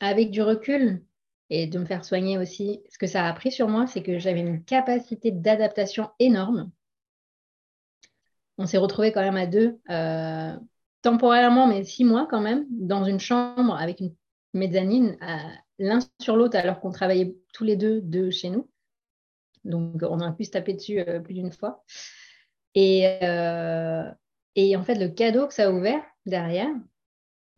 Avec 0.00 0.30
du 0.30 0.40
recul 0.40 1.04
et 1.50 1.66
de 1.66 1.78
me 1.78 1.84
faire 1.84 2.02
soigner 2.02 2.38
aussi, 2.38 2.80
ce 2.88 2.96
que 2.96 3.06
ça 3.06 3.26
a 3.26 3.28
appris 3.28 3.52
sur 3.52 3.68
moi, 3.68 3.86
c'est 3.86 4.02
que 4.02 4.18
j'avais 4.18 4.40
une 4.40 4.64
capacité 4.64 5.32
d'adaptation 5.32 6.08
énorme 6.18 6.70
on 8.58 8.66
s'est 8.66 8.78
retrouvés 8.78 9.12
quand 9.12 9.22
même 9.22 9.36
à 9.36 9.46
deux, 9.46 9.78
euh, 9.90 10.56
temporairement, 11.02 11.66
mais 11.66 11.84
six 11.84 12.04
mois 12.04 12.26
quand 12.30 12.40
même, 12.40 12.66
dans 12.70 13.04
une 13.04 13.20
chambre 13.20 13.76
avec 13.76 14.00
une 14.00 14.14
mezzanine, 14.54 15.16
l'un 15.78 15.98
sur 16.20 16.36
l'autre, 16.36 16.56
alors 16.56 16.80
qu'on 16.80 16.92
travaillait 16.92 17.34
tous 17.52 17.64
les 17.64 17.76
deux 17.76 18.00
de 18.00 18.30
chez 18.30 18.50
nous. 18.50 18.68
Donc, 19.64 20.02
on 20.02 20.20
a 20.20 20.32
pu 20.32 20.44
se 20.44 20.50
taper 20.50 20.74
dessus 20.74 21.00
euh, 21.00 21.20
plus 21.20 21.34
d'une 21.34 21.52
fois. 21.52 21.82
Et, 22.74 23.06
euh, 23.22 24.10
et 24.56 24.76
en 24.76 24.82
fait, 24.82 24.96
le 24.96 25.08
cadeau 25.08 25.46
que 25.46 25.54
ça 25.54 25.68
a 25.68 25.70
ouvert 25.70 26.02
derrière, 26.26 26.70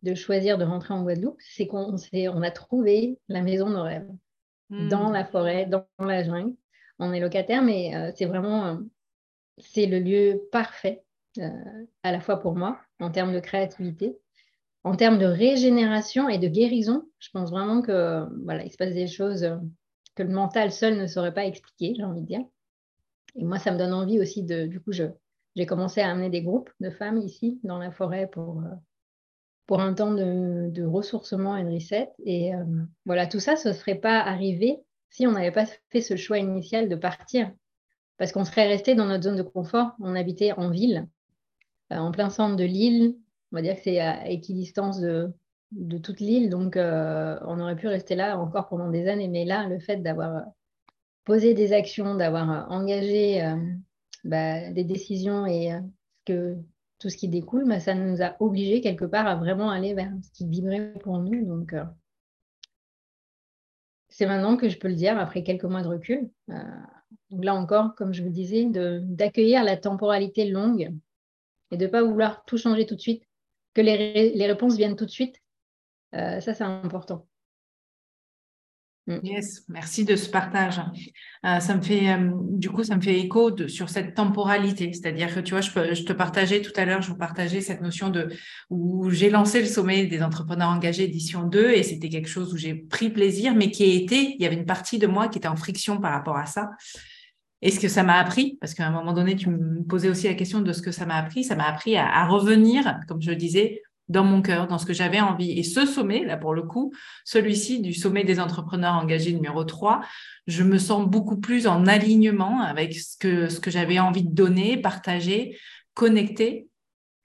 de 0.03 0.15
choisir 0.15 0.57
de 0.59 0.65
rentrer 0.65 0.95
en 0.95 1.03
Guadeloupe, 1.03 1.41
c'est 1.41 1.67
qu'on 1.67 1.97
on 1.97 2.43
a 2.43 2.51
trouvé 2.51 3.19
la 3.29 3.43
maison 3.43 3.69
de 3.69 3.75
nos 3.75 3.83
rêves 3.83 4.09
dans 4.71 5.11
Mm. 5.11 5.13
la 5.13 5.25
forêt, 5.25 5.67
dans 5.67 5.87
la 5.99 6.25
jungle. 6.25 6.55
On 6.99 7.13
est 7.13 7.21
locataire, 7.21 7.63
mais 7.63 7.95
euh, 7.95 8.13
c'est 8.15 8.27
vraiment 8.27 8.79
c'est 9.59 9.87
le 9.87 9.99
lieu 9.99 10.43
parfait 10.53 11.03
euh, 11.39 11.51
à 12.03 12.13
la 12.13 12.21
fois 12.21 12.39
pour 12.41 12.57
moi 12.57 12.79
en 13.01 13.11
termes 13.11 13.33
de 13.33 13.41
créativité, 13.41 14.17
en 14.85 14.97
termes 14.97 15.19
de 15.19 15.27
régénération 15.27 16.29
et 16.29 16.39
de 16.39 16.49
guérison. 16.49 17.09
Je 17.19 17.31
pense 17.33 17.51
vraiment 17.51 17.83
que 17.83 18.27
voilà, 18.45 18.65
il 18.65 18.71
se 18.71 18.77
passe 18.77 18.95
des 18.95 19.07
choses 19.07 19.45
euh, 19.45 19.57
que 20.15 20.23
le 20.23 20.31
mental 20.31 20.73
seul 20.73 20.97
ne 20.99 21.07
saurait 21.07 21.35
pas 21.35 21.47
expliquer, 21.47 21.95
j'ai 21.97 22.05
envie 22.05 22.23
de 22.23 22.27
dire. 22.27 22.45
Et 23.35 23.45
moi, 23.45 23.59
ça 23.59 23.71
me 23.71 23.79
donne 23.79 23.93
envie 23.93 24.19
aussi 24.19 24.43
de, 24.43 24.67
du 24.67 24.81
coup, 24.81 24.93
j'ai 24.93 25.67
commencé 25.67 26.01
à 26.01 26.11
amener 26.11 26.31
des 26.31 26.43
groupes 26.43 26.71
de 26.81 26.89
femmes 26.89 27.19
ici 27.19 27.61
dans 27.65 27.79
la 27.79 27.91
forêt 27.91 28.27
pour, 28.27 28.61
euh, 28.61 28.75
pour 29.67 29.81
un 29.81 29.93
temps 29.93 30.15
de, 30.15 30.85
ressourcement 30.85 31.55
et 31.57 31.65
de 31.65 31.71
reset. 31.71 32.13
Et 32.25 32.53
voilà, 33.05 33.27
tout 33.27 33.41
ça, 33.41 33.57
ce 33.57 33.69
ne 33.69 33.75
serait 33.75 33.97
pas 33.97 34.21
arrivé 34.21 34.79
si 35.11 35.27
on 35.27 35.33
n'avait 35.33 35.53
pas 35.53 35.67
fait 35.91 36.01
ce 36.01 36.17
choix 36.17 36.39
initial 36.39 36.89
de 36.89 36.97
partir. 36.97 37.51
Parce 38.19 38.33
qu'on 38.33 38.45
serait 38.45 38.67
resté 38.67 38.95
dans 38.95 39.07
notre 39.07 39.25
zone 39.25 39.37
de 39.37 39.43
confort. 39.43 39.93
On 40.01 40.15
habitait 40.15 40.53
en 40.53 40.71
ville, 40.71 41.07
euh, 41.93 41.97
en 41.97 42.11
plein 42.13 42.31
centre 42.31 42.57
de 42.57 42.65
l'île. 42.65 43.17
On 43.53 43.57
va 43.57 43.63
dire 43.63 43.77
que 43.77 43.83
c'est 43.83 44.01
à 44.01 44.29
équidistance 44.29 45.01
de, 45.01 45.33
toute 46.03 46.21
l'île. 46.21 46.51
Donc, 46.51 46.77
euh, 46.77 47.39
on 47.43 47.61
aurait 47.61 47.77
pu 47.77 47.89
rester 47.89 48.15
là 48.15 48.39
encore 48.39 48.69
pendant 48.69 48.91
des 48.91 49.09
années. 49.09 49.29
Mais 49.29 49.45
là, 49.45 49.69
le 49.69 49.79
fait 49.79 49.99
d'avoir 49.99 50.45
posé 51.25 51.53
des 51.53 51.73
actions, 51.73 52.15
d'avoir 52.15 52.51
euh, 52.51 52.75
engagé 52.75 53.45
euh, 53.45 53.57
bah, 54.25 54.71
des 54.71 54.85
décisions 54.85 55.47
et 55.47 55.73
euh, 55.73 55.81
que 56.25 56.57
tout 56.99 57.11
ce 57.11 57.17
qui 57.17 57.29
découle, 57.29 57.69
bah, 57.69 57.81
ça 57.81 57.95
nous 57.95 58.23
a 58.23 58.37
obligés 58.41 58.81
quelque 58.81 59.05
part 59.05 59.27
à 59.27 59.37
vraiment 59.37 59.71
aller 59.71 59.95
vers 59.95 60.11
ce 60.23 60.31
qui 60.31 60.49
vibrait 60.49 60.95
pour 61.01 61.19
nous. 61.19 61.45
Donc, 61.45 61.73
euh, 61.75 61.85
c'est 64.09 64.27
maintenant 64.27 64.57
que 64.57 64.69
je 64.69 64.79
peux 64.79 64.89
le 64.89 64.95
dire 64.95 65.19
après 65.19 65.43
quelques 65.43 65.65
mois 65.65 65.83
de 65.83 65.89
recul. 65.89 66.31
Euh, 67.33 67.37
donc 67.37 67.45
là 67.45 67.55
encore, 67.55 67.95
comme 67.95 68.13
je 68.13 68.23
vous 68.23 68.31
disais, 68.31 68.67
d'accueillir 68.67 69.65
la 69.65 69.77
temporalité 69.77 70.49
longue 70.49 70.93
et 71.71 71.77
de 71.77 71.87
ne 71.87 71.91
pas 71.91 72.03
vouloir 72.03 72.45
tout 72.45 72.59
changer 72.59 72.87
tout 72.87 72.95
de 72.95 73.01
suite, 73.01 73.25
que 73.75 73.81
les, 73.81 74.47
réponses 74.47 74.77
viennent 74.77 74.97
tout 74.97 75.07
de 75.07 75.11
suite. 75.11 75.43
ça, 76.13 76.41
c'est 76.41 76.63
important. 76.63 77.27
Mm. 79.07 79.19
Yes, 79.23 79.63
merci 79.69 80.05
de 80.05 80.17
ce 80.17 80.29
partage. 80.29 80.81
Euh, 81.45 81.61
ça 81.61 81.77
me 81.77 81.81
fait, 81.81 82.11
euh, 82.11 82.31
du 82.51 82.71
coup, 82.71 82.83
ça 82.83 82.97
me 82.97 83.01
fait 83.01 83.19
écho 83.19 83.57
sur 83.69 83.89
cette 83.89 84.15
temporalité. 84.15 84.93
C'est-à-dire 84.93 85.33
que, 85.33 85.41
tu 85.41 85.53
vois, 85.53 85.61
je, 85.61 85.71
je, 85.95 86.03
te 86.03 86.13
partageais 86.13 86.61
tout 86.61 86.73
à 86.77 86.85
l'heure, 86.85 87.03
je 87.03 87.09
vous 87.09 87.17
partageais 87.17 87.61
cette 87.61 87.83
notion 87.83 88.11
de 88.11 88.29
où 88.69 89.09
j'ai 89.11 89.31
lancé 89.31 89.61
le 89.61 89.67
sommet 89.67 90.07
des 90.07 90.23
entrepreneurs 90.23 90.71
engagés 90.71 91.05
édition 91.05 91.45
2 91.45 91.71
et 91.71 91.83
c'était 91.83 92.09
quelque 92.09 92.29
chose 92.29 92.53
où 92.53 92.57
j'ai 92.57 92.75
pris 92.75 93.11
plaisir, 93.11 93.55
mais 93.55 93.71
qui 93.71 93.85
a 93.85 93.95
été, 93.95 94.35
il 94.35 94.43
y 94.43 94.47
avait 94.47 94.57
une 94.57 94.67
partie 94.67 94.99
de 94.99 95.07
moi 95.07 95.29
qui 95.29 95.39
était 95.39 95.49
en 95.49 95.57
friction 95.57 96.01
par 96.01 96.13
rapport 96.13 96.37
à 96.37 96.47
ça. 96.47 96.71
Et 97.63 97.71
ce 97.71 97.81
que 97.81 97.89
ça 97.89 98.03
m'a 98.03 98.19
appris, 98.19 98.59
parce 98.61 98.75
qu'à 98.75 98.87
un 98.87 98.91
moment 98.91 99.13
donné, 99.13 99.35
tu 99.35 99.49
me 99.49 99.83
posais 99.83 100.09
aussi 100.09 100.27
la 100.27 100.35
question 100.35 100.61
de 100.61 100.73
ce 100.73 100.83
que 100.83 100.91
ça 100.91 101.07
m'a 101.07 101.17
appris, 101.17 101.45
ça 101.45 101.57
m'a 101.57 101.67
appris 101.67 101.97
à, 101.97 102.27
revenir, 102.27 103.01
comme 103.09 103.23
je 103.23 103.31
le 103.31 103.37
disais, 103.37 103.83
dans 104.09 104.23
mon 104.23 104.41
cœur, 104.41 104.69
dans 104.69 104.79
ce 104.79 104.87
que 104.87 104.93
j'avais 104.93 105.21
envie. 105.21 105.59
Et 105.59 105.63
ce 105.63 105.85
sommet, 105.85 106.25
là 106.25 106.37
pour 106.37 106.55
le 106.55 106.63
coup, 106.63 106.93
celui-ci 107.25 107.81
du 107.81 107.93
sommet 107.93 108.25
des 108.25 108.39
entrepreneurs 108.39 108.95
engagés 108.95 109.33
numéro 109.33 109.65
3, 109.65 110.01
je 110.47 110.63
me 110.63 110.79
sens 110.79 111.09
beaucoup 111.09 111.39
plus 111.39 111.67
en 111.67 111.87
alignement 111.87 112.61
avec 112.61 112.95
ce 112.95 113.17
que 113.59 113.71
j'avais 113.71 113.99
envie 113.99 114.23
de 114.23 114.33
donner, 114.33 114.77
partager, 114.77 115.59
connecter. 115.95 116.69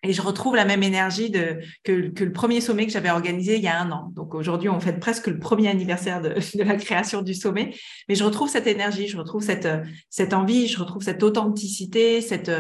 Et 0.04 0.14
je 0.14 0.22
retrouve 0.22 0.56
la 0.56 0.66
même 0.66 0.82
énergie 0.82 1.30
de, 1.30 1.60
que, 1.84 2.10
que 2.10 2.24
le 2.24 2.32
premier 2.32 2.60
sommet 2.60 2.88
que 2.88 2.92
j'avais 2.92 3.12
organisé 3.12 3.58
il 3.58 3.64
y 3.64 3.68
a 3.68 3.80
un 3.80 3.92
an. 3.92 4.12
Donc 4.16 4.34
aujourd'hui, 4.34 4.68
on 4.70 4.80
fête 4.80 5.00
presque 5.00 5.28
le 5.28 5.38
premier 5.38 5.68
anniversaire 5.68 6.22
de, 6.22 6.30
de, 6.58 6.64
la 6.64 6.76
création 6.76 7.22
du 7.22 7.34
sommet. 7.34 7.76
Mais 8.10 8.16
je 8.16 8.24
retrouve 8.24 8.50
cette 8.50 8.68
énergie, 8.68 9.08
je 9.08 9.18
retrouve 9.18 9.44
cette, 9.44 9.68
cette 10.10 10.34
envie, 10.34 10.68
je 10.68 10.80
retrouve 10.80 11.04
cette 11.04 11.22
authenticité, 11.22 12.22
cette, 12.22 12.52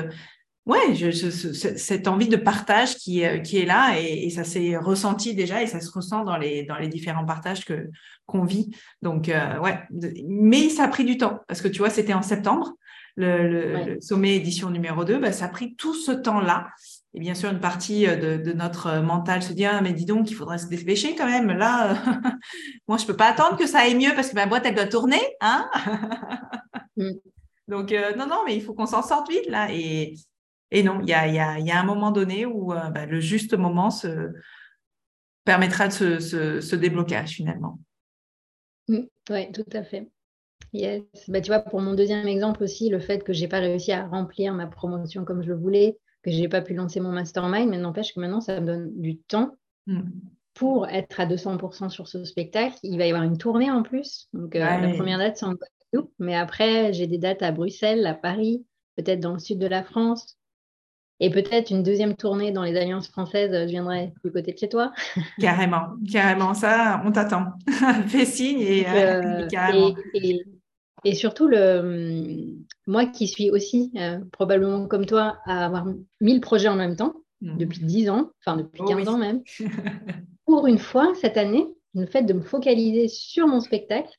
ouais, 0.65 0.95
je, 0.95 1.11
cette 1.11 2.07
envie 2.07 2.27
de 2.27 2.37
partage 2.37 2.95
qui, 2.95 3.25
euh, 3.25 3.39
qui 3.39 3.57
est 3.57 3.65
là 3.65 3.99
et, 3.99 4.29
ça 4.29 4.43
s'est 4.43 4.77
ressenti 4.77 5.33
déjà 5.35 5.61
et 5.61 5.67
ça 5.67 5.81
se 5.81 5.91
ressent 5.91 6.23
dans 6.23 6.37
les, 6.37 6.63
dans 6.63 6.77
les 6.77 6.87
différents 6.87 7.25
partages 7.25 7.65
que 7.65 7.89
qu'on 8.25 8.43
vit. 8.45 8.69
Donc, 9.01 9.27
euh, 9.27 9.59
ouais, 9.59 9.79
mais 10.27 10.69
ça 10.69 10.85
a 10.85 10.87
pris 10.87 11.03
du 11.03 11.17
temps 11.17 11.39
parce 11.47 11.61
que 11.61 11.67
tu 11.67 11.79
vois, 11.79 11.89
c'était 11.89 12.13
en 12.13 12.21
septembre, 12.21 12.73
le, 13.17 13.97
sommet 13.99 14.35
édition 14.35 14.69
numéro 14.69 15.03
2, 15.03 15.19
bah, 15.19 15.31
ça 15.31 15.45
a 15.45 15.49
pris 15.49 15.75
tout 15.75 15.93
ce 15.93 16.11
temps-là. 16.11 16.69
Et 17.13 17.19
bien 17.19 17.33
sûr, 17.33 17.49
une 17.49 17.59
partie 17.59 18.07
euh, 18.07 18.15
de, 18.15 18.43
de 18.43 18.53
notre 18.53 18.99
mental 18.99 19.43
se 19.43 19.53
dit 19.53 19.65
ah, 19.65 19.81
mais 19.81 19.93
dis 19.93 20.05
donc, 20.05 20.31
il 20.31 20.35
faudrait 20.35 20.57
se 20.57 20.67
dépêcher 20.67 21.15
quand 21.15 21.27
même. 21.27 21.51
Là, 21.51 21.95
moi, 22.87 22.97
je 22.97 23.05
peux 23.05 23.15
pas 23.15 23.27
attendre 23.27 23.57
que 23.57 23.67
ça 23.67 23.79
aille 23.79 23.95
mieux 23.95 24.13
parce 24.15 24.29
que 24.29 24.35
ma 24.35 24.45
boîte, 24.45 24.65
elle 24.65 24.75
doit 24.75 24.85
tourner. 24.85 25.21
Hein 25.41 25.69
mm. 26.97 27.11
Donc, 27.67 27.95
non, 28.17 28.27
non, 28.27 28.41
mais 28.45 28.55
il 28.55 28.61
faut 28.61 28.73
qu'on 28.73 28.85
s'en 28.85 29.01
sorte 29.01 29.29
vite 29.29 29.47
là. 29.47 29.69
Et, 29.71 30.15
et 30.71 30.83
non, 30.83 31.01
il 31.01 31.09
y 31.09 31.13
a, 31.13 31.27
y, 31.27 31.37
a, 31.37 31.59
y 31.59 31.69
a, 31.69 31.79
un 31.79 31.83
moment 31.83 32.11
donné 32.11 32.45
où 32.45 32.73
euh, 32.73 32.89
bah, 32.89 33.05
le 33.05 33.19
juste 33.19 33.53
moment 33.53 33.91
se, 33.91 34.31
permettra 35.43 35.89
de 35.89 36.19
ce, 36.19 36.61
ce, 36.61 36.75
déblocage 36.75 37.31
finalement. 37.31 37.79
Mmh, 38.87 39.01
oui, 39.29 39.51
tout 39.51 39.65
à 39.73 39.83
fait. 39.83 40.09
Yes. 40.71 41.03
Bah, 41.27 41.41
tu 41.41 41.47
vois, 41.47 41.59
pour 41.59 41.81
mon 41.81 41.93
deuxième 41.93 42.27
exemple 42.27 42.63
aussi, 42.63 42.89
le 42.89 42.99
fait 42.99 43.23
que 43.23 43.33
je 43.33 43.41
n'ai 43.41 43.49
pas 43.49 43.59
réussi 43.59 43.91
à 43.91 44.07
remplir 44.07 44.53
ma 44.53 44.67
promotion 44.67 45.25
comme 45.25 45.43
je 45.43 45.49
le 45.49 45.57
voulais, 45.57 45.97
que 46.23 46.31
je 46.31 46.39
n'ai 46.39 46.49
pas 46.49 46.61
pu 46.61 46.73
lancer 46.73 46.99
mon 46.99 47.11
mastermind, 47.11 47.69
mais 47.69 47.77
n'empêche 47.77 48.13
que 48.13 48.19
maintenant, 48.19 48.41
ça 48.41 48.59
me 48.59 48.65
donne 48.65 48.91
du 48.99 49.17
temps 49.17 49.51
mmh. 49.87 50.01
pour 50.53 50.87
être 50.87 51.19
à 51.19 51.25
200% 51.25 51.89
sur 51.89 52.07
ce 52.07 52.23
spectacle. 52.25 52.77
Il 52.83 52.97
va 52.97 53.05
y 53.05 53.09
avoir 53.09 53.23
une 53.23 53.37
tournée 53.37 53.71
en 53.71 53.83
plus. 53.83 54.27
Donc, 54.33 54.55
euh, 54.55 54.59
la 54.59 54.93
première 54.93 55.17
date, 55.17 55.37
c'est 55.37 55.45
en 55.45 55.53
Guadeloupe, 55.53 56.13
mais 56.19 56.35
après, 56.35 56.93
j'ai 56.93 57.07
des 57.07 57.17
dates 57.17 57.41
à 57.41 57.51
Bruxelles, 57.51 58.05
à 58.05 58.13
Paris, 58.13 58.65
peut-être 58.97 59.19
dans 59.19 59.33
le 59.33 59.39
sud 59.39 59.59
de 59.59 59.67
la 59.67 59.83
France, 59.83 60.37
et 61.23 61.29
peut-être 61.29 61.69
une 61.69 61.83
deuxième 61.83 62.15
tournée 62.15 62.51
dans 62.51 62.63
les 62.63 62.75
alliances 62.75 63.07
françaises, 63.07 63.51
je 63.51 63.69
viendrai 63.69 64.11
du 64.25 64.31
côté 64.31 64.53
de 64.53 64.57
chez 64.57 64.67
toi. 64.67 64.91
Carrément, 65.39 65.89
carrément, 66.11 66.55
ça, 66.55 66.99
on 67.05 67.11
t'attend. 67.11 67.53
Fais 68.07 68.25
signe 68.25 68.59
et, 68.59 68.89
euh, 68.89 69.47
carrément. 69.51 69.93
Et, 71.03 71.13
surtout, 71.13 71.47
le, 71.47 72.55
moi 72.87 73.05
qui 73.05 73.27
suis 73.27 73.49
aussi 73.49 73.91
euh, 73.97 74.19
probablement 74.31 74.87
comme 74.87 75.05
toi 75.05 75.37
à 75.45 75.65
avoir 75.65 75.85
mille 76.19 76.41
projets 76.41 76.67
en 76.67 76.75
même 76.75 76.95
temps, 76.95 77.15
mhm. 77.41 77.57
depuis 77.57 77.79
10 77.79 78.09
ans, 78.09 78.31
enfin 78.39 78.57
depuis 78.57 78.83
15 78.85 79.07
ans 79.07 79.17
même, 79.17 79.43
pour 80.45 80.67
une 80.67 80.79
fois, 80.79 81.13
cette 81.15 81.37
année, 81.37 81.67
le 81.93 82.05
fait 82.05 82.23
de 82.23 82.33
me 82.33 82.41
focaliser 82.41 83.07
sur 83.07 83.47
mon 83.47 83.59
spectacle, 83.59 84.17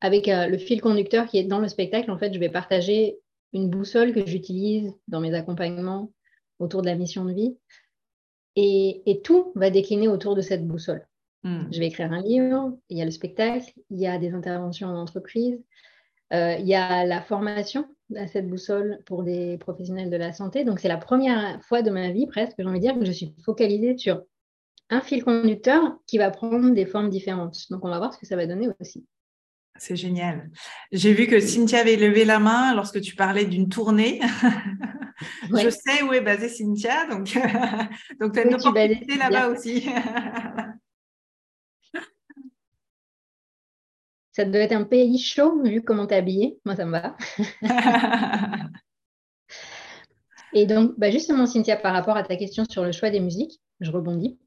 avec 0.00 0.28
euh, 0.28 0.46
le 0.46 0.58
fil 0.58 0.80
conducteur 0.80 1.26
qui 1.26 1.38
est 1.38 1.44
dans 1.44 1.58
le 1.58 1.68
spectacle, 1.68 2.10
en 2.10 2.18
fait, 2.18 2.32
je 2.32 2.38
vais 2.38 2.48
partager 2.48 3.18
une 3.52 3.68
boussole 3.68 4.14
que 4.14 4.24
j'utilise 4.24 4.92
dans 5.08 5.20
mes 5.20 5.34
accompagnements 5.34 6.12
autour 6.58 6.82
de 6.82 6.86
la 6.86 6.94
mission 6.94 7.24
de 7.24 7.32
vie. 7.32 7.56
Et, 8.56 9.20
tout 9.24 9.52
va 9.54 9.70
décliner 9.70 10.08
autour 10.08 10.34
de 10.34 10.42
cette 10.42 10.66
boussole. 10.66 11.06
Hmm. 11.42 11.64
Je 11.72 11.78
vais 11.78 11.86
écrire 11.86 12.12
un 12.12 12.20
livre, 12.20 12.76
il 12.90 12.98
y 12.98 13.02
a 13.02 13.04
le 13.04 13.10
spectacle, 13.10 13.72
il 13.90 13.98
y 13.98 14.06
a 14.06 14.18
des 14.18 14.34
interventions 14.34 14.88
en 14.88 14.96
entreprise, 14.96 15.58
il 16.32 16.66
y 16.66 16.74
a 16.74 17.04
la 17.04 17.20
formation 17.22 17.86
à 18.16 18.26
cette 18.26 18.48
boussole 18.48 19.00
pour 19.06 19.22
des 19.22 19.58
professionnels 19.58 20.10
de 20.10 20.16
la 20.16 20.32
santé. 20.32 20.64
Donc, 20.64 20.80
c'est 20.80 20.88
la 20.88 20.96
première 20.96 21.62
fois 21.64 21.82
de 21.82 21.90
ma 21.90 22.10
vie, 22.10 22.26
presque, 22.26 22.54
j'ai 22.58 22.64
envie 22.64 22.80
de 22.80 22.84
dire, 22.84 22.98
que 22.98 23.04
je 23.04 23.12
suis 23.12 23.34
focalisée 23.44 23.96
sur 23.96 24.22
un 24.90 25.00
fil 25.00 25.22
conducteur 25.22 25.98
qui 26.06 26.18
va 26.18 26.30
prendre 26.30 26.70
des 26.70 26.86
formes 26.86 27.10
différentes. 27.10 27.66
Donc, 27.70 27.84
on 27.84 27.88
va 27.88 27.98
voir 27.98 28.12
ce 28.12 28.18
que 28.18 28.26
ça 28.26 28.36
va 28.36 28.46
donner 28.46 28.68
aussi. 28.80 29.06
C'est 29.76 29.96
génial. 29.96 30.50
J'ai 30.92 31.14
vu 31.14 31.26
que 31.26 31.40
Cynthia 31.40 31.80
avait 31.80 31.96
levé 31.96 32.24
la 32.24 32.38
main 32.38 32.74
lorsque 32.74 33.00
tu 33.00 33.14
parlais 33.14 33.46
d'une 33.46 33.68
tournée. 33.68 34.20
Je 35.50 35.70
sais 35.70 36.02
où 36.02 36.12
est 36.12 36.20
basée 36.20 36.48
Cynthia, 36.48 37.06
donc, 37.06 37.32
donc 38.20 38.32
tu 38.32 38.40
as 38.40 38.44
une 38.44 38.54
opportunité 38.54 39.16
là-bas 39.16 39.48
aussi. 39.48 39.88
ça 44.40 44.46
doit 44.46 44.60
être 44.60 44.72
un 44.72 44.84
pays 44.84 45.18
chaud 45.18 45.62
vu 45.62 45.82
comment 45.82 46.06
tu 46.06 46.14
es 46.14 46.16
habillée. 46.16 46.58
Moi, 46.64 46.74
ça 46.74 46.86
me 46.86 46.92
va. 46.92 47.14
Et 50.54 50.64
donc, 50.64 50.94
bah, 50.98 51.10
justement, 51.10 51.46
Cynthia, 51.46 51.76
par 51.76 51.92
rapport 51.92 52.16
à 52.16 52.22
ta 52.22 52.36
question 52.36 52.64
sur 52.68 52.82
le 52.82 52.92
choix 52.92 53.10
des 53.10 53.20
musiques, 53.20 53.60
je 53.80 53.90
rebondis. 53.90 54.38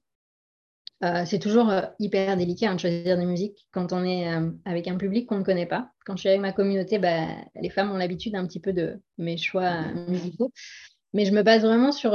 Euh, 1.04 1.26
c'est 1.26 1.38
toujours 1.38 1.70
euh, 1.70 1.82
hyper 2.00 2.38
délicat 2.38 2.72
hein, 2.72 2.76
de 2.76 2.80
choisir 2.80 3.18
des 3.18 3.26
musiques 3.26 3.68
quand 3.72 3.94
on 3.94 4.04
est 4.04 4.34
euh, 4.34 4.50
avec 4.66 4.88
un 4.88 4.98
public 4.98 5.28
qu'on 5.28 5.38
ne 5.38 5.44
connaît 5.44 5.68
pas. 5.68 5.92
Quand 6.06 6.16
je 6.16 6.22
suis 6.22 6.30
avec 6.30 6.42
ma 6.42 6.54
communauté, 6.54 6.98
bah, 6.98 7.28
les 7.56 7.70
femmes 7.70 7.92
ont 7.92 7.98
l'habitude 7.98 8.36
un 8.36 8.48
petit 8.48 8.60
peu 8.60 8.74
de 8.74 9.00
mes 9.20 9.38
choix 9.38 9.84
musicaux. 10.08 10.52
Mais 11.14 11.26
je 11.26 11.34
me 11.34 11.44
base 11.44 11.62
vraiment 11.62 11.92
sur, 11.92 12.14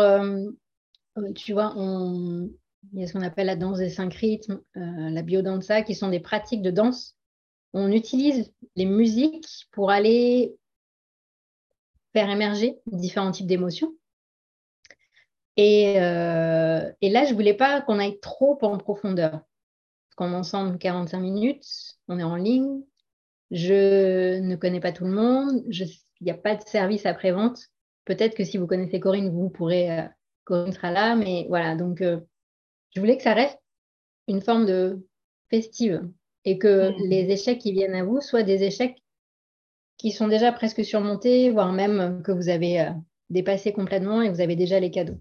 tu 1.37 1.53
vois, 1.53 1.75
il 1.77 3.01
y 3.01 3.05
a 3.05 3.07
ce 3.07 3.13
qu'on 3.13 3.23
appelle 3.23 3.47
la 3.47 3.55
danse 3.55 3.79
des 3.79 3.91
cinq 3.91 4.15
rythmes, 4.15 4.61
la 4.75 5.23
biodanza, 5.23 5.83
qui 5.83 5.95
sont 5.95 6.09
des 6.09 6.19
pratiques 6.19 6.63
de 6.63 6.73
danse. 6.73 7.18
On 7.75 7.93
utilise 7.93 8.53
les 8.77 8.87
musiques 8.87 9.67
pour 9.73 9.91
aller 9.91 10.57
faire 12.13 12.31
émerger 12.31 12.79
différents 12.87 13.31
types 13.31 13.47
d'émotions. 13.47 13.93
Euh, 15.59 16.93
et, 17.01 17.11
là, 17.11 17.25
je 17.25 17.31
ne 17.31 17.35
voulais 17.35 17.55
pas 17.55 17.81
qu'on 17.81 17.99
aille 17.99 18.21
trop 18.21 18.59
en 18.63 18.79
profondeur. 18.79 19.33
Parce 19.33 20.15
qu'on 20.17 20.33
ensemble 20.33 20.79
45 20.79 21.21
minutes, 21.21 21.97
on 22.07 22.19
est 22.19 22.25
en 22.25 22.37
ligne, 22.37 22.83
je 23.51 24.39
ne 24.41 24.57
connais 24.57 24.81
pas 24.81 24.93
tout 24.93 25.05
le 25.05 25.11
monde, 25.11 25.63
il 25.69 25.89
n'y 26.21 26.31
a 26.31 26.35
pas 26.35 26.55
de 26.55 26.63
service 26.63 27.07
après-vente. 27.07 27.59
Peut-être 28.05 28.35
que 28.35 28.45
si 28.45 28.57
vous 28.57 28.67
connaissez 28.67 29.01
Corinne, 29.01 29.31
vous 29.31 29.51
pourrez, 29.51 29.99
euh, 29.99 30.09
Corinne 30.45 30.73
sera 30.73 30.91
là, 30.91 31.17
mais 31.17 31.47
voilà, 31.49 31.77
donc 31.77 32.01
euh, 32.01 32.21
je 32.95 33.01
voulais 33.01 33.17
que 33.17 33.23
ça 33.23 33.35
reste 33.35 33.59
une 34.29 34.41
forme 34.41 34.67
de 34.67 35.07
festive 35.51 36.09
et 36.45 36.59
que 36.59 36.91
mmh. 36.91 37.09
les 37.09 37.31
échecs 37.31 37.59
qui 37.59 37.73
viennent 37.73 37.95
à 37.95 38.05
vous 38.05 38.21
soient 38.21 38.43
des 38.43 38.63
échecs 38.65 39.03
qui 39.97 40.13
sont 40.13 40.29
déjà 40.29 40.53
presque 40.53 40.85
surmontés, 40.85 41.51
voire 41.51 41.73
même 41.73 42.23
que 42.23 42.33
vous 42.33 42.49
avez 42.49 42.89
dépassé 43.31 43.73
complètement 43.73 44.23
et 44.23 44.31
vous 44.31 44.41
avez 44.41 44.55
déjà 44.55 44.79
les 44.79 44.91
cadeaux 44.91 45.21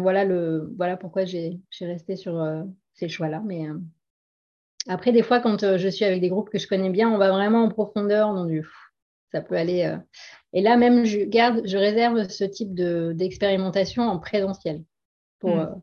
voilà, 0.00 0.24
le, 0.24 0.72
voilà 0.76 0.96
pourquoi 0.96 1.24
j'ai 1.24 1.60
resté 1.80 2.16
sur 2.16 2.40
euh, 2.40 2.62
ces 2.94 3.08
choix-là. 3.08 3.42
Mais 3.44 3.68
euh, 3.68 3.78
après, 4.88 5.12
des 5.12 5.22
fois, 5.22 5.40
quand 5.40 5.62
euh, 5.62 5.78
je 5.78 5.88
suis 5.88 6.04
avec 6.04 6.20
des 6.20 6.28
groupes 6.28 6.50
que 6.50 6.58
je 6.58 6.66
connais 6.66 6.90
bien, 6.90 7.10
on 7.10 7.18
va 7.18 7.30
vraiment 7.30 7.64
en 7.64 7.68
profondeur 7.68 8.32
dans 8.32 8.46
du. 8.46 8.66
Ça 9.32 9.40
peut 9.40 9.56
aller. 9.56 9.96
Et 10.52 10.60
là, 10.60 10.76
même, 10.76 11.06
je 11.06 11.20
garde, 11.20 11.62
je 11.64 11.78
réserve 11.78 12.28
ce 12.28 12.44
type 12.44 12.74
d'expérimentation 12.74 14.02
en 14.02 14.18
présentiel 14.18 14.84
pour, 15.38 15.56
mm. 15.56 15.82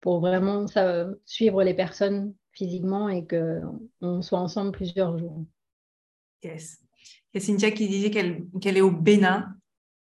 pour 0.00 0.18
vraiment 0.18 0.66
ça, 0.66 1.06
suivre 1.26 1.62
les 1.62 1.74
personnes 1.74 2.34
physiquement 2.56 3.08
et 3.08 3.26
qu'on 3.26 4.22
soit 4.22 4.38
ensemble 4.40 4.72
plusieurs 4.72 5.18
jours. 5.18 5.44
Yes. 6.42 6.78
Il 7.34 7.40
y 7.40 7.42
a 7.42 7.46
Cynthia 7.46 7.70
qui 7.70 7.86
disait 7.88 8.10
qu'elle 8.10 8.76
est 8.76 8.80
au 8.80 8.90
Bénin 8.90 9.52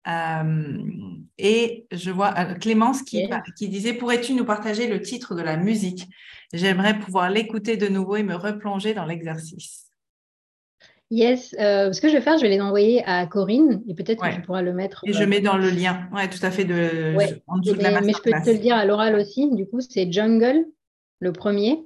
Euh, 0.07 0.79
et 1.37 1.87
je 1.93 2.11
vois 2.11 2.33
euh, 2.39 2.55
Clémence 2.55 3.03
qui, 3.03 3.19
Yes. 3.19 3.31
qui 3.59 3.69
disait 3.69 3.93
Pourrais-tu 3.93 4.33
nous 4.33 4.45
partager 4.47 4.87
le 4.87 5.03
titre 5.03 5.35
de 5.35 5.43
la 5.43 5.57
musique? 5.59 6.09
J'aimerais 6.55 6.99
pouvoir 6.99 7.29
l'écouter 7.29 7.77
de 7.77 7.89
nouveau 7.89 8.17
et 8.17 8.23
me 8.23 8.35
replonger 8.35 8.95
dans 8.95 9.05
l'exercice. 9.05 9.91
Yes, 11.11 11.55
euh, 11.59 11.93
ce 11.93 12.01
que 12.01 12.09
je 12.09 12.15
vais 12.15 12.21
faire, 12.23 12.39
je 12.39 12.43
vais 12.43 12.49
les 12.49 12.61
envoyer 12.61 13.03
à 13.05 13.27
Corinne 13.27 13.83
et 13.89 13.95
peut-être 13.95 14.23
Ouais. 14.23 14.31
que 14.31 14.37
tu 14.37 14.43
pourras 14.43 14.63
le 14.63 14.73
mettre. 14.73 15.03
Et 15.05 15.13
je 15.13 15.25
mets 15.25 15.41
dans 15.41 15.59
le 15.59 15.69
lien, 15.69 16.09
ouais, 16.15 16.29
tout 16.31 16.43
à 16.43 16.51
fait, 16.51 16.65
de, 16.65 17.15
Ouais. 17.17 17.43
en 17.47 17.59
dessous 17.59 17.77
de 17.77 17.83
la 17.83 17.91
mais, 18.01 18.07
mais 18.07 18.13
je 18.13 18.23
peux 18.23 18.31
te 18.31 18.51
le 18.51 18.59
dire 18.59 18.77
à 18.77 18.85
l'oral 18.87 19.15
aussi. 19.15 19.51
Du 19.55 19.67
coup, 19.67 19.81
c'est 19.81 20.11
Jungle, 20.11 20.65
le 21.21 21.33
premier, 21.33 21.85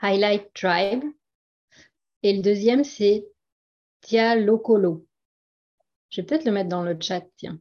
Highlight 0.00 0.52
Tribe. 0.54 1.04
Et 2.22 2.34
le 2.36 2.42
deuxième, 2.42 2.84
c'est 2.84 3.26
Tia 4.00 4.36
Lokolo. 4.36 5.06
Je 6.10 6.20
vais 6.20 6.26
peut-être 6.26 6.44
le 6.44 6.52
mettre 6.52 6.68
dans 6.68 6.82
le 6.82 6.96
chat, 7.00 7.24
tiens. 7.36 7.58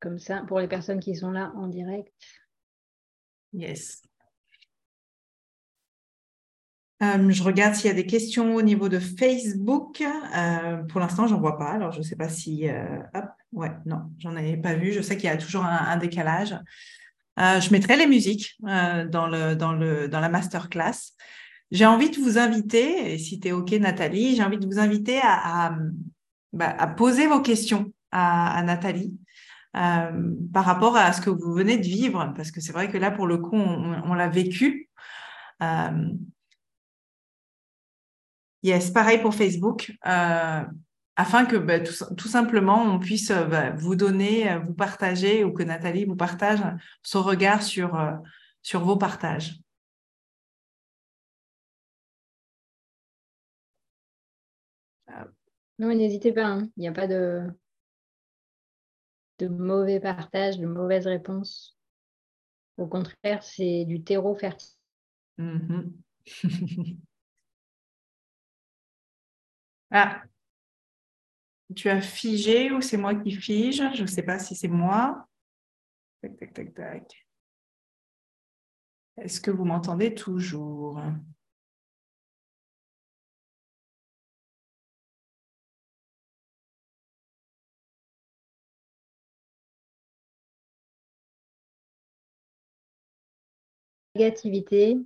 Comme 0.00 0.18
ça, 0.18 0.44
pour 0.46 0.60
les 0.60 0.68
personnes 0.68 1.00
qui 1.00 1.14
sont 1.16 1.30
là 1.30 1.52
en 1.56 1.68
direct. 1.68 2.12
Yes. 3.52 4.02
Euh, 7.02 7.30
je 7.30 7.42
regarde 7.42 7.74
s'il 7.74 7.88
y 7.88 7.90
a 7.90 7.94
des 7.94 8.06
questions 8.06 8.54
au 8.54 8.62
niveau 8.62 8.88
de 8.88 8.98
Facebook. 8.98 10.00
Euh, 10.00 10.76
pour 10.84 11.00
l'instant, 11.00 11.26
j'en 11.26 11.40
vois 11.40 11.58
pas. 11.58 11.72
Alors, 11.72 11.92
je 11.92 11.98
ne 11.98 12.02
sais 12.02 12.16
pas 12.16 12.28
si. 12.28 12.68
euh, 12.68 13.00
hop, 13.14 13.26
ouais, 13.52 13.72
non, 13.84 14.10
j'en 14.18 14.36
ai 14.36 14.56
pas 14.56 14.74
vu. 14.74 14.92
Je 14.92 15.02
sais 15.02 15.16
qu'il 15.16 15.26
y 15.26 15.32
a 15.32 15.36
toujours 15.36 15.64
un 15.64 15.96
décalage. 15.96 16.54
Euh, 17.38 17.60
je 17.60 17.70
mettrai 17.70 17.96
les 17.96 18.06
musiques 18.06 18.56
euh, 18.66 19.06
dans, 19.06 19.26
le, 19.26 19.54
dans, 19.54 19.72
le, 19.72 20.08
dans 20.08 20.20
la 20.20 20.28
masterclass. 20.28 21.12
J'ai 21.70 21.86
envie 21.86 22.10
de 22.10 22.16
vous 22.16 22.38
inviter, 22.38 23.12
et 23.12 23.18
si 23.18 23.40
tu 23.40 23.48
es 23.48 23.52
OK, 23.52 23.72
Nathalie, 23.72 24.36
j'ai 24.36 24.42
envie 24.42 24.58
de 24.58 24.66
vous 24.66 24.78
inviter 24.78 25.20
à, 25.22 25.76
bah, 26.52 26.74
poser 26.96 27.26
vos 27.26 27.40
questions 27.40 27.92
à, 28.12 28.62
Nathalie. 28.62 29.14
euh, 29.76 30.30
par 30.54 30.64
rapport 30.64 30.96
à 30.96 31.12
ce 31.12 31.20
que 31.20 31.28
vous 31.30 31.52
venez 31.52 31.76
de 31.76 31.82
vivre, 31.82 32.32
parce 32.36 32.50
que 32.50 32.60
c'est 32.60 32.72
vrai 32.72 32.88
que 32.90 32.96
là, 32.96 33.10
pour 33.10 33.26
le 33.26 33.38
coup, 33.38 33.56
on, 33.56 34.14
l'a 34.14 34.28
vécu. 34.28 34.88
Yes, 38.62 38.90
pareil 38.90 39.20
pour 39.20 39.34
Facebook, 39.34 39.92
afin 41.16 41.44
que 41.46 41.56
bah, 41.56 41.80
tout, 41.80 41.92
tout 42.16 42.28
simplement 42.28 42.82
on 42.82 42.98
puisse 42.98 43.30
euh, 43.30 43.44
bah, 43.44 43.70
vous 43.72 43.96
donner, 43.96 44.50
euh, 44.50 44.58
vous 44.60 44.74
partager, 44.74 45.44
ou 45.44 45.52
que 45.52 45.62
Nathalie 45.62 46.04
vous 46.04 46.16
partage 46.16 46.60
son 47.02 47.22
regard 47.22 47.62
sur, 47.62 47.94
euh, 47.98 48.12
sur 48.62 48.84
vos 48.84 48.96
partages. 48.96 49.60
Non, 55.78 55.88
mais 55.88 55.94
n'hésitez 55.94 56.32
pas. 56.32 56.44
hein. 56.46 56.68
Il 56.76 56.80
n'y 56.80 56.88
a 56.88 56.92
pas 56.92 57.06
de, 57.06 57.42
de 59.38 59.48
mauvais 59.48 60.00
partage, 60.00 60.58
de 60.58 60.66
mauvaises 60.66 61.06
réponses. 61.06 61.76
Au 62.76 62.86
contraire, 62.86 63.42
c'est 63.42 63.84
du 63.84 64.02
terreau 64.02 64.34
fertile. 64.34 64.74
Mhm. 65.38 65.92
ah, 69.90 70.22
tu 71.74 71.88
as 71.88 72.00
figé 72.00 72.70
ou 72.70 72.80
c'est 72.80 72.96
moi 72.96 73.14
qui 73.14 73.32
fige? 73.32 73.82
Je 73.94 74.02
ne 74.02 74.06
sais 74.06 74.22
pas 74.22 74.38
si 74.38 74.54
c'est 74.54 74.68
moi. 74.68 75.26
Tac, 76.22 76.36
tac, 76.38 76.52
tac, 76.54 76.74
tac. 76.74 77.26
Est-ce 79.16 79.40
que 79.40 79.50
vous 79.50 79.64
m'entendez 79.64 80.14
toujours? 80.14 81.00
négativité 94.16 94.96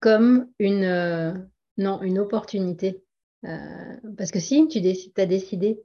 comme 0.00 0.48
une, 0.58 0.84
euh, 0.84 1.32
non, 1.78 2.02
une 2.02 2.18
opportunité. 2.18 3.05
Euh, 3.44 3.96
parce 4.16 4.30
que 4.30 4.40
si 4.40 4.66
tu 4.68 4.78
as 5.16 5.26
décidé 5.26 5.80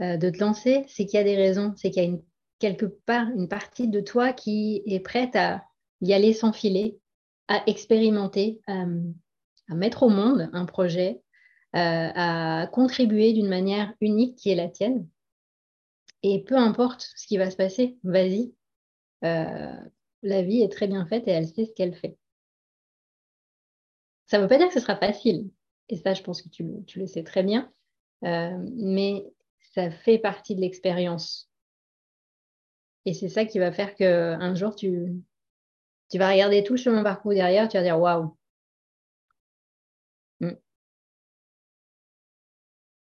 euh, 0.00 0.16
de 0.16 0.30
te 0.30 0.38
lancer, 0.38 0.84
c'est 0.88 1.06
qu'il 1.06 1.18
y 1.18 1.20
a 1.20 1.24
des 1.24 1.36
raisons, 1.36 1.72
c'est 1.76 1.90
qu'il 1.90 2.04
y 2.04 2.14
a 2.14 2.18
quelque 2.58 2.86
part 2.86 3.28
une 3.30 3.48
partie 3.48 3.88
de 3.88 4.00
toi 4.00 4.32
qui 4.32 4.82
est 4.86 5.00
prête 5.00 5.36
à 5.36 5.64
y 6.00 6.12
aller 6.12 6.32
sans 6.32 6.52
filer, 6.52 6.98
à 7.48 7.62
expérimenter, 7.66 8.60
à, 8.66 8.84
à 9.68 9.74
mettre 9.74 10.02
au 10.02 10.08
monde 10.08 10.50
un 10.52 10.64
projet, 10.64 11.20
euh, 11.76 12.10
à 12.14 12.66
contribuer 12.72 13.32
d'une 13.32 13.48
manière 13.48 13.94
unique 14.00 14.36
qui 14.36 14.50
est 14.50 14.54
la 14.54 14.68
tienne. 14.68 15.06
Et 16.22 16.42
peu 16.42 16.56
importe 16.56 17.12
ce 17.14 17.26
qui 17.26 17.36
va 17.36 17.50
se 17.50 17.56
passer, 17.56 17.98
vas-y. 18.02 18.52
Euh, 19.24 19.76
la 20.22 20.42
vie 20.42 20.62
est 20.62 20.72
très 20.72 20.88
bien 20.88 21.06
faite 21.06 21.28
et 21.28 21.30
elle 21.30 21.46
sait 21.46 21.66
ce 21.66 21.72
qu'elle 21.72 21.94
fait. 21.94 22.16
Ça 24.26 24.38
ne 24.38 24.42
veut 24.42 24.48
pas 24.48 24.58
dire 24.58 24.68
que 24.68 24.74
ce 24.74 24.80
sera 24.80 24.96
facile. 24.96 25.50
Et 25.88 25.96
ça, 25.96 26.14
je 26.14 26.22
pense 26.22 26.42
que 26.42 26.48
tu, 26.48 26.64
le- 26.96 27.06
sais 27.06 27.22
très 27.22 27.42
bien. 27.42 27.70
Euh, 28.24 28.58
mais 28.76 29.24
ça 29.74 29.90
fait 29.90 30.18
partie 30.18 30.54
de 30.54 30.60
l'expérience. 30.60 31.48
Et 33.04 33.14
c'est 33.14 33.28
ça 33.28 33.44
qui 33.44 33.58
va 33.58 33.72
faire 33.72 33.94
qu'un 33.94 34.54
jour, 34.54 34.74
tu, 34.76 35.22
vas 36.14 36.30
regarder 36.30 36.62
tout 36.62 36.74
le 36.74 36.78
chemin 36.78 37.02
parcouru 37.02 37.36
derrière, 37.36 37.68
tu 37.68 37.76
vas 37.76 37.82
dire 37.82 37.98
waouh. 37.98 38.36
Mm. 40.40 40.58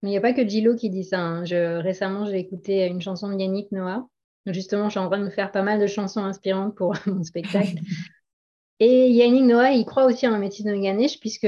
Mais 0.01 0.09
il 0.09 0.11
n'y 0.11 0.17
a 0.17 0.21
pas 0.21 0.33
que 0.33 0.47
Gilo 0.47 0.75
qui 0.75 0.89
dit 0.89 1.03
ça. 1.03 1.19
hein. 1.19 1.43
Récemment, 1.81 2.25
j'ai 2.25 2.37
écouté 2.37 2.85
une 2.85 3.01
chanson 3.01 3.29
de 3.29 3.39
Yannick 3.39 3.71
Noah. 3.71 4.07
Justement, 4.45 4.85
je 4.85 4.91
suis 4.91 4.99
en 4.99 5.07
train 5.07 5.19
de 5.19 5.25
me 5.25 5.29
faire 5.29 5.51
pas 5.51 5.63
mal 5.63 5.79
de 5.79 5.87
chansons 5.87 6.23
inspirantes 6.23 6.75
pour 6.75 6.95
mon 7.07 7.23
spectacle. 7.23 7.79
Et 8.79 9.09
Yannick 9.09 9.43
Noah, 9.43 9.71
il 9.71 9.85
croit 9.85 10.05
aussi 10.05 10.27
en 10.27 10.31
la 10.31 10.37
médecine 10.39 10.67
de 10.71 10.79
Ganesh, 10.79 11.19
puisque 11.19 11.47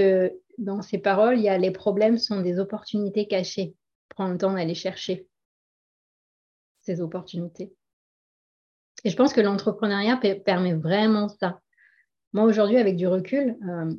dans 0.58 0.82
ses 0.82 0.98
paroles, 0.98 1.38
il 1.38 1.44
y 1.44 1.50
a 1.50 1.58
les 1.58 1.72
problèmes 1.72 2.18
sont 2.18 2.42
des 2.42 2.60
opportunités 2.60 3.28
cachées. 3.28 3.76
Prends 4.10 4.30
le 4.30 4.38
temps 4.38 4.54
d'aller 4.54 4.76
chercher 4.76 5.28
ces 6.82 7.02
opportunités. 7.02 7.74
Et 9.04 9.10
je 9.10 9.16
pense 9.16 9.34
que 9.34 9.42
l'entrepreneuriat 9.42 10.18
pe- 10.18 10.40
permet 10.44 10.74
vraiment 10.74 11.30
ça. 11.30 11.62
Moi, 12.34 12.44
aujourd'hui, 12.44 12.78
avec 12.78 12.96
du 12.96 13.08
recul, 13.08 13.58
euh, 13.68 13.94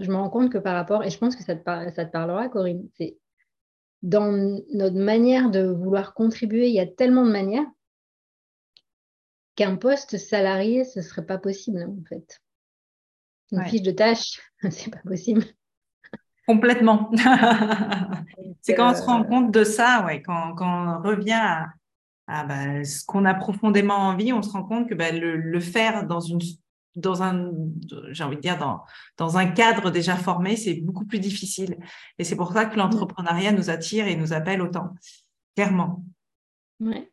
je 0.00 0.10
me 0.10 0.16
rends 0.16 0.30
compte 0.30 0.50
que 0.50 0.58
par 0.58 0.74
rapport, 0.74 1.04
et 1.04 1.10
je 1.10 1.18
pense 1.18 1.36
que 1.36 1.42
ça 1.44 1.54
te, 1.54 1.62
ça 1.64 2.04
te 2.04 2.10
parlera, 2.10 2.48
Corinne, 2.48 2.88
c'est 2.96 3.18
dans 4.02 4.32
notre 4.72 4.96
manière 4.96 5.50
de 5.50 5.64
vouloir 5.66 6.14
contribuer, 6.14 6.68
il 6.68 6.74
y 6.74 6.80
a 6.80 6.86
tellement 6.86 7.24
de 7.24 7.30
manières 7.30 7.66
qu'un 9.56 9.76
poste 9.76 10.18
salarié, 10.18 10.84
ce 10.84 10.98
ne 10.98 11.04
serait 11.04 11.24
pas 11.24 11.38
possible, 11.38 11.82
en 11.84 12.04
fait. 12.06 12.41
Une 13.52 13.58
Ouais. 13.58 13.68
fiche 13.68 13.82
de 13.82 13.90
tâche, 13.92 14.40
c'est 14.70 14.90
pas 14.90 14.98
possible. 15.06 15.44
Complètement. 16.46 17.10
C'est 18.62 18.74
quand 18.74 18.90
on 18.92 18.94
se 18.94 19.02
Euh, 19.02 19.06
rend 19.06 19.24
compte 19.24 19.52
de 19.52 19.62
ça, 19.64 20.04
ouais, 20.06 20.22
quand, 20.22 20.54
quand 20.54 20.98
on 20.98 21.02
revient 21.02 21.32
à, 21.32 21.68
à, 22.26 22.44
bah, 22.44 22.84
ce 22.84 23.04
qu'on 23.04 23.24
a 23.24 23.34
profondément 23.34 23.94
envie, 23.96 24.32
on 24.32 24.42
se 24.42 24.50
rend 24.50 24.64
compte 24.64 24.88
que 24.88 24.94
bah, 24.94 25.12
le, 25.12 25.36
le 25.36 25.60
faire 25.60 26.06
dans 26.06 26.20
une 26.20 26.40
dans 26.94 27.22
un 27.22 27.50
j'ai 28.10 28.22
envie 28.22 28.36
de 28.36 28.42
dire 28.42 28.58
dans, 28.58 28.82
dans 29.16 29.38
un 29.38 29.46
cadre 29.46 29.90
déjà 29.90 30.14
formé, 30.16 30.56
c'est 30.56 30.74
beaucoup 30.74 31.06
plus 31.06 31.20
difficile. 31.20 31.76
Et 32.18 32.24
c'est 32.24 32.36
pour 32.36 32.52
ça 32.52 32.66
que 32.66 32.76
l'entrepreneuriat 32.76 33.52
nous 33.52 33.70
attire 33.70 34.06
et 34.08 34.14
nous 34.16 34.32
appelle 34.34 34.60
autant. 34.60 34.90
Clairement. 35.56 36.04
ouais. 36.80 37.11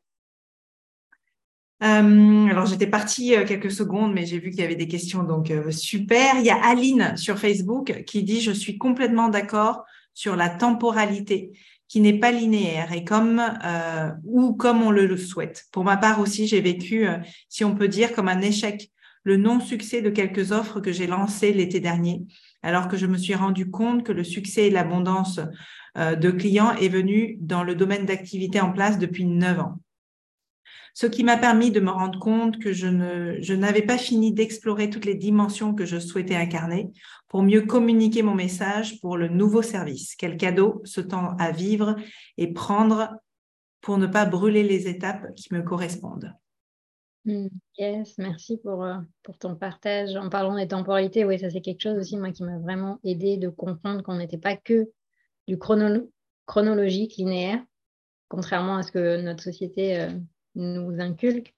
Euh, 1.82 2.48
alors, 2.48 2.66
j'étais 2.66 2.88
partie 2.88 3.36
euh, 3.36 3.46
quelques 3.46 3.72
secondes, 3.72 4.14
mais 4.14 4.26
j'ai 4.26 4.40
vu 4.40 4.50
qu'il 4.50 4.60
y 4.60 4.64
avait 4.64 4.76
des 4.76 4.88
questions, 4.88 5.24
donc 5.24 5.50
euh, 5.50 5.72
super. 5.72 6.36
Il 6.40 6.46
y 6.46 6.50
a 6.50 6.62
Aline 6.62 7.16
sur 7.16 7.40
Facebook 7.40 8.04
qui 8.06 8.24
dit 8.24 8.42
Je 8.42 8.52
suis 8.52 8.78
complètement 8.78 9.30
d'accord 9.30 9.86
sur 10.14 10.36
la 10.36 10.50
temporalité 10.50 11.52
qui 11.88 12.02
n'est 12.02 12.20
pas 12.20 12.32
linéaire 12.32 12.92
et 12.94 13.04
comme 13.04 13.42
ou 14.24 14.54
comme 14.54 14.84
on 14.84 14.92
le, 14.92 15.18
souhaite. 15.18 15.66
Pour 15.72 15.84
ma 15.84 15.98
part 15.98 16.20
aussi, 16.20 16.46
j'ai 16.46 16.62
vécu, 16.62 17.08
si 17.48 17.64
on 17.64 17.74
peut 17.74 17.88
dire, 17.88 18.14
comme 18.14 18.28
un 18.28 18.42
échec 18.42 18.92
le 19.24 19.38
non-succès 19.38 20.04
de 20.04 20.12
quelques 20.12 20.52
offres 20.52 20.82
que 20.82 20.92
j'ai 20.92 21.08
lancées 21.08 21.52
l'été 21.52 21.80
dernier, 21.80 22.22
alors 22.62 22.90
que 22.90 22.98
je 22.98 23.08
me 23.08 23.18
suis 23.18 23.34
rendu 23.34 23.72
compte 23.72 24.04
que 24.04 24.12
le 24.12 24.24
succès 24.24 24.68
et 24.68 24.70
l'abondance 24.70 25.40
de 25.96 26.30
clients 26.30 26.74
est 26.74 26.90
venu 26.90 27.38
dans 27.42 27.64
le 27.64 27.74
domaine 27.74 28.06
d'activité 28.06 28.62
en 28.62 28.72
place 28.72 29.00
depuis 29.00 29.26
neuf 29.26 29.60
ans 29.60 29.80
ce 31.00 31.08
qui 31.08 31.24
m'a 31.24 31.38
permis 31.38 31.72
de 31.72 31.80
me 31.80 31.92
rendre 31.92 32.20
compte 32.20 32.60
que 32.60 32.74
je 32.74 32.86
ne, 32.88 33.38
je 33.40 33.54
n'avais 33.54 33.84
pas 33.84 33.98
fini 33.98 34.34
d'explorer 34.34 34.90
toutes 34.90 35.06
les 35.06 35.16
dimensions 35.16 35.74
que 35.74 35.86
je 35.86 35.98
souhaitais 35.98 36.36
incarner 36.36 36.92
pour 37.30 37.42
mieux 37.42 37.62
communiquer 37.62 38.22
mon 38.22 38.36
message 38.36 39.00
pour 39.00 39.16
le 39.16 39.30
nouveau 39.30 39.62
service. 39.62 40.18
Quel 40.18 40.36
cadeau 40.36 40.82
ce 40.84 41.00
temps 41.00 41.38
à 41.40 41.52
vivre 41.52 41.96
et 42.36 42.52
prendre 42.52 43.12
pour 43.80 43.98
ne 43.98 44.08
pas 44.08 44.26
brûler 44.26 44.62
les 44.62 44.90
étapes 44.90 45.34
qui 45.38 45.54
me 45.54 45.62
correspondent. 45.62 46.34
Mm, 47.24 47.48
Yes, 47.78 48.18
merci 48.18 48.58
pour, 48.58 48.84
euh, 48.84 48.98
pour 49.24 49.38
ton 49.38 49.56
partage. 49.56 50.18
En 50.18 50.28
parlant 50.28 50.58
des 50.58 50.68
temporalités, 50.68 51.24
oui, 51.24 51.40
ça 51.40 51.50
c'est 51.50 51.62
quelque 51.62 51.82
chose 51.82 51.98
aussi, 51.98 52.18
moi, 52.18 52.32
qui 52.34 52.44
m'a 52.44 52.58
vraiment 52.58 53.00
aidé 53.06 53.38
de 53.38 53.48
comprendre 53.48 54.04
qu'on 54.04 54.18
n'était 54.18 54.38
pas 54.38 54.58
que 54.58 54.90
du 55.48 55.56
chrono- 55.58 56.12
chronologique, 56.46 57.16
linéaire, 57.16 57.64
contrairement 58.28 58.76
à 58.76 58.84
ce 58.84 58.92
que 58.92 59.22
notre 59.22 59.44
société 59.44 59.98
euh, 60.02 60.10
nous 60.56 61.00
inculque. 61.00 61.54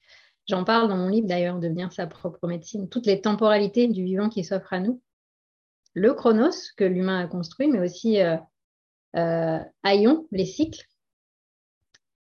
J'en 0.48 0.64
parle 0.64 0.90
dans 0.90 0.98
mon 0.98 1.10
livre 1.10 1.28
d'ailleurs, 1.28 1.60
Devenir 1.60 1.92
sa 1.94 2.08
propre 2.08 2.48
médecine, 2.48 2.90
toutes 2.90 3.06
les 3.06 3.22
temporalités 3.22 3.88
du 3.88 4.04
vivant 4.04 4.30
qui 4.30 4.44
s'offrent 4.44 4.74
à 4.74 4.80
nous. 4.80 5.02
Le 5.94 6.14
chronos 6.14 6.74
que 6.78 6.84
l'humain 6.84 7.20
a 7.20 7.28
construit, 7.28 7.68
mais 7.68 7.80
aussi 7.80 8.22
euh, 8.22 8.38
euh, 9.16 9.60
les 10.32 10.46
cycles 10.46 10.86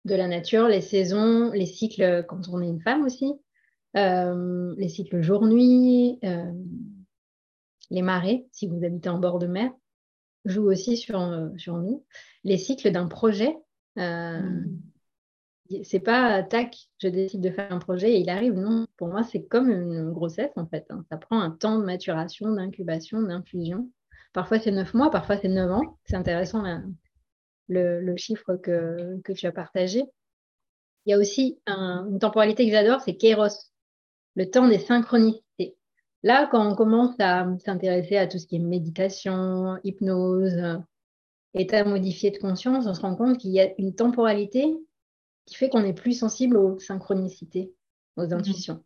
de 0.05 0.15
la 0.15 0.29
nature, 0.29 0.69
les 0.69 0.81
saisons, 0.81 1.51
les 1.53 1.67
cycles 1.67 2.25
quand 2.29 2.49
on 2.49 2.63
est 2.63 2.69
une 2.69 2.81
femme 2.81 3.05
aussi, 3.05 3.35
euh, 3.97 4.75
les 4.77 4.89
cycles 4.89 5.23
jour-nuit, 5.23 6.19
euh, 6.25 6.53
les 7.91 8.03
marées, 8.03 8.47
si 8.53 8.67
vous 8.67 8.85
habitez 8.85 9.09
en 9.09 9.19
bord 9.19 9.39
de 9.39 9.47
mer, 9.47 9.71
jouent 10.45 10.71
aussi 10.71 10.97
sur, 10.97 11.19
nous. 11.19 12.05
Les 12.45 12.59
cycles 12.59 12.91
d'un 12.93 13.07
projet, 13.07 13.57
euh, 13.99 14.41
c'est 15.85 16.01
pas 16.01 16.43
tac, 16.43 16.77
je 16.99 17.09
décide 17.09 17.41
de 17.41 17.51
faire 17.51 17.73
un 17.73 17.79
projet 17.79 18.13
et 18.13 18.19
il 18.21 18.31
arrive. 18.31 18.55
Non, 18.55 18.87
pour 18.97 19.09
moi, 19.09 19.23
c'est 19.25 19.45
comme 19.45 19.71
une 19.71 20.13
grossesse 20.13 20.53
en 20.57 20.67
fait. 20.67 20.87
hein. 20.91 21.05
Ça 21.11 21.17
prend 21.17 21.41
un 21.41 21.51
temps 21.51 21.79
de 21.79 21.85
maturation, 21.85 22.53
d'incubation, 22.53 23.23
d'infusion. 23.23 23.91
Parfois, 24.33 24.59
c'est 24.59 24.71
neuf 24.73 24.95
mois, 24.95 25.11
parfois, 25.11 25.37
c'est 25.39 25.49
neuf 25.49 25.71
ans. 25.71 25.99
C'est 26.05 26.17
intéressant 26.17 26.63
la- 26.63 26.83
le, 27.69 28.17
chiffre 28.17 28.57
que, 28.57 29.21
que 29.23 29.33
tu 29.33 29.47
as 29.47 29.53
partagé. 29.53 30.05
Il 31.07 31.11
y 31.11 31.15
a 31.15 31.19
aussi 31.19 31.59
un- 31.67 32.07
une 32.11 32.19
temporalité 32.19 32.67
que 32.67 32.73
j'adore, 32.73 33.01
c'est 33.01 33.17
Kairos, 33.17 33.73
le 34.35 34.51
temps 34.51 34.69
des 34.69 34.79
synchronicités. 34.79 35.77
Là, 36.23 36.49
quand 36.51 36.67
on 36.71 36.75
commence 36.75 37.15
à 37.21 37.47
s'intéresser 37.65 38.17
à 38.17 38.27
tout 38.27 38.39
ce 38.39 38.47
qui 38.47 38.57
est 38.57 38.61
méditation, 38.61 39.79
hypnose, 39.85 40.55
euh, 40.55 40.79
état 41.55 41.85
modifié 41.85 42.31
de 42.31 42.39
conscience, 42.39 42.87
on 42.87 42.95
se 42.95 43.01
rend 43.01 43.17
compte 43.17 43.39
qu'il 43.39 43.51
y 43.53 43.61
a 43.61 43.71
une 43.79 43.95
temporalité 43.95 44.67
qui 45.47 45.55
fait 45.55 45.69
qu'on 45.69 45.85
est 45.85 45.95
plus 45.95 46.19
sensible 46.19 46.57
aux 46.57 46.79
synchronicités, 46.79 47.73
aux 48.17 48.35
intuitions. 48.35 48.85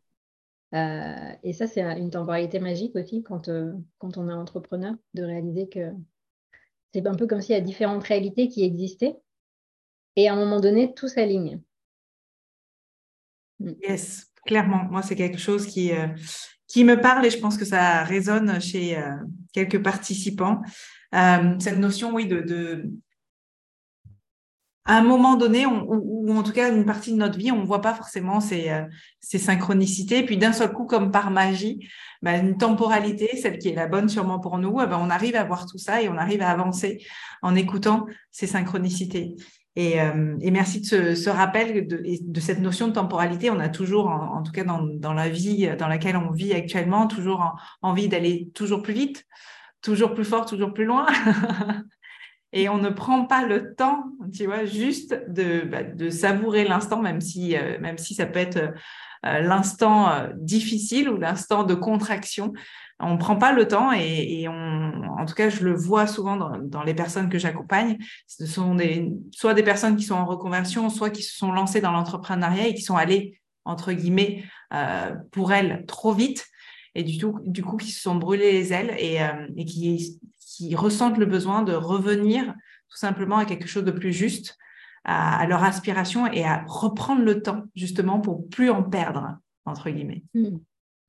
Euh, 0.74 1.32
et 1.42 1.52
ça, 1.52 1.66
c'est 1.66 1.82
une 1.82 2.11
temporalité 2.11 2.61
magique 2.61 2.94
aussi 2.94 3.22
quand, 3.22 3.48
euh, 3.48 3.72
quand 3.98 4.18
on 4.18 4.28
est 4.28 4.32
entrepreneur, 4.32 4.94
de 5.14 5.24
réaliser 5.24 5.68
que 5.68 5.90
c'est 6.92 7.04
un 7.06 7.14
peu 7.14 7.26
comme 7.26 7.40
s'il 7.40 7.54
y 7.54 7.58
a 7.58 7.62
différentes 7.62 8.04
réalités 8.04 8.48
qui 8.48 8.62
existaient 8.64 9.16
et 10.16 10.28
à 10.28 10.34
un 10.34 10.36
moment 10.36 10.61
donné, 10.61 10.94
tout 10.94 11.08
s'aligne. 11.08 11.61
Yes, 13.58 14.30
clairement. 14.46 14.84
Moi, 14.84 15.02
c'est 15.02 15.16
quelque 15.16 15.38
chose 15.38 15.66
qui, 15.66 15.92
euh, 15.92 16.06
qui 16.66 16.84
me 16.84 17.00
parle 17.00 17.26
et 17.26 17.30
je 17.30 17.38
pense 17.38 17.56
que 17.56 17.64
ça 17.64 18.04
résonne 18.04 18.61
chez 18.61 18.96
quelques 19.52 19.82
participants. 19.82 20.61
Cette 21.12 21.78
notion, 21.78 22.12
oui, 22.12 22.26
de, 22.26 22.40
de... 22.40 22.90
À 24.87 24.97
un 24.97 25.03
moment 25.03 25.37
donné, 25.37 25.66
on- 25.66 25.87
ou, 25.89 26.35
en 26.37 26.43
tout 26.43 26.53
cas 26.53 26.72
une 26.74 26.85
partie 26.87 27.12
de 27.12 27.18
notre 27.18 27.39
vie, 27.39 27.53
on 27.53 27.61
ne 27.61 27.66
voit 27.66 27.81
pas 27.83 27.95
forcément 27.95 28.41
ces, 28.41 28.70
euh, 28.70 28.83
ces 29.20 29.39
synchronicités. 29.39 30.24
Puis 30.24 30.37
d'un 30.39 30.53
seul 30.53 30.72
coup, 30.72 30.85
comme 30.87 31.11
par 31.11 31.31
magie, 31.31 31.87
bah, 32.22 32.37
une 32.39 32.57
temporalité, 32.57 33.37
celle 33.37 33.59
qui 33.59 33.68
est 33.68 33.74
la 33.74 33.87
bonne 33.87 34.09
sûrement 34.09 34.39
pour 34.41 34.59
nous, 34.59 34.81
eh 34.83 34.87
ben, 34.87 34.99
on 35.01 35.11
arrive 35.11 35.37
à 35.37 35.45
voir 35.45 35.66
tout 35.66 35.78
ça 35.78 36.03
et 36.03 36.09
on 36.09 36.16
arrive 36.16 36.43
à 36.43 36.51
avancer 36.51 37.05
en 37.43 37.55
écoutant 37.55 38.07
ces 38.31 38.47
synchronicités. 38.47 39.37
Et, 39.76 40.01
euh, 40.01 40.37
merci 40.51 40.81
de 40.81 41.14
ce, 41.14 41.31
rappel 41.31 41.87
de, 41.87 42.03
de 42.20 42.41
cette 42.41 42.61
notion 42.61 42.89
de 42.89 42.93
temporalité. 42.93 43.51
On 43.51 43.61
a 43.61 43.68
toujours, 43.68 44.09
en, 44.09 44.43
tout 44.43 44.53
cas 44.53 44.64
dans, 44.64 45.12
la 45.12 45.28
vie 45.28 45.70
dans 45.78 45.89
laquelle 45.89 46.16
on 46.16 46.31
vit 46.33 46.53
actuellement, 46.53 47.07
toujours 47.07 47.41
en- 47.41 47.55
envie 47.91 48.09
d'aller 48.09 48.51
toujours 48.55 48.83
plus 48.83 48.95
vite, 48.95 49.26
toujours 49.83 50.14
plus 50.14 50.24
fort, 50.24 50.47
toujours 50.47 50.72
plus 50.74 50.85
loin. 50.85 51.07
et 52.53 52.68
on 52.68 52.78
ne 52.78 52.88
prend 52.88 53.26
pas 53.26 53.46
le 53.46 53.74
temps, 53.74 54.05
tu 54.34 54.46
vois, 54.46 54.64
juste 54.64 55.14
de, 55.28 55.61
bah, 55.61 56.11
savourer 56.11 56.64
l'instant, 56.64 57.01
même 57.01 57.20
si, 57.20 57.57
euh, 57.57 57.78
même 57.80 57.96
si 57.96 58.14
ça 58.14 58.26
peut 58.26 58.40
être 58.40 58.72
euh, 59.26 59.40
l'instant 59.40 60.11
euh, 60.11 60.28
difficile 60.36 61.09
ou 61.09 61.16
l'instant 61.16 61.62
de 61.62 61.74
contraction. 61.74 62.53
On 62.98 63.14
ne 63.14 63.18
prend 63.18 63.36
pas 63.36 63.53
le 63.53 63.66
temps 63.68 63.92
et, 63.92 64.46
en 64.46 65.24
tout 65.24 65.34
cas, 65.34 65.48
je 65.48 65.64
le 65.64 65.74
vois 65.74 66.07
souvent 66.07 66.36
dans, 66.36 66.82
les 66.82 66.92
personnes 66.92 67.30
que 67.30 67.38
j'accompagne. 67.38 67.96
Ce 68.26 68.44
sont 68.44 68.76
soit 69.32 69.55
des 69.55 69.62
personnes 69.62 69.96
qui 69.96 70.05
sont 70.05 70.16
en 70.16 70.26
reconversion, 70.26 70.90
soit 70.90 71.09
qui 71.09 71.22
se 71.22 71.34
sont 71.34 71.51
lancées 71.51 71.80
dans 71.80 71.92
l'entrepreneuriat 71.92 72.66
et 72.66 72.74
qui 72.74 72.82
sont 72.82 72.96
allées, 72.96 73.40
entre 73.64 73.92
guillemets, 73.92 74.44
pour 75.30 75.55
elles 75.55 75.86
trop 75.86 76.12
vite 76.12 76.46
et 76.94 77.03
du, 77.03 77.16
tout, 77.16 77.38
du 77.46 77.62
coup 77.62 77.78
qui 77.78 77.90
se 77.90 78.03
sont 78.03 78.16
brûlées 78.16 78.53
les 78.53 78.74
ailes 78.74 78.94
et 78.98 79.64
qui, 79.64 80.20
qui 80.61 80.74
ressentent 80.76 81.16
le 81.16 81.26
besoin 81.26 81.62
de 81.62 81.72
revenir 81.72 82.44
tout 82.88 82.96
simplement 82.98 83.38
à 83.38 83.44
quelque 83.44 83.68
chose 83.68 83.84
de 83.84 83.90
plus 83.90 84.12
juste, 84.12 84.58
à, 85.04 85.38
à 85.38 85.46
leur 85.46 85.64
aspiration 85.64 86.26
et 86.30 86.44
à 86.44 86.64
reprendre 86.66 87.22
le 87.22 87.40
temps 87.40 87.62
justement 87.74 88.20
pour 88.20 88.48
plus 88.48 88.68
en 88.68 88.82
perdre, 88.82 89.38
entre 89.64 89.88
guillemets. 89.90 90.22
Mm. 90.34 90.58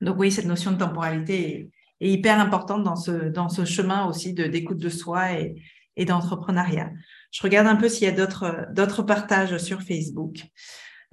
Donc 0.02 0.18
oui, 0.18 0.32
cette 0.32 0.46
notion 0.46 0.72
de 0.72 0.78
temporalité 0.78 1.52
est, 1.52 1.70
est 2.00 2.12
hyper 2.12 2.40
importante 2.40 2.84
dans 2.84 2.96
ce, 2.96 3.12
dans 3.12 3.50
ce 3.50 3.66
chemin 3.66 4.06
aussi 4.06 4.34
de 4.34 4.46
d'écoute 4.46 4.78
de 4.78 4.90
soi 4.90 5.34
et, 5.34 5.62
et 5.98 6.06
d'entrepreneuriat. 6.06 6.92
Je 7.32 7.44
regarde 7.44 7.68
un 7.68 7.76
peu 7.76 7.90
s'il 7.90 8.06
y 8.06 8.12
a 8.12 8.16
d'autres 8.16 8.68
d'autres 8.72 9.04
partages 9.04 9.58
sur 9.58 9.82
Facebook. 9.82 10.46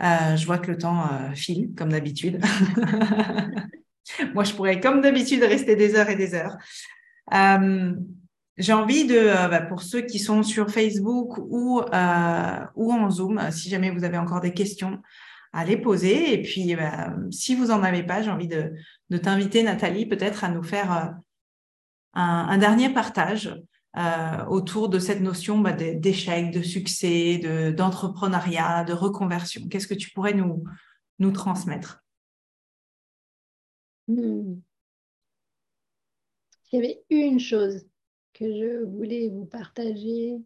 Euh, 0.01 0.37
je 0.37 0.47
vois 0.47 0.59
que 0.59 0.71
le 0.71 0.79
temps 0.79 1.05
euh, 1.13 1.35
file, 1.35 1.71
comme 1.77 1.91
d'habitude. 1.91 2.41
Moi, 4.35 4.45
je 4.45 4.55
pourrais, 4.55 4.79
comme 4.79 5.01
d'habitude, 5.01 5.43
rester 5.43 5.75
des 5.75 5.97
heures 5.97 6.09
et 6.09 6.17
des 6.17 6.35
heures. 6.35 6.57
Euh, 7.35 7.95
j'ai 8.59 8.73
envie 8.73 9.07
de, 9.07 9.17
euh, 9.17 9.49
bah, 9.49 9.61
pour 9.63 9.83
ceux 9.83 10.03
qui 10.03 10.19
sont 10.19 10.43
sur 10.43 10.71
Facebook 10.71 11.39
ou, 11.39 11.81
euh, 11.81 12.67
ou 12.75 12.93
en 12.93 13.11
Zoom, 13.11 13.51
si 13.53 13.71
jamais 13.71 13.91
vous 13.91 14.05
avez 14.05 14.19
encore 14.19 14.41
des 14.41 14.53
questions, 14.53 15.01
à 15.53 15.65
les 15.65 15.77
poser. 15.77 16.35
Et 16.35 16.43
puis, 16.43 16.75
bah, 16.75 17.15
si 17.31 17.55
vous 17.55 17.67
n'en 17.67 17.83
avez 17.83 18.03
pas, 18.03 18.21
j'ai 18.21 18.31
envie 18.31 18.49
de, 18.49 18.73
de 19.11 19.17
t'inviter, 19.17 19.63
Nathalie, 19.63 20.07
peut-être 20.07 20.45
à 20.45 20.49
nous 20.49 20.65
faire 20.65 20.93
euh, 20.93 21.07
un, 22.15 22.59
dernier 22.59 22.91
partage 22.91 23.63
euh, 23.97 24.45
autour 24.47 24.89
de 24.89 24.99
cette 24.99 25.21
notion 25.21 25.59
bah, 25.59 25.73
d'échec, 25.73 26.51
de 26.51 26.63
succès, 26.63 27.39
de- 27.39 27.71
d'entrepreneuriat, 27.71 28.85
de, 28.85 28.93
reconversion. 28.93 29.69
Qu'est-ce 29.69 29.87
que 29.87 29.95
tu 29.95 30.11
pourrais 30.11 30.35
nous, 30.35 30.65
nous 31.21 31.31
transmettre? 31.31 32.03
Hmm. 34.09 34.57
S'il 36.65 36.81
y 36.81 36.83
avait 36.83 37.01
une 37.09 37.41
chose 37.41 37.87
que 38.39 38.45
je 38.47 38.85
voulais 38.85 39.29
vous 39.29 39.47
partager, 39.47 40.39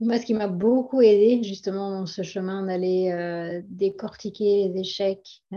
moi, 0.00 0.18
ce 0.18 0.24
qui 0.24 0.34
m'a 0.34 0.48
beaucoup 0.48 1.02
aidé 1.02 1.42
justement 1.42 1.90
dans 1.90 2.06
ce 2.06 2.22
chemin 2.22 2.64
d'aller 2.64 3.10
euh, 3.12 3.60
décortiquer 3.68 4.68
les 4.68 4.80
échecs, 4.80 5.42
euh, 5.52 5.56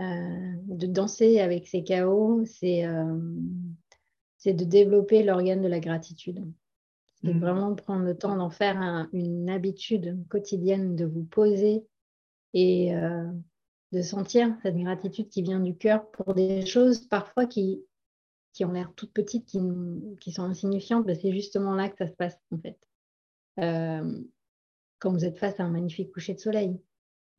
de 0.68 0.86
danser 0.86 1.40
avec 1.40 1.68
ces 1.68 1.84
chaos, 1.84 2.44
c'est 2.46 2.86
euh, 2.86 3.18
de 4.46 4.64
développer 4.66 5.24
l'organe 5.24 5.62
de 5.62 5.70
la 5.70 5.80
gratitude. 5.80 6.44
C'est 7.24 7.34
Mhm. 7.34 7.40
vraiment 7.40 7.74
prendre 7.76 8.04
le 8.04 8.18
temps 8.18 8.36
d'en 8.36 8.50
faire 8.50 8.78
un- 8.78 9.10
une 9.14 9.50
habitude 9.50 10.20
quotidienne, 10.28 10.98
de 10.98 11.06
vous 11.06 11.24
poser 11.24 11.86
et 12.54 12.94
euh, 12.94 13.32
de 13.94 14.02
sentir 14.02 14.54
cette 14.62 14.76
gratitude 14.76 15.30
qui 15.30 15.42
vient 15.42 15.62
du 15.62 15.78
cœur 15.78 16.12
pour 16.12 16.34
des 16.34 16.66
choses 16.66 17.08
parfois 17.08 17.46
qui, 17.46 17.82
qui 18.54 18.66
ont 18.66 18.72
l'air 18.72 18.94
toutes 18.96 19.14
petites, 19.14 19.58
qui, 20.20 20.32
sont 20.32 20.44
insignifiantes, 20.44 21.06
ben, 21.06 21.16
c'est 21.20 21.32
justement 21.32 21.76
là 21.76 21.90
que 21.90 21.98
ça 21.98 22.08
se 22.08 22.14
passe 22.14 22.38
en 22.52 22.58
fait. 22.60 22.78
Euh, 23.60 24.22
quand 25.00 25.12
vous 25.12 25.26
êtes 25.26 25.38
face 25.38 25.60
à 25.60 25.64
un 25.64 25.70
magnifique 25.70 26.12
coucher 26.12 26.34
de 26.34 26.40
soleil, 26.40 26.80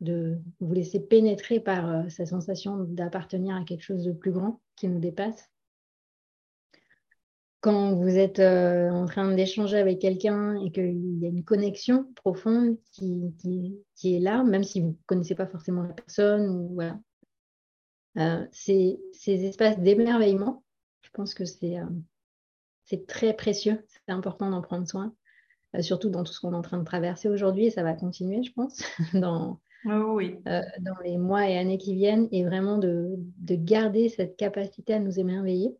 de 0.00 0.38
vous 0.60 0.72
laisser 0.72 1.00
pénétrer 1.00 1.60
par 1.60 1.88
euh, 1.88 2.08
cette 2.08 2.28
sensation 2.28 2.76
d'appartenir 2.76 3.56
à 3.56 3.64
quelque 3.64 3.82
chose 3.82 4.04
de 4.04 4.12
plus 4.12 4.32
grand 4.32 4.60
qui 4.76 4.88
nous 4.88 4.98
dépasse. 4.98 5.50
Quand 7.60 7.94
vous 7.94 8.18
êtes 8.18 8.40
euh, 8.40 8.90
en 8.90 9.06
train 9.06 9.34
d'échanger 9.34 9.78
avec 9.78 10.00
quelqu'un 10.00 10.60
et 10.60 10.70
qu'il 10.70 11.18
y 11.20 11.24
a 11.24 11.30
une 11.30 11.44
connexion 11.44 12.12
profonde 12.16 12.76
qui, 12.92 13.32
est 14.04 14.18
là, 14.18 14.42
même 14.42 14.64
si 14.64 14.82
vous 14.82 14.88
ne 14.88 15.06
connaissez 15.06 15.34
pas 15.34 15.46
forcément 15.46 15.82
la 15.82 15.94
personne, 15.94 16.68
voilà. 16.74 16.98
Euh, 18.18 18.46
ces, 18.52 19.00
ces 19.12 19.44
espaces 19.44 19.78
d'émerveillement, 19.80 20.63
pense 21.14 21.34
que 21.34 21.44
c'est 21.44 21.78
euh, 21.78 21.86
c'est 22.84 23.06
très 23.06 23.34
précieux, 23.34 23.84
c'est 23.88 24.12
important 24.12 24.50
d'en 24.50 24.60
prendre 24.62 24.86
soin, 24.86 25.14
euh, 25.76 25.82
surtout 25.82 26.10
dans 26.10 26.24
tout 26.24 26.32
ce 26.32 26.40
qu'on 26.40 26.52
est 26.52 26.56
en 26.56 26.62
train 26.62 26.78
de 26.78 26.84
traverser 26.84 27.28
aujourd'hui, 27.28 27.66
et 27.66 27.70
ça 27.70 27.82
va 27.82 27.94
continuer, 27.94 28.42
je 28.42 28.52
pense, 28.52 28.82
dans, 29.14 29.60
Oh 29.86 30.14
oui. 30.16 30.36
euh, 30.48 30.62
dans 30.80 30.98
les 31.04 31.16
mois 31.18 31.48
et 31.48 31.56
années 31.58 31.78
qui 31.78 31.94
viennent, 31.94 32.28
et 32.32 32.44
vraiment 32.44 32.78
de, 32.78 33.14
de 33.38 33.54
garder 33.54 34.08
cette 34.08 34.36
capacité 34.36 34.94
à 34.94 34.98
nous 34.98 35.18
émerveiller 35.18 35.76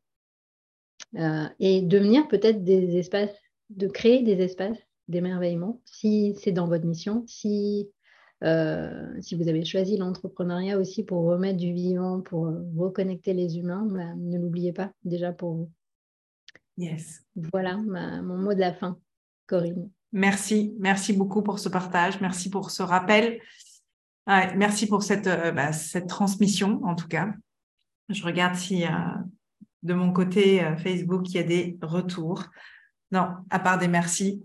euh, 1.17 1.45
et 1.61 1.83
devenir 1.83 2.27
peut-être 2.29 2.65
des 2.65 2.97
espaces, 2.97 3.35
de 3.71 3.87
créer 3.87 4.23
des 4.23 4.41
espaces 4.43 4.79
d'émerveillement, 5.09 5.81
si 5.85 6.35
c'est 6.41 6.53
dans 6.53 6.67
votre 6.67 6.87
mission, 6.87 7.25
si, 7.27 7.91
euh, 8.45 9.21
si 9.21 9.35
vous 9.35 9.49
avez 9.49 9.65
choisi 9.65 9.97
l'entrepreneuriat 9.97 10.79
aussi 10.79 11.03
pour 11.03 11.25
remettre 11.25 11.57
du 11.57 11.73
vivant, 11.73 12.21
pour 12.21 12.49
euh, 12.49 12.63
reconnecter 12.77 13.33
les 13.33 13.59
humains, 13.59 13.87
bah, 13.87 14.15
ne 14.17 14.39
l'oubliez 14.39 14.73
pas 14.73 14.91
déjà 15.05 15.33
pour 15.33 15.55
vous. 15.55 15.71
Yes. 16.77 17.25
Voilà 17.37 17.77
mon 17.77 18.37
mot 18.37 18.53
de 18.53 18.61
la 18.61 18.75
fin, 18.75 18.99
Corinne. 19.47 19.91
Merci, 20.13 20.75
merci 20.79 21.13
beaucoup 21.13 21.43
pour 21.43 21.59
ce 21.59 21.69
partage, 21.69 22.21
merci 22.21 22.51
pour 22.51 22.71
ce 22.71 22.83
rappel, 22.83 23.41
merci 24.27 24.87
pour 24.87 25.03
cette, 25.03 25.27
euh, 25.27 25.51
bah, 25.51 25.73
cette 25.73 26.09
transmission 26.09 26.81
en 26.85 26.95
tout 26.95 27.09
cas. 27.09 27.33
Je 28.11 28.23
regarde 28.23 28.55
si 28.55 28.85
de 29.83 29.95
mon 29.95 30.13
côté 30.13 30.61
Facebook 30.77 31.31
il 31.31 31.37
y 31.37 31.39
a 31.39 31.43
des 31.43 31.79
retours. 31.81 32.45
Non, 33.15 33.29
à 33.49 33.59
part 33.59 33.79
des 33.79 33.89
merci. 33.89 34.43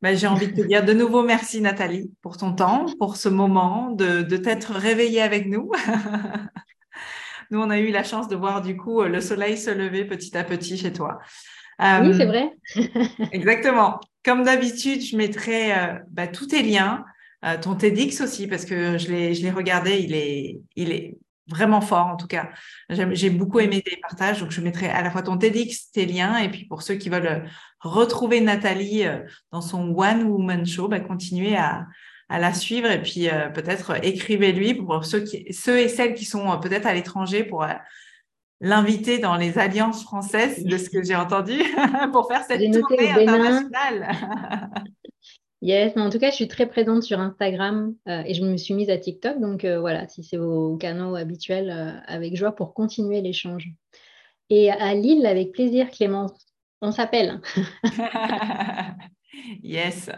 Bah, 0.00 0.14
j'ai 0.14 0.26
envie 0.26 0.48
de 0.48 0.62
te 0.62 0.66
dire 0.66 0.84
de 0.84 0.92
nouveau 0.92 1.22
merci 1.22 1.60
Nathalie 1.60 2.10
pour 2.22 2.36
ton 2.36 2.54
temps, 2.54 2.86
pour 2.98 3.16
ce 3.16 3.28
moment, 3.28 3.90
de, 3.90 4.22
de 4.22 4.36
t'être 4.36 4.72
réveillée 4.72 5.20
avec 5.20 5.46
nous. 5.46 5.70
nous, 7.50 7.60
on 7.60 7.68
a 7.68 7.78
eu 7.78 7.90
la 7.90 8.04
chance 8.04 8.28
de 8.28 8.36
voir 8.36 8.62
du 8.62 8.76
coup 8.76 9.02
le 9.02 9.20
soleil 9.20 9.58
se 9.58 9.70
lever 9.70 10.04
petit 10.04 10.36
à 10.36 10.44
petit 10.44 10.78
chez 10.78 10.92
toi 10.92 11.18
oui, 11.80 12.14
c'est 12.14 12.22
euh, 12.22 12.26
vrai. 12.26 12.52
exactement. 13.32 14.00
Comme 14.24 14.44
d'habitude, 14.44 15.02
je 15.02 15.16
mettrai 15.16 15.72
euh, 15.72 15.98
bah, 16.10 16.26
tous 16.28 16.46
tes 16.46 16.62
liens, 16.62 17.04
euh, 17.44 17.56
ton 17.60 17.74
TEDx 17.74 18.20
aussi, 18.20 18.46
parce 18.46 18.64
que 18.64 18.98
je 18.98 19.08
l'ai 19.10 19.50
regardé, 19.50 19.98
il 19.98 20.14
est, 20.14 20.60
il 20.76 20.92
est 20.92 21.16
vraiment 21.48 21.80
fort 21.80 22.06
en 22.06 22.16
tout 22.16 22.28
cas. 22.28 22.50
J'ai 22.88 23.30
beaucoup 23.30 23.58
aimé 23.58 23.82
tes 23.82 23.96
partages, 23.96 24.40
donc 24.40 24.52
je 24.52 24.60
mettrai 24.60 24.88
à 24.88 25.02
la 25.02 25.10
fois 25.10 25.22
ton 25.22 25.36
TEDx, 25.36 25.90
tes 25.90 26.06
liens, 26.06 26.36
et 26.36 26.48
puis 26.48 26.66
pour 26.66 26.82
ceux 26.82 26.94
qui 26.94 27.08
veulent 27.08 27.48
retrouver 27.82 28.40
Nathalie 28.40 29.04
dans 29.50 29.60
son 29.60 29.94
One 29.96 30.24
Woman 30.24 30.64
Show, 30.66 30.88
bah, 30.88 31.00
continuez 31.00 31.56
à, 31.56 31.86
à 32.28 32.38
la 32.38 32.54
suivre 32.54 32.90
et 32.90 33.02
puis 33.02 33.28
peut-être 33.54 34.04
écrivez-lui 34.04 34.74
pour 34.74 35.04
ceux, 35.04 35.20
qui, 35.20 35.52
ceux 35.52 35.78
et 35.78 35.88
celles 35.88 36.14
qui 36.14 36.24
sont 36.24 36.58
peut-être 36.60 36.86
à 36.86 36.94
l'étranger 36.94 37.44
pour 37.44 37.64
l'inviter 38.62 39.18
dans 39.18 39.36
les 39.36 39.58
alliances 39.58 40.04
françaises, 40.04 40.64
de 40.64 40.78
ce 40.78 40.88
que 40.88 41.02
j'ai 41.02 41.16
entendu, 41.16 41.58
pour 42.12 42.28
faire 42.28 42.44
cette 42.44 42.62
tournée 42.72 43.10
internationale. 43.10 44.08
yes, 45.62 45.92
mais 45.96 46.02
en 46.02 46.10
tout 46.10 46.20
cas, 46.20 46.30
je 46.30 46.36
suis 46.36 46.48
très 46.48 46.66
présente 46.66 47.02
sur 47.02 47.18
Instagram 47.18 47.94
euh, 48.08 48.22
et 48.24 48.34
je 48.34 48.42
me 48.42 48.56
suis 48.56 48.72
mise 48.72 48.88
à 48.88 48.96
TikTok. 48.96 49.40
Donc 49.40 49.64
euh, 49.64 49.80
voilà, 49.80 50.06
si 50.06 50.22
c'est 50.22 50.36
vos 50.36 50.76
canaux 50.76 51.16
habituels, 51.16 51.70
euh, 51.70 51.90
avec 52.06 52.36
joie 52.36 52.52
pour 52.52 52.72
continuer 52.72 53.20
l'échange. 53.20 53.68
Et 54.48 54.70
à 54.70 54.94
Lille, 54.94 55.26
avec 55.26 55.50
plaisir, 55.52 55.90
Clémence. 55.90 56.32
On 56.82 56.92
s'appelle. 56.92 57.40
yes. 59.62 60.10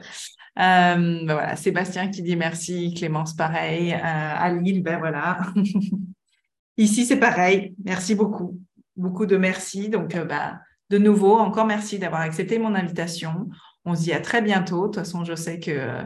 Ben 0.56 1.24
voilà, 1.26 1.54
Sébastien 1.54 2.08
qui 2.08 2.22
dit 2.22 2.36
merci, 2.36 2.92
Clémence 2.96 3.34
pareil. 3.34 3.92
à 3.92 4.52
Lille, 4.52 4.82
ben 4.82 4.98
voilà. 4.98 5.38
Ici, 6.76 7.04
c'est 7.04 7.18
pareil. 7.18 7.74
Merci 7.84 8.14
beaucoup. 8.14 8.60
Beaucoup 8.96 9.26
de 9.26 9.36
merci. 9.36 9.88
Donc, 9.88 10.14
euh, 10.14 10.24
bah, 10.24 10.60
de 10.90 10.98
nouveau, 10.98 11.36
encore 11.36 11.66
merci 11.66 11.98
d'avoir 11.98 12.22
accepté 12.22 12.58
mon 12.58 12.74
invitation. 12.74 13.48
On 13.84 13.94
se 13.94 14.02
dit 14.02 14.12
à 14.12 14.20
très 14.20 14.42
bientôt. 14.42 14.82
De 14.82 14.86
toute 14.86 14.96
façon, 14.96 15.24
je 15.24 15.34
sais 15.34 15.60
que 15.60 15.70
euh, 15.70 16.02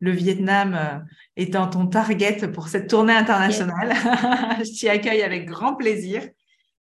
le 0.00 0.12
Vietnam 0.12 0.74
euh, 0.74 0.98
étant 1.36 1.66
ton 1.66 1.86
target 1.86 2.48
pour 2.52 2.68
cette 2.68 2.88
tournée 2.88 3.14
internationale, 3.14 3.92
je 4.58 4.78
t'y 4.78 4.88
accueille 4.88 5.22
avec 5.22 5.46
grand 5.46 5.74
plaisir. 5.74 6.22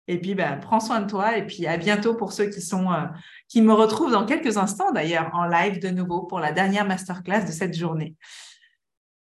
Et 0.08 0.18
puis, 0.18 0.34
bah, 0.34 0.56
prends 0.56 0.80
soin 0.80 1.00
de 1.00 1.08
toi. 1.08 1.36
Et 1.36 1.46
puis, 1.46 1.66
à 1.66 1.76
bientôt 1.76 2.14
pour 2.14 2.32
ceux 2.32 2.46
qui 2.46 2.60
sont, 2.60 2.88
qui 3.46 3.62
me 3.62 3.72
retrouvent 3.72 4.10
dans 4.10 4.26
quelques 4.26 4.56
instants 4.56 4.90
d'ailleurs 4.90 5.30
en 5.34 5.46
live 5.46 5.78
de 5.80 5.90
nouveau 5.90 6.22
pour 6.22 6.40
la 6.40 6.50
dernière 6.50 6.86
masterclass 6.86 7.44
de 7.44 7.52
cette 7.52 7.76
journée. 7.76 8.16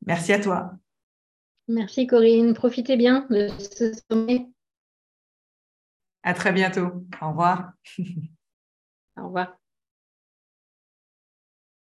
Merci 0.06 0.32
à 0.32 0.40
toi. 0.40 0.72
Merci 1.68 2.06
Corinne. 2.06 2.54
Profitez 2.54 2.96
bien 2.96 3.26
de 3.28 3.48
ce 3.58 3.92
sommet. 4.10 4.46
À 6.22 6.34
très 6.34 6.52
bientôt. 6.52 7.04
Au 7.20 7.28
revoir. 7.28 7.72
Au 9.18 9.24
revoir. 9.24 9.56